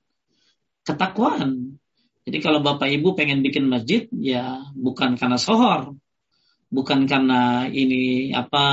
[0.85, 1.81] ketakwaan.
[2.28, 5.97] Jadi kalau Bapak Ibu pengen bikin masjid, ya bukan karena sohor,
[6.69, 8.65] bukan karena ini apa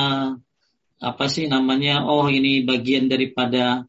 [0.98, 3.88] apa sih namanya, oh ini bagian daripada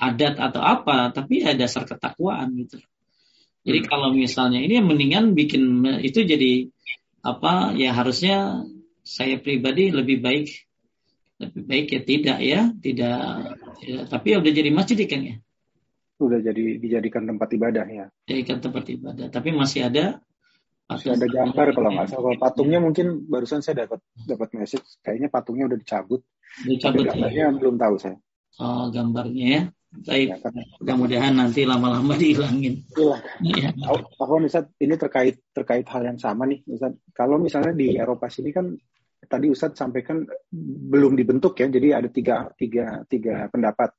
[0.00, 2.78] adat atau apa, tapi ya dasar ketakwaan gitu.
[3.66, 3.88] Jadi hmm.
[3.88, 6.72] kalau misalnya ini mendingan bikin itu jadi
[7.20, 8.64] apa ya harusnya
[9.04, 10.69] saya pribadi lebih baik
[11.40, 13.20] lebih baik ya tidak ya, tidak.
[13.80, 15.34] Ya, tapi ya udah jadi masjid kan ya.
[16.20, 18.06] Udah jadi dijadikan tempat ibadah ya.
[18.28, 19.26] Jadikan tempat ibadah.
[19.32, 20.20] Tapi masih ada
[20.84, 22.34] masih ada gambar kalau nggak salah.
[22.34, 22.84] Kalau patungnya ya.
[22.84, 26.20] mungkin barusan saya dapat dapat message, kayaknya patungnya udah dicabut.
[26.60, 27.56] Dicabut gambarnya ya.
[27.56, 28.18] belum tahu saya.
[28.60, 29.62] Oh gambarnya ya.
[29.90, 30.28] Baik.
[30.38, 30.50] Ya.
[30.78, 32.84] Mudah-mudahan nanti lama-lama dihilangin.
[32.94, 33.16] Iya.
[33.42, 33.68] Ya.
[34.20, 36.94] Aku Ustaz, ini terkait terkait hal yang sama nih, Ustaz.
[37.16, 38.70] Kalau misalnya di Eropa sini kan
[39.30, 40.26] tadi Ustadz sampaikan
[40.90, 43.94] belum dibentuk ya, jadi ada tiga, tiga, tiga pendapat.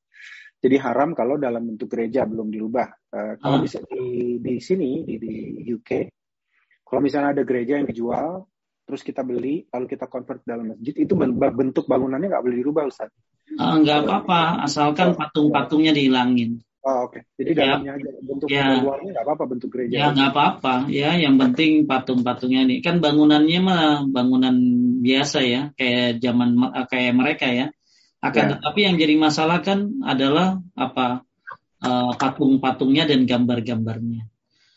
[0.62, 2.88] Jadi haram kalau dalam bentuk gereja belum dirubah.
[3.10, 3.66] Uh, kalau hmm.
[3.66, 5.36] bisa di, di sini di, di
[5.74, 6.12] UK,
[6.86, 8.46] kalau misalnya ada gereja yang dijual,
[8.86, 13.10] terus kita beli, lalu kita convert dalam masjid, itu bentuk bangunannya nggak boleh dirubah Ustaz.
[13.56, 16.62] Uh, nggak apa-apa, asalkan patung-patungnya dihilangin.
[16.82, 17.22] Oh, Oke, okay.
[17.38, 19.94] jadi ya, dalamnya aja bentuk ya, luarnya nggak apa-apa bentuk gereja.
[20.02, 24.58] Ya nggak apa-apa, ya yang penting patung-patungnya nih kan bangunannya mah bangunan
[24.98, 26.58] biasa ya, kayak zaman
[26.90, 27.70] kayak mereka ya.
[28.18, 28.50] Akan ya.
[28.58, 31.22] tetapi yang jadi masalah kan adalah apa
[31.86, 34.26] uh, patung-patungnya dan gambar-gambarnya.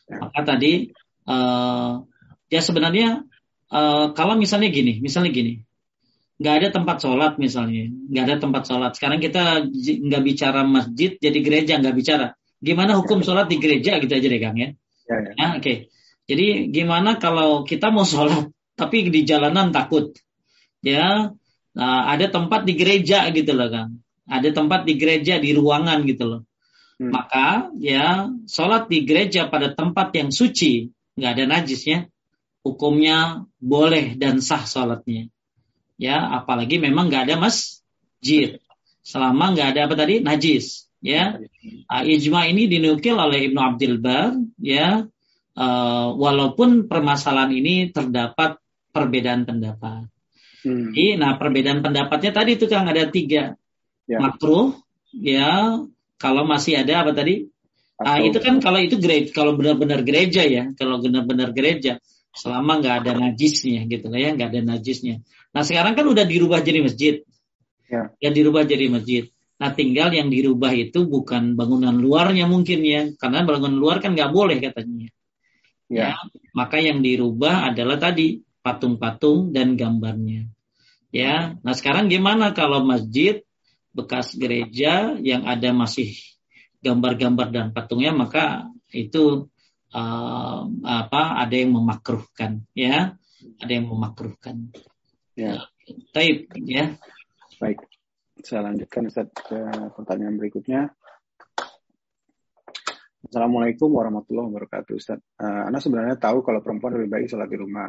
[0.04, 0.16] Ya.
[0.20, 0.92] Maka tadi
[1.24, 2.04] uh,
[2.52, 3.24] ya sebenarnya
[3.72, 5.64] uh, kalau misalnya gini, misalnya gini,
[6.34, 8.92] nggak ada tempat sholat misalnya, nggak ada tempat sholat.
[8.98, 12.26] Sekarang kita nggak bicara masjid jadi gereja nggak bicara.
[12.58, 14.74] Gimana hukum sholat di gereja gitu aja deh Kang ya?
[15.06, 15.30] Ya, ya.
[15.36, 15.62] ya Oke.
[15.62, 15.76] Okay.
[16.24, 18.50] Jadi gimana kalau kita mau sholat
[18.80, 20.10] tapi di jalanan takut,
[20.82, 21.30] ya
[21.76, 24.02] nah, ada tempat di gereja gitu loh Kang.
[24.24, 26.40] Ada tempat di gereja di ruangan gitu loh.
[26.98, 27.14] Hmm.
[27.14, 32.10] Maka ya sholat di gereja pada tempat yang suci nggak ada najisnya,
[32.66, 35.30] hukumnya boleh dan sah sholatnya
[36.00, 38.58] ya apalagi memang nggak ada masjid.
[39.04, 40.24] Selama nggak ada apa tadi?
[40.24, 40.88] Najis.
[41.04, 41.36] Ya.
[41.90, 45.04] Uh, ijma ini dinukil oleh Ibnu Abdul Bar ya.
[45.54, 48.58] Uh, walaupun permasalahan ini terdapat
[48.90, 50.10] perbedaan pendapat.
[50.64, 50.90] Hmm.
[50.90, 53.54] Jadi, nah perbedaan pendapatnya tadi itu kan ada tiga.
[54.04, 54.20] Ya.
[54.20, 54.76] makruh
[55.12, 55.80] ya.
[56.20, 57.52] Kalau masih ada apa tadi?
[58.00, 62.02] Ah, itu kan kalau itu gereja, kalau benar-benar gereja ya, kalau benar-benar gereja,
[62.34, 65.22] selama nggak ada najisnya gitu ya, nggak ada najisnya.
[65.54, 67.14] Nah sekarang kan udah dirubah jadi masjid.
[67.86, 68.10] Ya.
[68.18, 69.24] Yang dirubah jadi masjid.
[69.54, 73.02] Nah tinggal yang dirubah itu bukan bangunan luarnya mungkin ya.
[73.14, 75.08] Karena bangunan luar kan nggak boleh katanya.
[75.86, 76.12] Ya.
[76.12, 76.18] ya.
[76.52, 80.48] Maka yang dirubah adalah tadi patung-patung dan gambarnya.
[81.14, 83.38] Ya, nah sekarang gimana kalau masjid
[83.94, 86.10] bekas gereja yang ada masih
[86.82, 89.46] gambar-gambar dan patungnya maka itu
[89.94, 93.14] uh, apa ada yang memakruhkan ya
[93.62, 94.74] ada yang memakruhkan
[95.34, 95.60] ya.
[96.14, 96.94] Taib ya.
[97.60, 97.82] Baik
[98.42, 99.58] saya lanjutkan Ustaz ke
[99.94, 100.90] pertanyaan berikutnya.
[103.24, 105.18] Assalamualaikum warahmatullahi wabarakatuh Ustaz.
[105.40, 107.88] Uh, Anda sebenarnya tahu kalau perempuan lebih baik sholat di rumah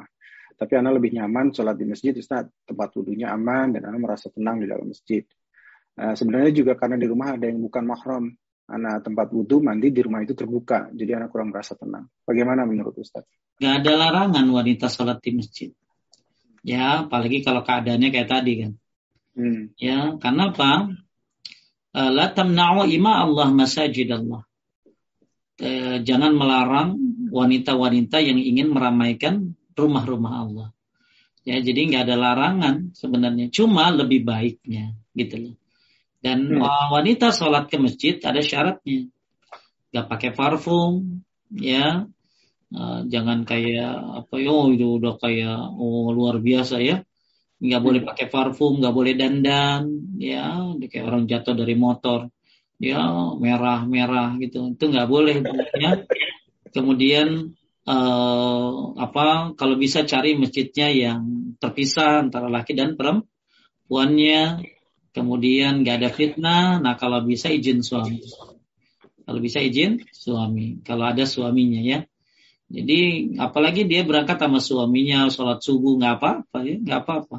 [0.56, 2.48] tapi Anda lebih nyaman sholat di masjid Ustaz.
[2.64, 5.28] Tempat wudhunya aman dan Anda merasa tenang di dalam masjid.
[6.00, 8.26] Uh, sebenarnya juga karena di rumah ada yang bukan mahram.
[8.66, 12.10] Anak tempat wudhu mandi di rumah itu terbuka, jadi anak kurang merasa tenang.
[12.26, 13.22] Bagaimana menurut Ustaz?
[13.62, 15.70] Gak ada larangan wanita sholat di masjid.
[16.66, 18.72] Ya, apalagi kalau keadaannya kayak tadi kan.
[19.38, 19.70] Hmm.
[19.78, 20.90] Ya, karena apa?
[21.94, 24.42] Eh, la tamna'u ima Allah masajid Allah.
[25.62, 26.98] Eh, jangan melarang
[27.30, 30.68] wanita-wanita yang ingin meramaikan rumah-rumah Allah.
[31.46, 33.54] Ya, jadi nggak ada larangan sebenarnya.
[33.54, 35.56] Cuma lebih baiknya, gitu loh.
[36.26, 36.66] Dan hmm.
[36.66, 39.14] wanita sholat ke masjid ada syaratnya.
[39.94, 41.22] Gak pakai parfum,
[41.54, 42.10] ya.
[42.74, 47.06] Uh, jangan kayak apa oh itu udah kayak oh luar biasa ya.
[47.62, 48.10] Nggak boleh hmm.
[48.10, 49.84] pakai parfum, nggak boleh dandan,
[50.20, 50.60] ya.
[50.90, 52.28] Kayak orang jatuh dari motor,
[52.82, 53.00] ya
[53.40, 54.76] merah merah gitu.
[54.76, 55.40] Itu nggak boleh,
[55.80, 56.04] ya.
[56.76, 57.56] Kemudian
[57.88, 58.70] uh,
[59.00, 59.56] apa?
[59.56, 61.22] Kalau bisa cari masjidnya yang
[61.62, 64.76] terpisah antara laki dan perempuannya
[65.16, 68.20] kemudian gak ada fitnah, nah kalau bisa izin suami.
[69.24, 72.04] Kalau bisa izin suami, kalau ada suaminya ya.
[72.76, 77.38] Jadi apalagi dia berangkat sama suaminya sholat subuh nggak apa-apa ya, nggak apa-apa.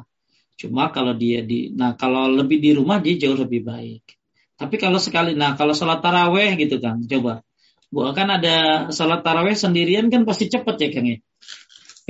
[0.57, 4.17] Cuma kalau dia di, nah kalau lebih di rumah dia jauh lebih baik.
[4.57, 7.45] Tapi kalau sekali, nah kalau sholat taraweh gitu kan, coba.
[7.93, 11.17] Bukan kan ada sholat taraweh sendirian kan pasti cepet ya Kang ya.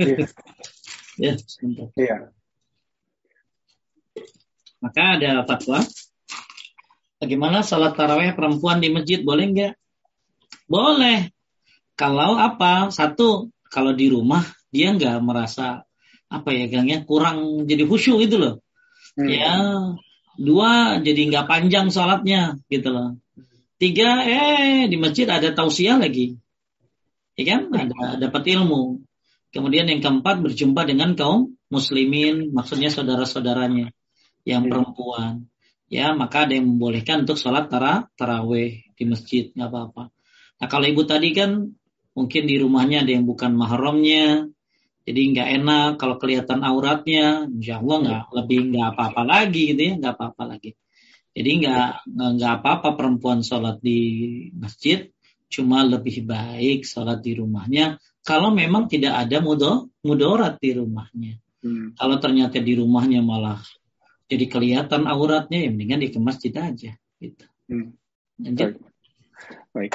[0.00, 0.16] Iya.
[1.22, 1.92] ya, sebentar.
[2.00, 2.16] Iya.
[4.78, 5.82] Maka ada fatwa.
[7.18, 9.74] Bagaimana salat taraweh perempuan di masjid boleh nggak?
[10.70, 11.34] Boleh.
[11.98, 12.94] Kalau apa?
[12.94, 15.82] Satu, kalau di rumah dia nggak merasa
[16.28, 18.54] apa ya gangnya kurang jadi khusyuk gitu loh.
[19.18, 19.26] Hmm.
[19.26, 19.54] Ya,
[20.38, 23.18] dua jadi nggak panjang sholatnya gitu loh.
[23.78, 26.38] Tiga, eh di masjid ada tausiah lagi,
[27.34, 27.60] ya kan?
[27.70, 29.02] Ada dapat ilmu.
[29.50, 33.90] Kemudian yang keempat berjumpa dengan kaum muslimin, maksudnya saudara-saudaranya
[34.46, 34.70] yang hmm.
[34.70, 35.34] perempuan
[35.88, 40.12] ya maka ada yang membolehkan untuk sholat tara taraweh di masjid nggak apa-apa
[40.60, 41.72] nah kalau ibu tadi kan
[42.18, 44.50] mungkin di rumahnya ada yang bukan mahramnya
[45.06, 49.94] jadi nggak enak kalau kelihatan auratnya insya Allah nggak lebih nggak apa-apa lagi gitu ya
[50.02, 50.70] nggak apa-apa lagi
[51.30, 51.86] jadi nggak
[52.34, 54.00] nggak apa-apa perempuan sholat di
[54.58, 55.06] masjid
[55.46, 61.94] cuma lebih baik sholat di rumahnya kalau memang tidak ada mudo mudorat di rumahnya hmm.
[61.94, 63.62] kalau ternyata di rumahnya malah
[64.28, 67.44] jadi kelihatan auratnya ya mendingan dikemas kita aja gitu.
[67.72, 67.96] Hmm.
[68.38, 68.76] Baik.
[69.72, 69.92] Baik.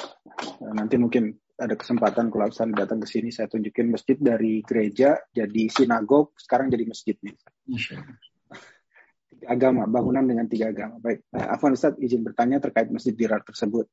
[0.73, 5.69] Nanti mungkin ada kesempatan kalau saya datang ke sini saya tunjukin masjid dari gereja jadi
[5.69, 7.35] sinagog sekarang jadi masjid nih.
[9.34, 10.97] Tiga agama, bangunan dengan tiga agama.
[10.97, 11.30] Baik.
[11.35, 13.85] Nah, Afwan Ustaz izin bertanya terkait masjid dirar tersebut.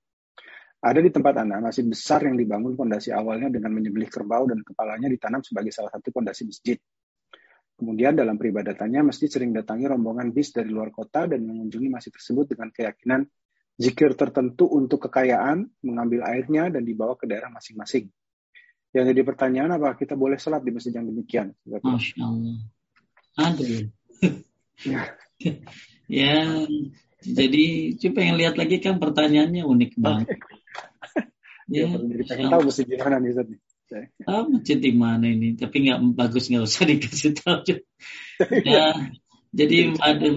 [0.81, 5.13] Ada di tempat Anda masjid besar yang dibangun fondasi awalnya dengan menyembelih kerbau dan kepalanya
[5.13, 6.81] ditanam sebagai salah satu fondasi masjid.
[7.77, 12.57] Kemudian dalam peribadatannya mesti sering datangi rombongan bis dari luar kota dan mengunjungi masjid tersebut
[12.57, 13.29] dengan keyakinan
[13.81, 18.13] zikir tertentu untuk kekayaan, mengambil airnya dan dibawa ke daerah masing-masing.
[18.93, 21.57] Yang jadi pertanyaan apa kita boleh sholat di masjid yang demikian?
[21.65, 22.57] Masya Allah.
[23.41, 23.89] Aduh.
[24.85, 25.03] ya.
[26.21, 26.37] ya,
[27.25, 27.65] jadi
[27.97, 30.29] coba yang lihat lagi kan pertanyaannya unik banget.
[31.73, 33.49] ya, ya, tahu masjid gimana nih Ustaz
[34.23, 35.59] Ah, masjid di mana ini?
[35.59, 37.81] Tapi nggak bagus nggak usah dikasih tahu.
[38.63, 38.95] ya,
[39.51, 40.31] jadi ada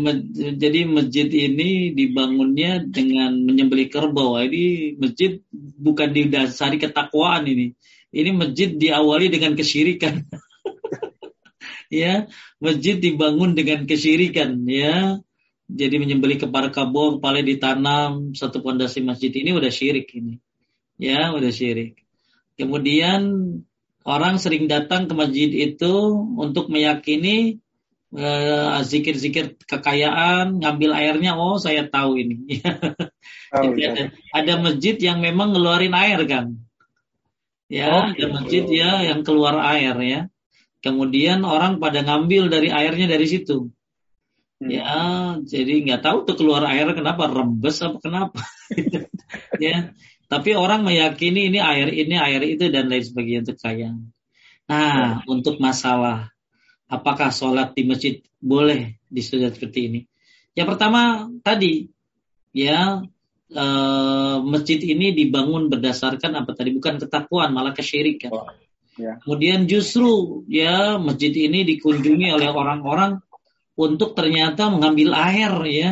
[0.57, 4.41] jadi masjid ini dibangunnya dengan menyembelih kerbau.
[4.41, 7.77] Ini masjid bukan didasari ketakwaan ini.
[8.09, 10.25] Ini masjid diawali dengan kesyirikan.
[11.93, 12.25] ya,
[12.57, 15.21] masjid dibangun dengan kesyirikan ya.
[15.69, 20.41] Jadi menyembelih kepala kabau, kepala ditanam, satu pondasi masjid ini udah syirik ini.
[20.97, 22.01] Ya, udah syirik.
[22.57, 23.21] Kemudian
[24.05, 25.93] orang sering datang ke masjid itu
[26.33, 27.61] untuk meyakini
[28.85, 32.61] zikir-zikir kekayaan, ngambil airnya, oh saya tahu ini.
[33.57, 33.89] oh, Jadi iya.
[33.89, 34.03] ada,
[34.33, 36.61] ada masjid yang memang ngeluarin air kan.
[37.71, 40.21] Ya, oh, ada masjid ya yang keluar air ya.
[40.83, 43.73] Kemudian orang pada ngambil dari airnya dari situ.
[44.61, 44.69] Hmm.
[44.69, 44.93] Ya,
[45.41, 48.45] jadi nggak tahu tuh keluar air kenapa rembes apa kenapa.
[49.63, 49.95] ya,
[50.29, 53.97] tapi orang meyakini ini air ini air itu dan lain sebagainya untuk kekayaan.
[54.69, 55.25] Nah, ya.
[55.25, 56.32] untuk masalah
[56.93, 59.99] apakah sholat di masjid boleh di seperti ini?
[60.53, 61.89] Yang pertama tadi
[62.53, 63.01] ya
[63.49, 63.65] e,
[64.45, 68.29] masjid ini dibangun berdasarkan apa tadi bukan ketakuan malah kesyirikan.
[68.29, 68.45] Oh,
[68.93, 69.17] ya.
[69.25, 73.17] Kemudian justru ya masjid ini dikunjungi oleh orang-orang
[73.73, 75.91] untuk ternyata mengambil air ya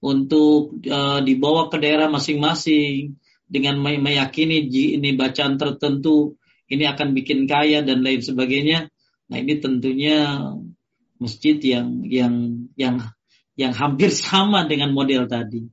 [0.00, 0.98] untuk e,
[1.28, 6.40] dibawa ke daerah masing-masing dengan meyakini ini bacaan tertentu
[6.72, 8.88] ini akan bikin kaya dan lain sebagainya.
[9.32, 10.44] Nah ini tentunya
[11.16, 13.00] masjid yang yang yang
[13.56, 15.64] yang hampir sama dengan model tadi.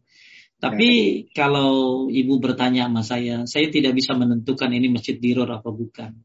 [0.60, 1.32] Tapi ya.
[1.36, 6.16] kalau ibu bertanya sama saya, saya tidak bisa menentukan ini masjid diror apa bukan.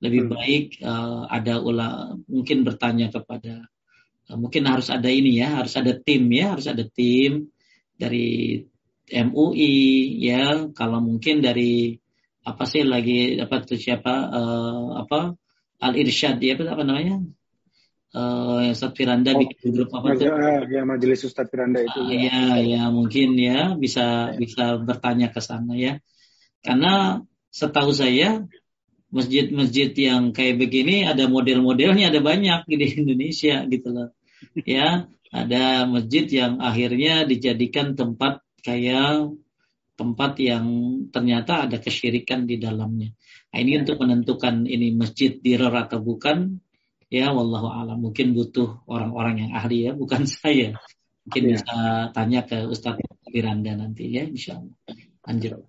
[0.00, 0.32] Lebih hmm.
[0.32, 3.68] baik uh, ada ulah mungkin bertanya kepada
[4.32, 7.48] uh, mungkin harus ada ini ya, harus ada tim ya, harus ada tim
[7.96, 8.60] dari
[9.08, 9.76] MUI
[10.20, 11.96] ya, kalau mungkin dari
[12.42, 15.32] apa sih lagi apa tuh siapa uh, apa
[15.82, 17.18] Al Irsyad ya apa namanya
[18.14, 20.28] uh, yang Ustadz Firanda oh, bikin grup apa tuh?
[20.70, 21.98] Ya, majelis Ustadz Firanda itu.
[21.98, 24.38] Uh, ya, ya mungkin ya bisa ya.
[24.38, 25.98] bisa bertanya ke sana ya.
[26.62, 28.46] Karena setahu saya
[29.12, 34.08] masjid-masjid yang kayak begini ada model-modelnya ada banyak di Indonesia gitu loh.
[34.64, 39.32] Ya, ada masjid yang akhirnya dijadikan tempat kayak
[39.92, 40.66] tempat yang
[41.12, 43.12] ternyata ada kesyirikan di dalamnya.
[43.52, 46.58] Nah, ini untuk menentukan ini masjid diror atau bukan
[47.12, 48.00] Ya, wallahu alam.
[48.00, 50.72] Mungkin butuh orang-orang yang ahli ya, bukan saya.
[51.28, 51.50] Mungkin ya.
[51.60, 51.76] bisa
[52.16, 54.76] tanya ke Ustadz Firanda nanti ya, insya Allah.
[55.28, 55.60] Lanjut.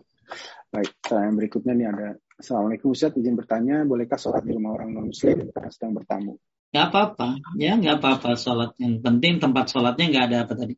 [0.72, 5.54] Baik, yang berikutnya nih ada Assalamualaikum Ustaz, izin bertanya, bolehkah sholat di rumah orang non-muslim
[5.54, 6.34] karena sedang bertamu?
[6.74, 8.74] Gak apa-apa, ya gak apa-apa sholat.
[8.82, 10.76] Yang penting tempat sholatnya gak ada apa tadi.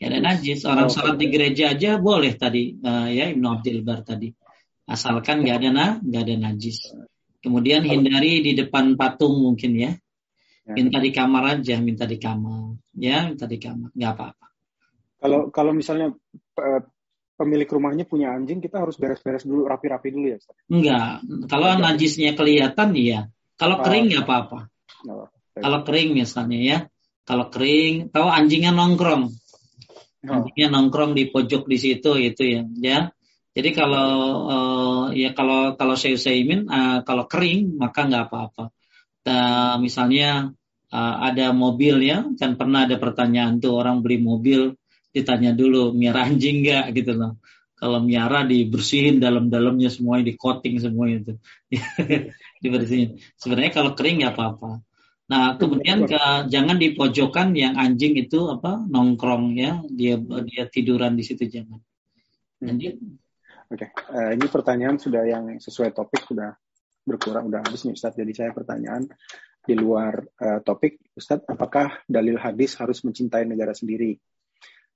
[0.00, 0.64] Gak ada najis.
[0.64, 4.32] Orang oh, sholat di gereja aja boleh tadi, uh, ya Ibnu Abdul Bar tadi.
[4.86, 6.90] Asalkan gak ada na, gak ada najis.
[7.42, 9.90] Kemudian hindari di depan patung mungkin ya.
[10.62, 10.74] ya.
[10.78, 12.78] Minta di kamar aja, minta di kamar.
[12.94, 13.90] Ya, minta di kamar.
[13.98, 14.46] Nggak apa-apa.
[15.22, 16.14] Kalau kalau misalnya
[17.34, 20.38] pemilik rumahnya punya anjing, kita harus beres-beres dulu, rapi-rapi dulu ya.
[20.70, 21.26] Enggak.
[21.50, 21.78] Kalau ya.
[21.82, 23.26] najisnya kelihatan iya.
[23.58, 23.82] Kalau oh.
[23.82, 24.70] kering nggak apa-apa.
[25.58, 26.78] Kalau kering misalnya ya.
[27.22, 29.30] Kalau kering, tahu anjingnya nongkrong.
[29.30, 30.30] Oh.
[30.30, 32.62] Anjingnya nongkrong di pojok di situ itu ya.
[32.78, 32.98] Ya
[33.52, 34.08] jadi kalau
[34.48, 38.64] uh, ya kalau kalau saya Usaimin uh, kalau kering maka nggak apa-apa.
[39.22, 40.56] Uh, misalnya
[40.88, 44.72] uh, ada mobil ya, kan pernah ada pertanyaan tuh orang beli mobil
[45.12, 47.36] ditanya dulu miara anjing nggak gitu loh.
[47.76, 51.32] Kalau miara dibersihin dalam-dalamnya semuanya di coating semuanya itu
[52.64, 53.20] dibersihin.
[53.36, 54.80] Sebenarnya kalau kering nggak apa-apa.
[55.28, 61.20] Nah kemudian ke, jangan di pojokan yang anjing itu apa nongkrong ya dia dia tiduran
[61.20, 61.84] di situ jangan.
[63.72, 64.12] Oke, okay.
[64.12, 66.52] uh, eh, ini pertanyaan sudah yang sesuai topik sudah
[67.08, 68.20] berkurang, udah habis nih Ustadz.
[68.20, 69.08] Jadi saya pertanyaan
[69.64, 74.20] di luar uh, topik, Ustadz, apakah dalil hadis harus mencintai negara sendiri?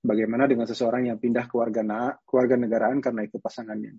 [0.05, 3.97] Bagaimana dengan seseorang yang pindah ke warga, na keluarga negaraan karena itu pasangannya?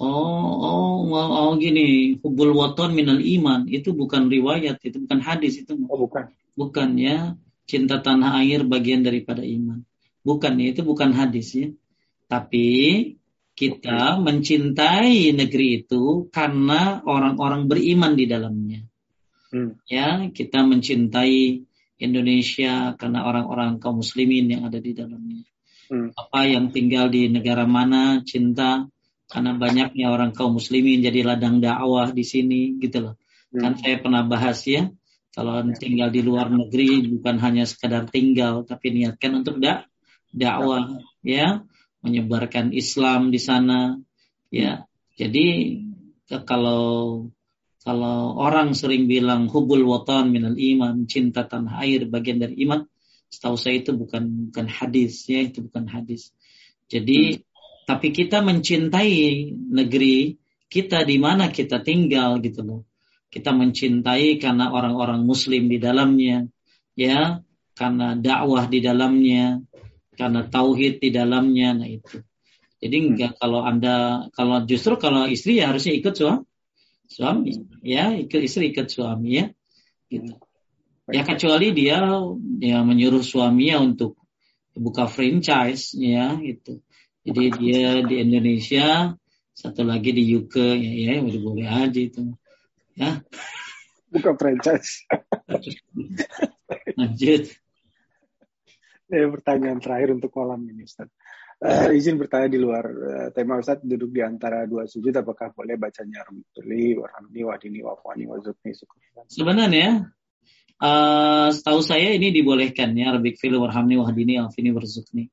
[0.00, 5.76] Oh, oh, oh, gini, hubul waton minal iman itu bukan riwayat, itu bukan hadis itu.
[5.92, 6.32] Oh, bukan.
[6.56, 7.36] Bukan ya,
[7.68, 9.84] cinta tanah air bagian daripada iman.
[10.24, 11.68] Bukan ya, itu bukan hadis ya.
[12.32, 12.64] Tapi
[13.52, 18.80] kita mencintai negeri itu karena orang-orang beriman di dalamnya.
[19.52, 19.76] Hmm.
[19.84, 21.60] Ya, kita mencintai
[22.00, 25.44] Indonesia karena orang-orang kaum muslimin yang ada di dalamnya.
[25.92, 26.08] Hmm.
[26.16, 28.88] Apa yang tinggal di negara mana cinta
[29.28, 33.14] karena banyaknya orang kaum muslimin jadi ladang dakwah di sini gitu loh.
[33.52, 33.60] Hmm.
[33.60, 34.88] Kan saya pernah bahas ya,
[35.32, 35.76] kalau ya.
[35.76, 39.88] tinggal di luar negeri bukan hanya sekadar tinggal tapi niatkan untuk dak
[40.32, 41.64] dakwah ya
[42.02, 43.96] menyebarkan Islam di sana.
[44.52, 44.84] Ya
[45.16, 45.78] jadi
[46.44, 47.28] kalau
[47.82, 52.86] kalau orang sering bilang hubul watan minal iman cinta tanah air bagian dari iman
[53.26, 56.30] setahu saya itu bukan bukan hadis ya itu bukan hadis.
[56.86, 57.42] Jadi
[57.88, 60.38] tapi kita mencintai negeri
[60.70, 62.80] kita di mana kita tinggal gitu loh.
[63.32, 66.46] Kita mencintai karena orang-orang muslim di dalamnya
[66.92, 67.40] ya
[67.72, 69.64] karena dakwah di dalamnya
[70.16, 72.20] karena tauhid di dalamnya nah itu.
[72.82, 73.08] Jadi hmm.
[73.14, 76.44] enggak kalau anda kalau justru kalau istri ya harusnya ikut suami
[77.12, 77.52] suami.
[77.84, 79.46] Ya ikut istri ikut suami ya.
[80.08, 80.32] Gitu.
[81.12, 82.00] Ya kecuali dia
[82.62, 84.16] ya menyuruh suaminya untuk
[84.72, 86.80] buka franchise ya gitu.
[87.22, 89.14] Jadi dia di Indonesia
[89.52, 92.34] satu lagi di UK ya ya boleh boleh aja itu
[92.96, 93.20] ya.
[94.08, 95.04] Buka franchise.
[96.98, 97.61] Lanjut
[99.12, 101.12] Ya, pertanyaan terakhir untuk malam ini Ustaz.
[101.60, 105.76] Uh, izin bertanya di luar uh, tema Ustaz duduk di antara dua sujud apakah boleh
[105.76, 108.72] bacanya Rabbi warhamni wadini wafani wazukni
[109.28, 110.10] Sebenarnya
[110.80, 115.28] uh, setahu saya ini dibolehkan ya Rabbi fili warhamni wahdini wafini warzukni.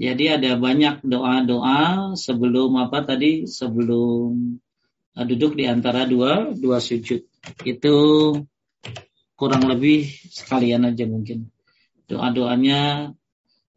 [0.00, 4.58] Jadi ada banyak doa-doa sebelum apa tadi sebelum
[5.12, 7.20] uh, duduk di antara dua dua sujud.
[7.68, 7.94] Itu
[9.36, 11.59] kurang lebih sekalian aja mungkin.
[12.10, 13.14] Doa-doanya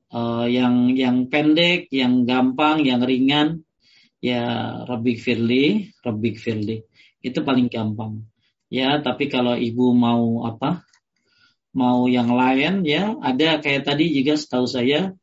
[0.10, 3.61] uh, yang yang pendek, yang gampang, yang ringan,
[4.18, 4.41] ya
[4.89, 6.81] Rabbi Firli, Rabbi Firli.
[7.22, 8.26] Itu paling gampang.
[8.73, 10.81] Ya, tapi kalau ibu mau apa?
[11.77, 15.14] Mau yang lain ya, ada kayak tadi juga setahu saya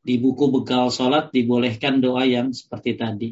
[0.00, 3.28] di buku bekal sholat dibolehkan doa yang seperti tadi.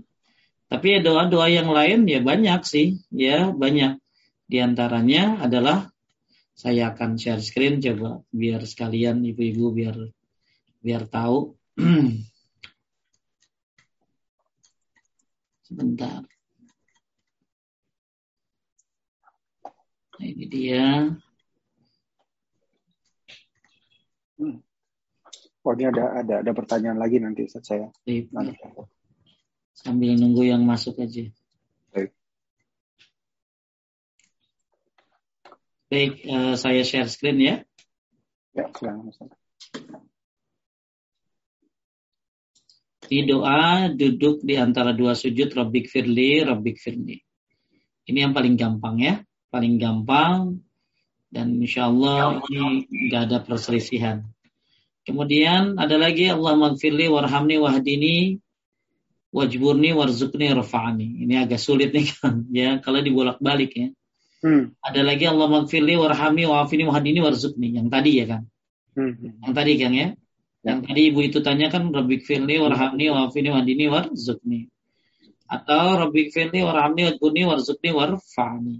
[0.69, 3.97] Tapi ya doa-doa yang lain ya banyak sih, ya banyak.
[4.48, 5.89] Di antaranya adalah
[6.59, 9.94] saya akan share screen coba biar sekalian ibu-ibu biar
[10.82, 11.55] biar tahu.
[15.70, 16.26] Sebentar.
[20.18, 21.14] Nah, ini dia.
[24.35, 24.59] Hmm.
[25.62, 27.86] Oh ini ada ada ada pertanyaan lagi nanti saya.
[29.78, 31.22] Sambil nunggu yang masuk aja.
[31.94, 32.10] Baik.
[35.89, 37.56] Baik, uh, saya share screen ya.
[38.52, 39.09] Ya, silakan
[43.09, 47.16] Di doa duduk di antara dua sujud Rabbik Firli, Rabbik Firli.
[48.05, 50.60] Ini yang paling gampang ya, paling gampang
[51.32, 54.28] dan insya Allah ini nggak ada perselisihan.
[55.09, 58.44] Kemudian ada lagi Allah magfirli warhamni wahdini
[59.32, 61.24] wajburni warzukni rafa'ani.
[61.24, 63.89] Ini agak sulit nih kan ya kalau dibolak-balik ya.
[64.39, 64.74] Hmm.
[64.78, 68.43] Ada lagi Allah magfirli warhamni wa'afini wahdini warzukni yang tadi ya kan.
[68.94, 69.15] Hmm.
[69.43, 70.09] Yang tadi kan ya.
[70.66, 74.66] Yang tadi ibu itu tanyakan Rabbik firli warhamni wafini wadini warzukni.
[75.48, 78.77] Atau Rabbik firli warhamni wadbuni warzukni warfa'ni.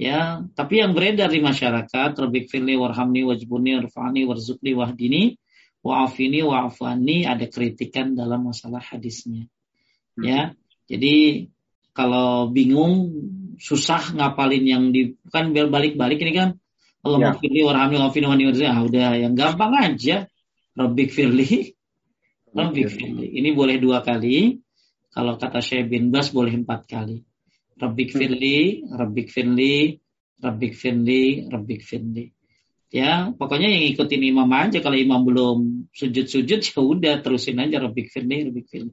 [0.00, 5.22] Ya, tapi yang beredar di masyarakat Rabbik firli warhamni wajbuni warfa'ni warzukni wahdini
[5.80, 9.46] wa'afini wa'afani ada kritikan dalam masalah hadisnya.
[10.20, 10.52] Ya.
[10.90, 11.48] Jadi
[11.94, 13.14] kalau bingung
[13.60, 16.50] susah ngapalin yang di kan balik-balik ini kan
[17.04, 17.64] Allah ya.
[17.64, 20.28] warhamni wa'afini wahdini ah udah yang gampang aja
[20.80, 21.76] Rabbik firli.
[22.50, 23.26] Rabbik firli.
[23.36, 24.58] Ini boleh dua kali.
[25.10, 27.18] Kalau kata Syekh bin Bas boleh empat kali.
[27.80, 29.98] Rabbik firli, Rabbik firli,
[30.38, 32.24] Rabbik firli, Rabbik firli.
[32.90, 34.78] Ya, pokoknya yang ikutin imam aja.
[34.82, 35.58] Kalau imam belum
[35.94, 38.92] sujud-sujud, ya udah terusin aja Rabbik firli, Rabbik firli.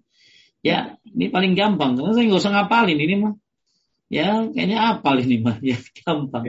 [0.66, 1.98] Ya, ini paling gampang.
[1.98, 3.34] Karena saya nggak usah ngapalin ini mah.
[4.08, 5.60] Ya, kayaknya apal ini mah.
[5.68, 6.48] Ya, gampang.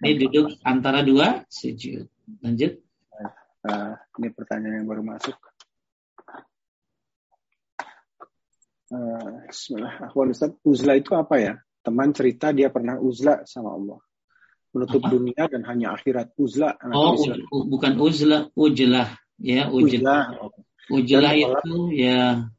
[0.00, 2.06] Ini duduk antara dua sujud.
[2.40, 2.78] Lanjut.
[3.60, 3.92] Uh,
[4.22, 5.36] ini pertanyaan yang baru masuk.
[8.90, 10.10] Uh, Bismillah.
[10.10, 11.54] Akhwan Ustaz, uzlah itu apa ya?
[11.84, 14.00] Teman cerita dia pernah uzlah sama Allah.
[14.70, 15.10] Menutup apa?
[15.10, 16.30] dunia dan hanya akhirat.
[16.38, 16.78] Uzlah.
[16.94, 17.18] Oh,
[17.50, 19.18] u- bukan uzlah, ujlah.
[19.42, 20.30] Ya, ujlah.
[20.90, 22.50] Ujlah, itu ya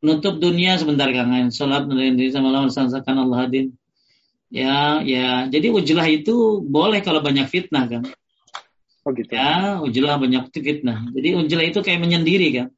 [0.00, 1.52] menutup dunia sebentar kangen.
[1.52, 3.77] Salat diri sama Allah sansakan Allah hadin.
[4.48, 5.44] Ya, ya.
[5.52, 8.02] Jadi ujlah itu boleh kalau banyak fitnah kan.
[9.04, 9.28] Oh gitu.
[9.32, 11.08] Ya, ujlah banyak fitnah.
[11.12, 12.68] Jadi ujlah itu kayak menyendiri kan.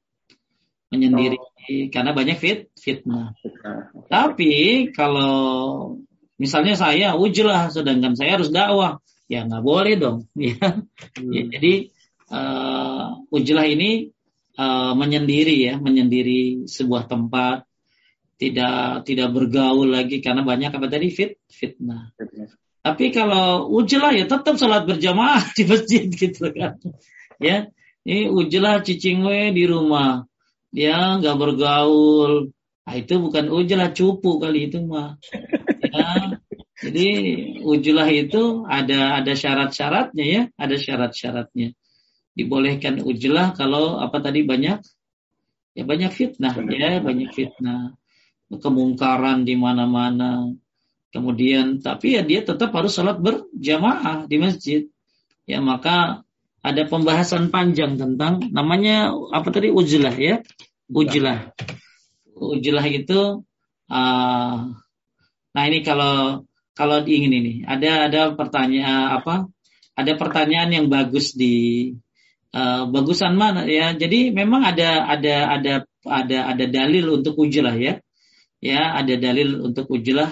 [0.90, 1.86] Menyendiri oh.
[1.94, 3.38] karena banyak fit fitnah.
[3.38, 3.94] Fitnah.
[4.10, 5.94] Tapi kalau
[6.34, 8.98] misalnya saya ujlah sedangkan saya harus dakwah,
[9.30, 10.18] ya nggak boleh dong.
[10.34, 10.58] Ya.
[10.58, 11.30] Hmm.
[11.30, 11.74] ya jadi
[12.34, 14.10] uh, ujlah ini
[14.58, 17.69] uh, menyendiri ya, menyendiri sebuah tempat
[18.40, 22.16] tidak tidak bergaul lagi karena banyak apa tadi fit fitnah.
[22.16, 22.48] fitnah.
[22.80, 26.80] Tapi kalau ujlah ya tetap sholat berjamaah di masjid gitu kan.
[27.36, 27.68] Ya,
[28.08, 30.24] ini ujlah cicingwe di rumah.
[30.72, 32.48] Dia nggak bergaul.
[32.88, 35.20] Nah, itu bukan ujlah cupu kali itu mah.
[35.84, 36.40] Ya,
[36.80, 37.08] jadi
[37.60, 41.76] ujlah itu ada ada syarat-syaratnya ya, ada syarat-syaratnya.
[42.32, 44.80] Dibolehkan ujlah kalau apa tadi banyak
[45.76, 47.99] ya banyak fitnah ya, banyak fitnah.
[48.50, 50.50] Kemungkaran di mana-mana.
[51.14, 54.80] Kemudian tapi ya dia tetap harus sholat berjamaah di masjid.
[55.46, 56.26] Ya maka
[56.62, 60.42] ada pembahasan panjang tentang namanya apa tadi ujlah ya?
[60.90, 61.54] Ujlah.
[62.34, 63.42] Ujlah itu
[63.90, 64.54] uh,
[65.50, 69.46] nah ini kalau kalau ingin ini ada ada pertanyaan apa?
[69.94, 71.90] Ada pertanyaan yang bagus di
[72.54, 73.94] uh, bagusan mana ya?
[73.94, 75.74] Jadi memang ada ada ada
[76.06, 77.98] ada ada dalil untuk ujlah ya
[78.60, 80.30] ya ada dalil untuk ujlah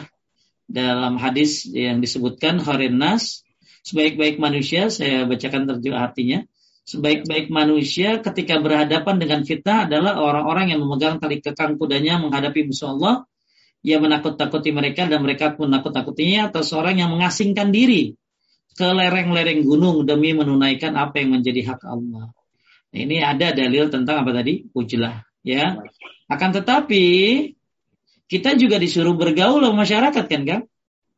[0.69, 3.43] dalam hadis yang disebutkan khairin nas
[3.89, 6.45] sebaik-baik manusia saya bacakan terjemah artinya
[6.89, 12.97] Sebaik-baik manusia ketika berhadapan dengan fitnah adalah orang-orang yang memegang tali kekang kudanya menghadapi musuh
[12.97, 13.29] Allah.
[13.85, 18.17] Ia menakut-takuti mereka dan mereka pun menakut-takutinya atau seorang yang mengasingkan diri
[18.73, 22.33] ke lereng-lereng gunung demi menunaikan apa yang menjadi hak Allah.
[22.89, 24.65] Nah, ini ada dalil tentang apa tadi?
[24.73, 25.29] Ujlah.
[25.45, 25.77] Ya.
[26.25, 27.05] Akan tetapi
[28.29, 30.61] kita juga disuruh bergaul sama masyarakat kan kan?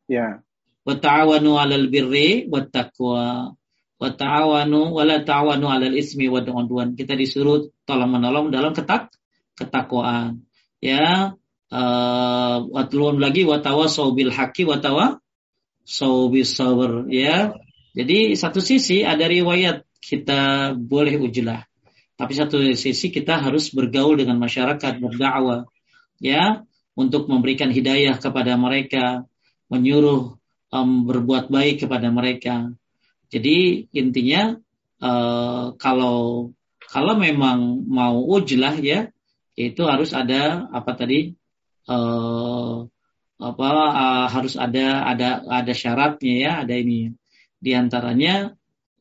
[0.07, 0.47] Ya.
[0.87, 3.53] Wa ta'awanu 'alal birri wat taqwa
[4.01, 6.95] wa ta'awanu wa la ta'awanu 'alal ismi wa udwan.
[6.95, 9.11] Kita disuruh tolong menolong dalam ketak
[9.59, 10.47] ketakwaan.
[10.81, 11.37] Ya,
[11.69, 12.59] uh,
[13.21, 17.53] lagi wa tawasau bil haqqi wa tawasau bis sabr ya.
[17.93, 21.67] Jadi satu sisi ada riwayat kita boleh ujlah.
[22.17, 25.69] Tapi satu sisi kita harus bergaul dengan masyarakat, berdakwah
[26.21, 26.65] ya,
[26.99, 29.25] untuk memberikan hidayah kepada mereka,
[29.71, 30.41] menyuruh
[30.75, 32.71] um, berbuat baik kepada mereka.
[33.31, 34.59] Jadi intinya
[35.03, 36.51] uh, kalau
[36.91, 39.07] kalau memang mau ujlah ya
[39.55, 41.31] itu harus ada apa tadi
[41.87, 42.83] uh,
[43.41, 47.15] apa uh, harus ada ada ada syaratnya ya ada ini.
[47.61, 48.51] Di antaranya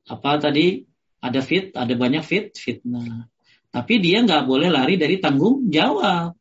[0.05, 0.85] apa tadi
[1.19, 3.27] ada fit ada banyak fit fitnah.
[3.69, 6.38] Tapi dia nggak boleh lari dari tanggung jawab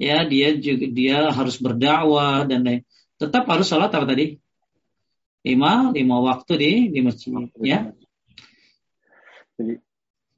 [0.00, 2.80] ya dia juga dia harus berdakwah dan lain
[3.20, 4.40] tetap harus sholat apa tadi?
[5.44, 7.92] Lima lima waktu di di masjid ya.
[9.60, 9.76] Jadi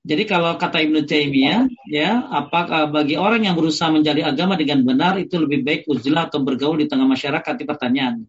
[0.03, 5.15] jadi kalau kata Ibnu Taimiyah ya apakah bagi orang yang berusaha menjadi agama dengan benar
[5.23, 7.55] itu lebih baik ujlah atau bergaul di tengah masyarakat?
[7.55, 8.27] Di pertanyaan.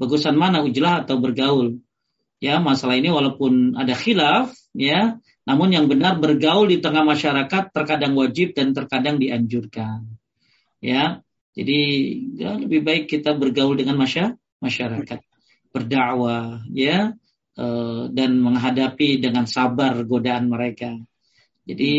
[0.00, 1.76] Bagusan mana ujlah atau bergaul?
[2.40, 8.16] Ya masalah ini walaupun ada khilaf ya namun yang benar bergaul di tengah masyarakat terkadang
[8.16, 10.19] wajib dan terkadang dianjurkan
[10.80, 11.22] ya
[11.54, 11.80] jadi
[12.36, 15.20] ya, lebih baik kita bergaul dengan masyarakat
[15.70, 17.14] berdakwah ya
[17.58, 20.94] uh, dan menghadapi dengan sabar godaan mereka.
[21.66, 21.92] Jadi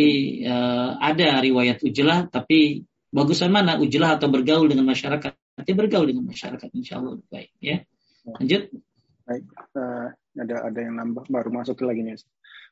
[0.44, 5.32] uh, ada riwayat ujlah tapi bagusan mana ujlah atau bergaul dengan masyarakat?
[5.32, 7.80] Nanti bergaul dengan masyarakat insya Allah baik ya.
[8.28, 8.72] Lanjut.
[9.22, 9.44] Baik,
[9.78, 12.20] uh, ada ada yang nambah baru masuk lagi nih.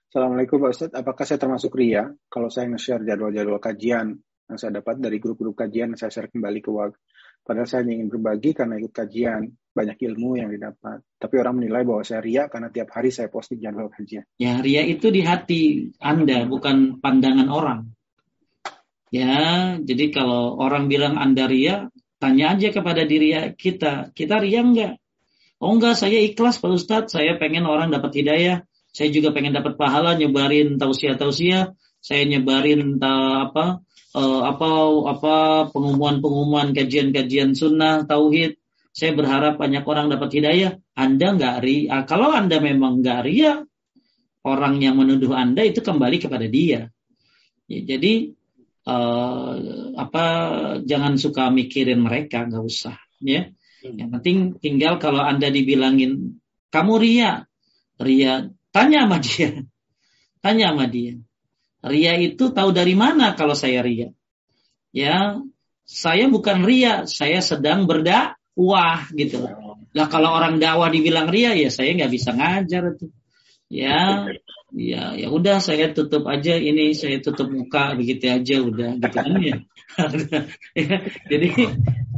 [0.09, 4.17] Assalamualaikum Pak Ustadz, apakah saya termasuk ria kalau saya nge-share jadwal-jadwal kajian
[4.49, 6.97] yang saya dapat dari grup-grup kajian saya share kembali ke WAG?
[7.45, 11.05] Padahal saya ingin berbagi karena ikut kajian banyak ilmu yang didapat.
[11.21, 14.25] Tapi orang menilai bahwa saya ria karena tiap hari saya posting jadwal kajian.
[14.41, 17.93] Ya, ria itu di hati Anda, bukan pandangan orang.
[19.09, 24.13] Ya, jadi kalau orang bilang Anda ria, tanya aja kepada diri kita.
[24.13, 24.97] Kita ria enggak?
[25.61, 27.13] Oh enggak, saya ikhlas Pak Ustadz.
[27.13, 28.65] Saya pengen orang dapat hidayah.
[28.89, 31.73] Saya juga pengen dapat pahala nyebarin tausiah-tausiah.
[31.99, 33.83] Saya nyebarin ta, apa
[34.15, 34.69] uh, apa
[35.17, 35.35] apa
[35.73, 38.59] pengumuman-pengumuman kajian-kajian sunnah tauhid
[38.89, 40.71] saya berharap banyak orang dapat hidayah.
[40.97, 42.03] Anda nggak ria.
[42.03, 43.63] Kalau Anda memang nggak ria,
[44.43, 46.89] orang yang menuduh Anda itu kembali kepada dia.
[47.69, 48.33] Ya, jadi
[48.89, 49.53] uh,
[49.95, 50.25] apa
[50.83, 52.97] jangan suka mikirin mereka, nggak usah.
[53.23, 53.53] Ya,
[53.85, 56.41] yang penting tinggal kalau Anda dibilangin
[56.73, 57.45] kamu ria,
[58.01, 59.63] ria tanya sama dia,
[60.43, 61.15] tanya sama dia.
[61.79, 64.11] Ria itu tahu dari mana kalau saya ria?
[64.91, 65.39] Ya,
[65.87, 69.47] saya bukan ria, saya sedang berdak wah gitu.
[69.95, 73.11] Lah kalau orang dakwah dibilang ria ya saya nggak bisa ngajar tuh.
[73.69, 74.25] Ya,
[74.73, 79.39] ya, ya udah saya tutup aja ini saya tutup muka begitu aja udah gitu kan
[79.39, 79.57] ya.
[80.83, 80.95] ya.
[81.29, 81.49] Jadi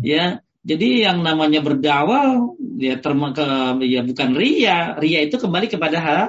[0.01, 0.23] ya
[0.61, 3.45] jadi yang namanya berdakwah ya terma ke,
[3.85, 6.19] ya bukan ria, ria itu kembali kepada ha,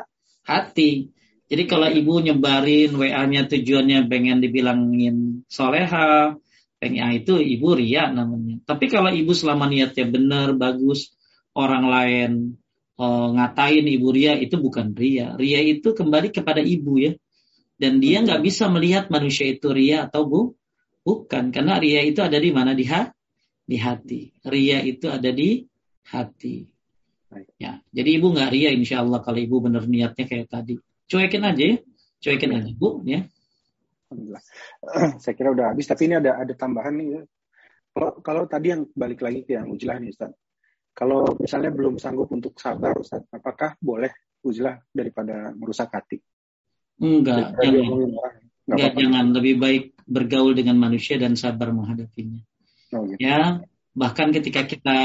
[0.45, 1.13] hati.
[1.51, 6.39] Jadi kalau ibu nyebarin WA-nya tujuannya pengen dibilangin soleha,
[6.81, 8.63] pengen itu ibu ria namanya.
[8.65, 11.13] Tapi kalau ibu selama niatnya benar, bagus,
[11.53, 12.31] orang lain
[12.97, 15.37] oh, ngatain ibu ria itu bukan ria.
[15.37, 17.13] Ria itu kembali kepada ibu ya.
[17.77, 20.41] Dan dia nggak bisa melihat manusia itu ria atau bu,
[21.03, 21.51] bukan.
[21.51, 23.11] Karena ria itu ada di mana di, ha,
[23.67, 24.31] di hati.
[24.47, 25.67] Ria itu ada di
[26.07, 26.63] hati.
[27.57, 30.77] Ya, jadi ibu nggak ria insya Allah kalau ibu benar niatnya kayak tadi.
[31.11, 31.77] Cuekin aja ya,
[32.23, 33.27] cuekin aja bu ya.
[34.13, 34.45] Alhamdulillah.
[35.23, 37.09] Saya kira udah habis, tapi ini ada ada tambahan nih.
[37.17, 37.23] Ya.
[37.93, 40.33] Kalau kalau tadi yang balik lagi ke yang ujlah nih Ustaz.
[40.93, 44.13] Kalau misalnya belum sanggup untuk sabar Ustaz, apakah boleh
[44.45, 46.21] ujlah daripada merusak hati?
[47.01, 47.85] Enggak, jangan.
[47.97, 48.33] Enggak,
[48.69, 49.27] Enggak jangan.
[49.33, 52.45] Lebih baik bergaul dengan manusia dan sabar menghadapinya.
[52.93, 53.25] Oh, gitu.
[53.25, 53.65] Ya,
[53.97, 54.99] bahkan ketika kita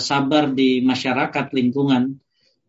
[0.00, 2.16] sabar di masyarakat lingkungan,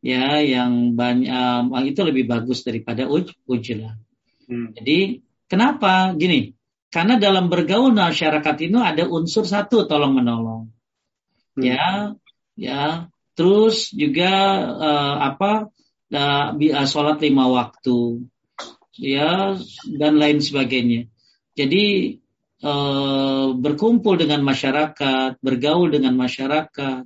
[0.01, 3.97] ya yang banyak itu lebih bagus daripada uj, ujlah.
[4.47, 4.71] Hmm.
[4.77, 6.11] Jadi Kenapa?
[6.19, 6.51] Gini,
[6.91, 10.67] karena dalam bergaul masyarakat itu ada unsur satu tolong menolong.
[11.55, 11.63] Hmm.
[11.63, 11.87] Ya,
[12.59, 13.07] ya.
[13.31, 14.31] Terus juga
[14.75, 15.71] uh, apa?
[16.07, 18.27] Uh, sholat lima waktu.
[18.97, 19.53] ya
[19.85, 21.05] dan lain sebagainya.
[21.53, 22.17] Jadi
[22.65, 22.73] e,
[23.53, 27.05] berkumpul dengan masyarakat, bergaul dengan masyarakat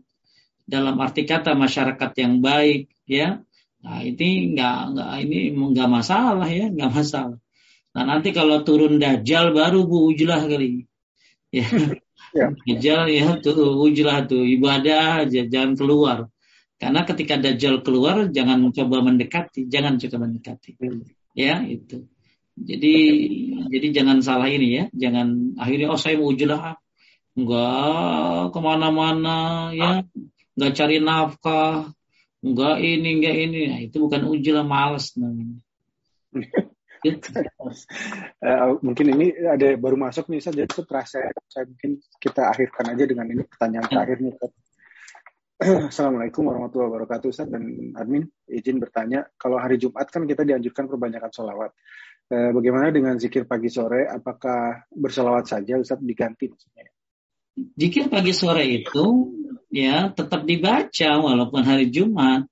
[0.71, 3.43] dalam arti kata masyarakat yang baik, ya.
[3.83, 7.39] Nah ini nggak nggak ini nggak masalah ya, nggak masalah.
[7.91, 10.87] Nah nanti kalau turun dajjal baru bu ujlah kali,
[11.51, 11.67] ya.
[12.31, 12.47] ya.
[12.67, 16.31] Dajjal ya tuh ujlah tuh ibadah aja, jangan keluar.
[16.79, 20.79] Karena ketika dajjal keluar jangan coba mendekati, jangan coba mendekati.
[21.35, 22.07] Ya itu.
[22.55, 22.95] Jadi
[23.67, 26.79] jadi jangan salah ini ya, jangan akhirnya oh saya mau ujlah
[27.35, 29.37] enggak ke mana-mana
[29.71, 30.03] ya,
[30.61, 31.89] enggak cari nafkah,
[32.45, 35.57] enggak ini enggak ini, nah, itu bukan ujlah males namanya.
[38.45, 41.17] uh, mungkin ini ada baru masuk nih saya jadi terasa
[41.49, 43.91] saya mungkin kita akhirkan aja dengan ini pertanyaan ya.
[43.91, 44.33] terakhir nih
[45.91, 51.35] Assalamualaikum warahmatullahi wabarakatuh Ustaz dan admin izin bertanya kalau hari Jumat kan kita dianjurkan perbanyakan
[51.35, 51.75] sholawat
[52.31, 54.07] Eh, bagaimana dengan zikir pagi sore?
[54.07, 56.87] Apakah bersolawat saja Ustaz diganti maksudnya?
[57.55, 59.05] Zikir pagi sore itu
[59.71, 62.47] ya tetap dibaca walaupun hari Jumat.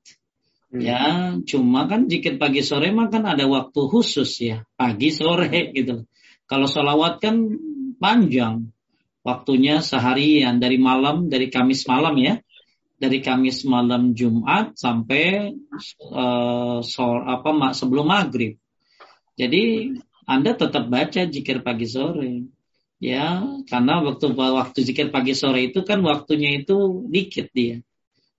[0.69, 0.81] Hmm.
[0.85, 6.05] Ya, cuma kan zikir pagi sore mah kan ada waktu khusus ya, pagi sore gitu.
[6.45, 7.57] Kalau sholawat kan
[7.97, 8.69] panjang,
[9.25, 12.37] waktunya seharian dari malam dari Kamis malam ya,
[13.01, 15.57] dari Kamis malam Jumat sampai
[16.13, 18.61] uh, sore, apa sebelum maghrib.
[19.33, 19.95] Jadi
[20.29, 22.45] Anda tetap baca zikir pagi sore.
[22.99, 23.39] Ya,
[23.71, 27.79] karena waktu waktu zikir pagi sore itu kan waktunya itu dikit dia.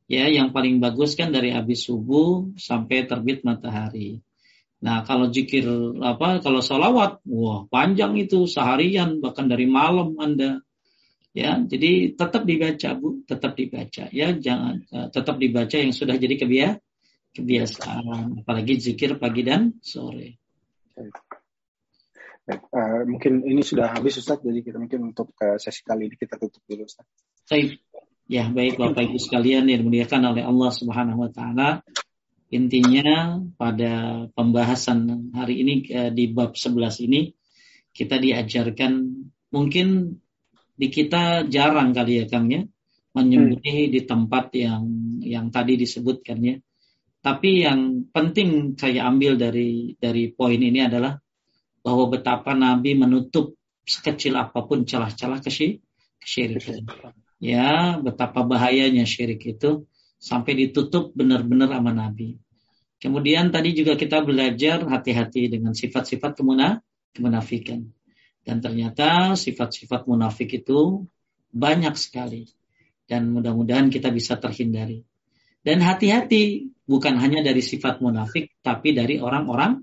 [0.05, 4.21] Ya, yang paling bagus kan dari habis subuh sampai terbit matahari.
[4.85, 5.65] Nah, kalau zikir
[6.05, 10.61] apa, kalau sholawat, wah panjang itu seharian bahkan dari malam Anda.
[11.31, 14.11] Ya, jadi tetap dibaca bu, tetap dibaca.
[14.11, 16.35] Ya, jangan uh, tetap dibaca yang sudah jadi
[17.33, 20.37] kebiasaan, apalagi zikir pagi dan sore.
[22.51, 26.19] Baik, uh, mungkin ini sudah habis Ustaz, jadi kita mungkin untuk uh, sesi kali ini
[26.19, 27.07] kita tutup dulu Ustaz.
[27.47, 27.79] Baik.
[28.27, 31.87] Ya, baik Bapak Ibu sekalian yang dimuliakan oleh Allah Subhanahu wa taala.
[32.51, 37.31] Intinya pada pembahasan hari ini uh, di bab 11 ini
[37.95, 38.99] kita diajarkan
[39.55, 40.19] mungkin
[40.75, 42.67] di kita jarang kali ya Kang ya
[43.15, 43.93] menyembunyi hmm.
[43.95, 44.83] di tempat yang
[45.23, 46.59] yang tadi disebutkan ya.
[47.23, 51.15] Tapi yang penting saya ambil dari dari poin ini adalah
[51.81, 53.57] bahwa betapa Nabi menutup
[53.89, 57.17] sekecil apa pun celah-celah kesyirikan.
[57.41, 59.89] Ya, betapa bahayanya syirik itu
[60.21, 62.37] sampai ditutup benar-benar sama Nabi.
[63.01, 66.85] Kemudian tadi juga kita belajar hati-hati dengan sifat-sifat kemuna,
[67.17, 67.89] kemunafikan.
[68.45, 71.09] Dan ternyata sifat-sifat munafik itu
[71.49, 72.45] banyak sekali.
[73.09, 75.01] Dan mudah-mudahan kita bisa terhindari.
[75.65, 79.81] Dan hati-hati bukan hanya dari sifat munafik tapi dari orang-orang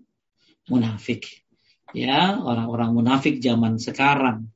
[0.69, 1.47] munafik.
[1.96, 4.52] Ya, orang-orang munafik zaman sekarang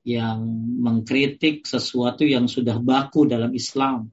[0.00, 0.40] yang
[0.80, 4.08] mengkritik sesuatu yang sudah baku dalam Islam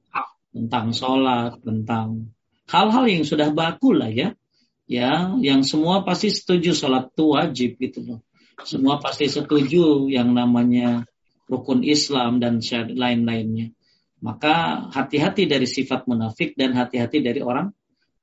[0.52, 2.28] tentang sholat, tentang
[2.68, 4.36] hal-hal yang sudah baku lah ya,
[4.84, 8.20] ya, yang semua pasti setuju sholat itu wajib gitu loh.
[8.68, 11.08] Semua pasti setuju yang namanya
[11.48, 12.60] rukun Islam dan
[12.92, 13.72] lain-lainnya.
[14.18, 17.70] Maka hati-hati dari sifat munafik dan hati-hati dari orang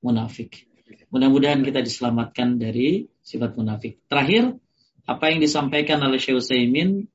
[0.04, 0.68] munafik.
[1.10, 4.06] Mudah-mudahan kita diselamatkan dari sifat munafik.
[4.06, 4.54] Terakhir,
[5.10, 7.10] apa yang disampaikan oleh Syekh Utsaimin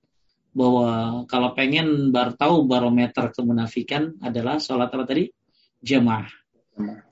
[0.51, 5.31] bahwa kalau pengen bar tahu barometer kemunafikan adalah sholat apa tadi?
[5.81, 6.27] Jamaah.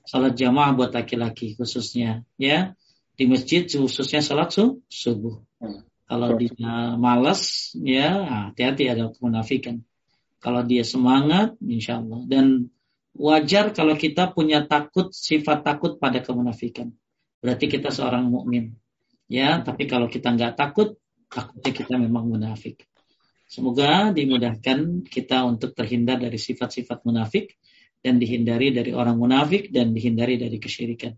[0.03, 2.75] Sholat jamaah buat laki-laki khususnya ya
[3.15, 4.51] di masjid khususnya sholat
[4.91, 5.39] subuh.
[6.09, 9.85] Kalau dia malas ya hati-hati ada kemunafikan.
[10.39, 12.23] Kalau dia semangat, insya Allah.
[12.23, 12.71] Dan
[13.11, 16.95] wajar kalau kita punya takut, sifat takut pada kemunafikan.
[17.43, 18.79] Berarti kita seorang mukmin.
[19.29, 20.97] Ya, tapi kalau kita nggak takut,
[21.29, 22.89] takutnya kita memang munafik.
[23.45, 27.57] Semoga dimudahkan kita untuk terhindar dari sifat-sifat munafik
[28.01, 31.13] dan dihindari dari orang munafik dan dihindari dari kesyirikan.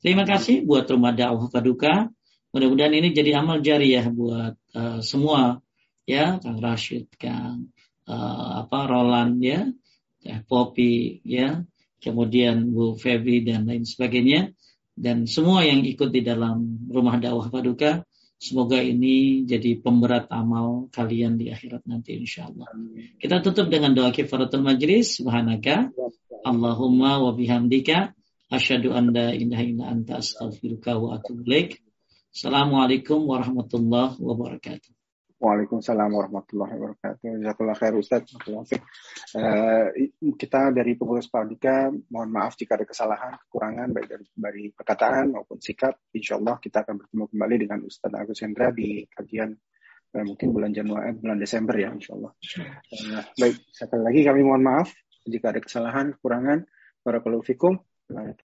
[0.00, 2.12] Terima kasih buat rumah dakwah paduka.
[2.52, 5.64] Mudah-mudahan ini jadi amal jariah buat uh, semua
[6.04, 7.72] ya, Kang Rashid, Kang
[8.06, 9.64] uh, apa Roland ya,
[10.20, 11.64] ya Poppy ya,
[12.00, 14.52] kemudian Bu Febri dan lain sebagainya
[14.94, 18.06] dan semua yang ikut di dalam rumah dakwah paduka
[18.38, 22.70] semoga ini jadi pemberat amal kalian di akhirat nanti insya Allah.
[23.18, 25.90] Kita tutup dengan doa kifaratul majlis subhanaka
[26.44, 28.12] Allahumma wa bihamdika
[28.52, 31.80] asyhadu an la ilaha illa anta astaghfiruka wa atubu ilaik.
[32.34, 35.03] Assalamualaikum warahmatullahi wabarakatuh.
[35.34, 37.42] Waalaikumsalam warahmatullahi wabarakatuh.
[37.42, 38.22] Jazakallah khair Ustaz.
[39.34, 39.90] Uh,
[40.38, 45.58] kita dari pengurus Paldika, mohon maaf jika ada kesalahan, kekurangan baik dari, dari perkataan maupun
[45.58, 45.98] sikap.
[46.14, 49.50] Insya Allah kita akan bertemu kembali dengan Ustaz Agus Hendra di kajian
[50.14, 52.32] uh, mungkin bulan Januari, bulan Desember ya Insya Allah.
[52.94, 54.88] Uh, baik, sekali lagi kami mohon maaf
[55.26, 56.62] jika ada kesalahan, kekurangan.
[57.04, 57.76] Barakallahu fikum.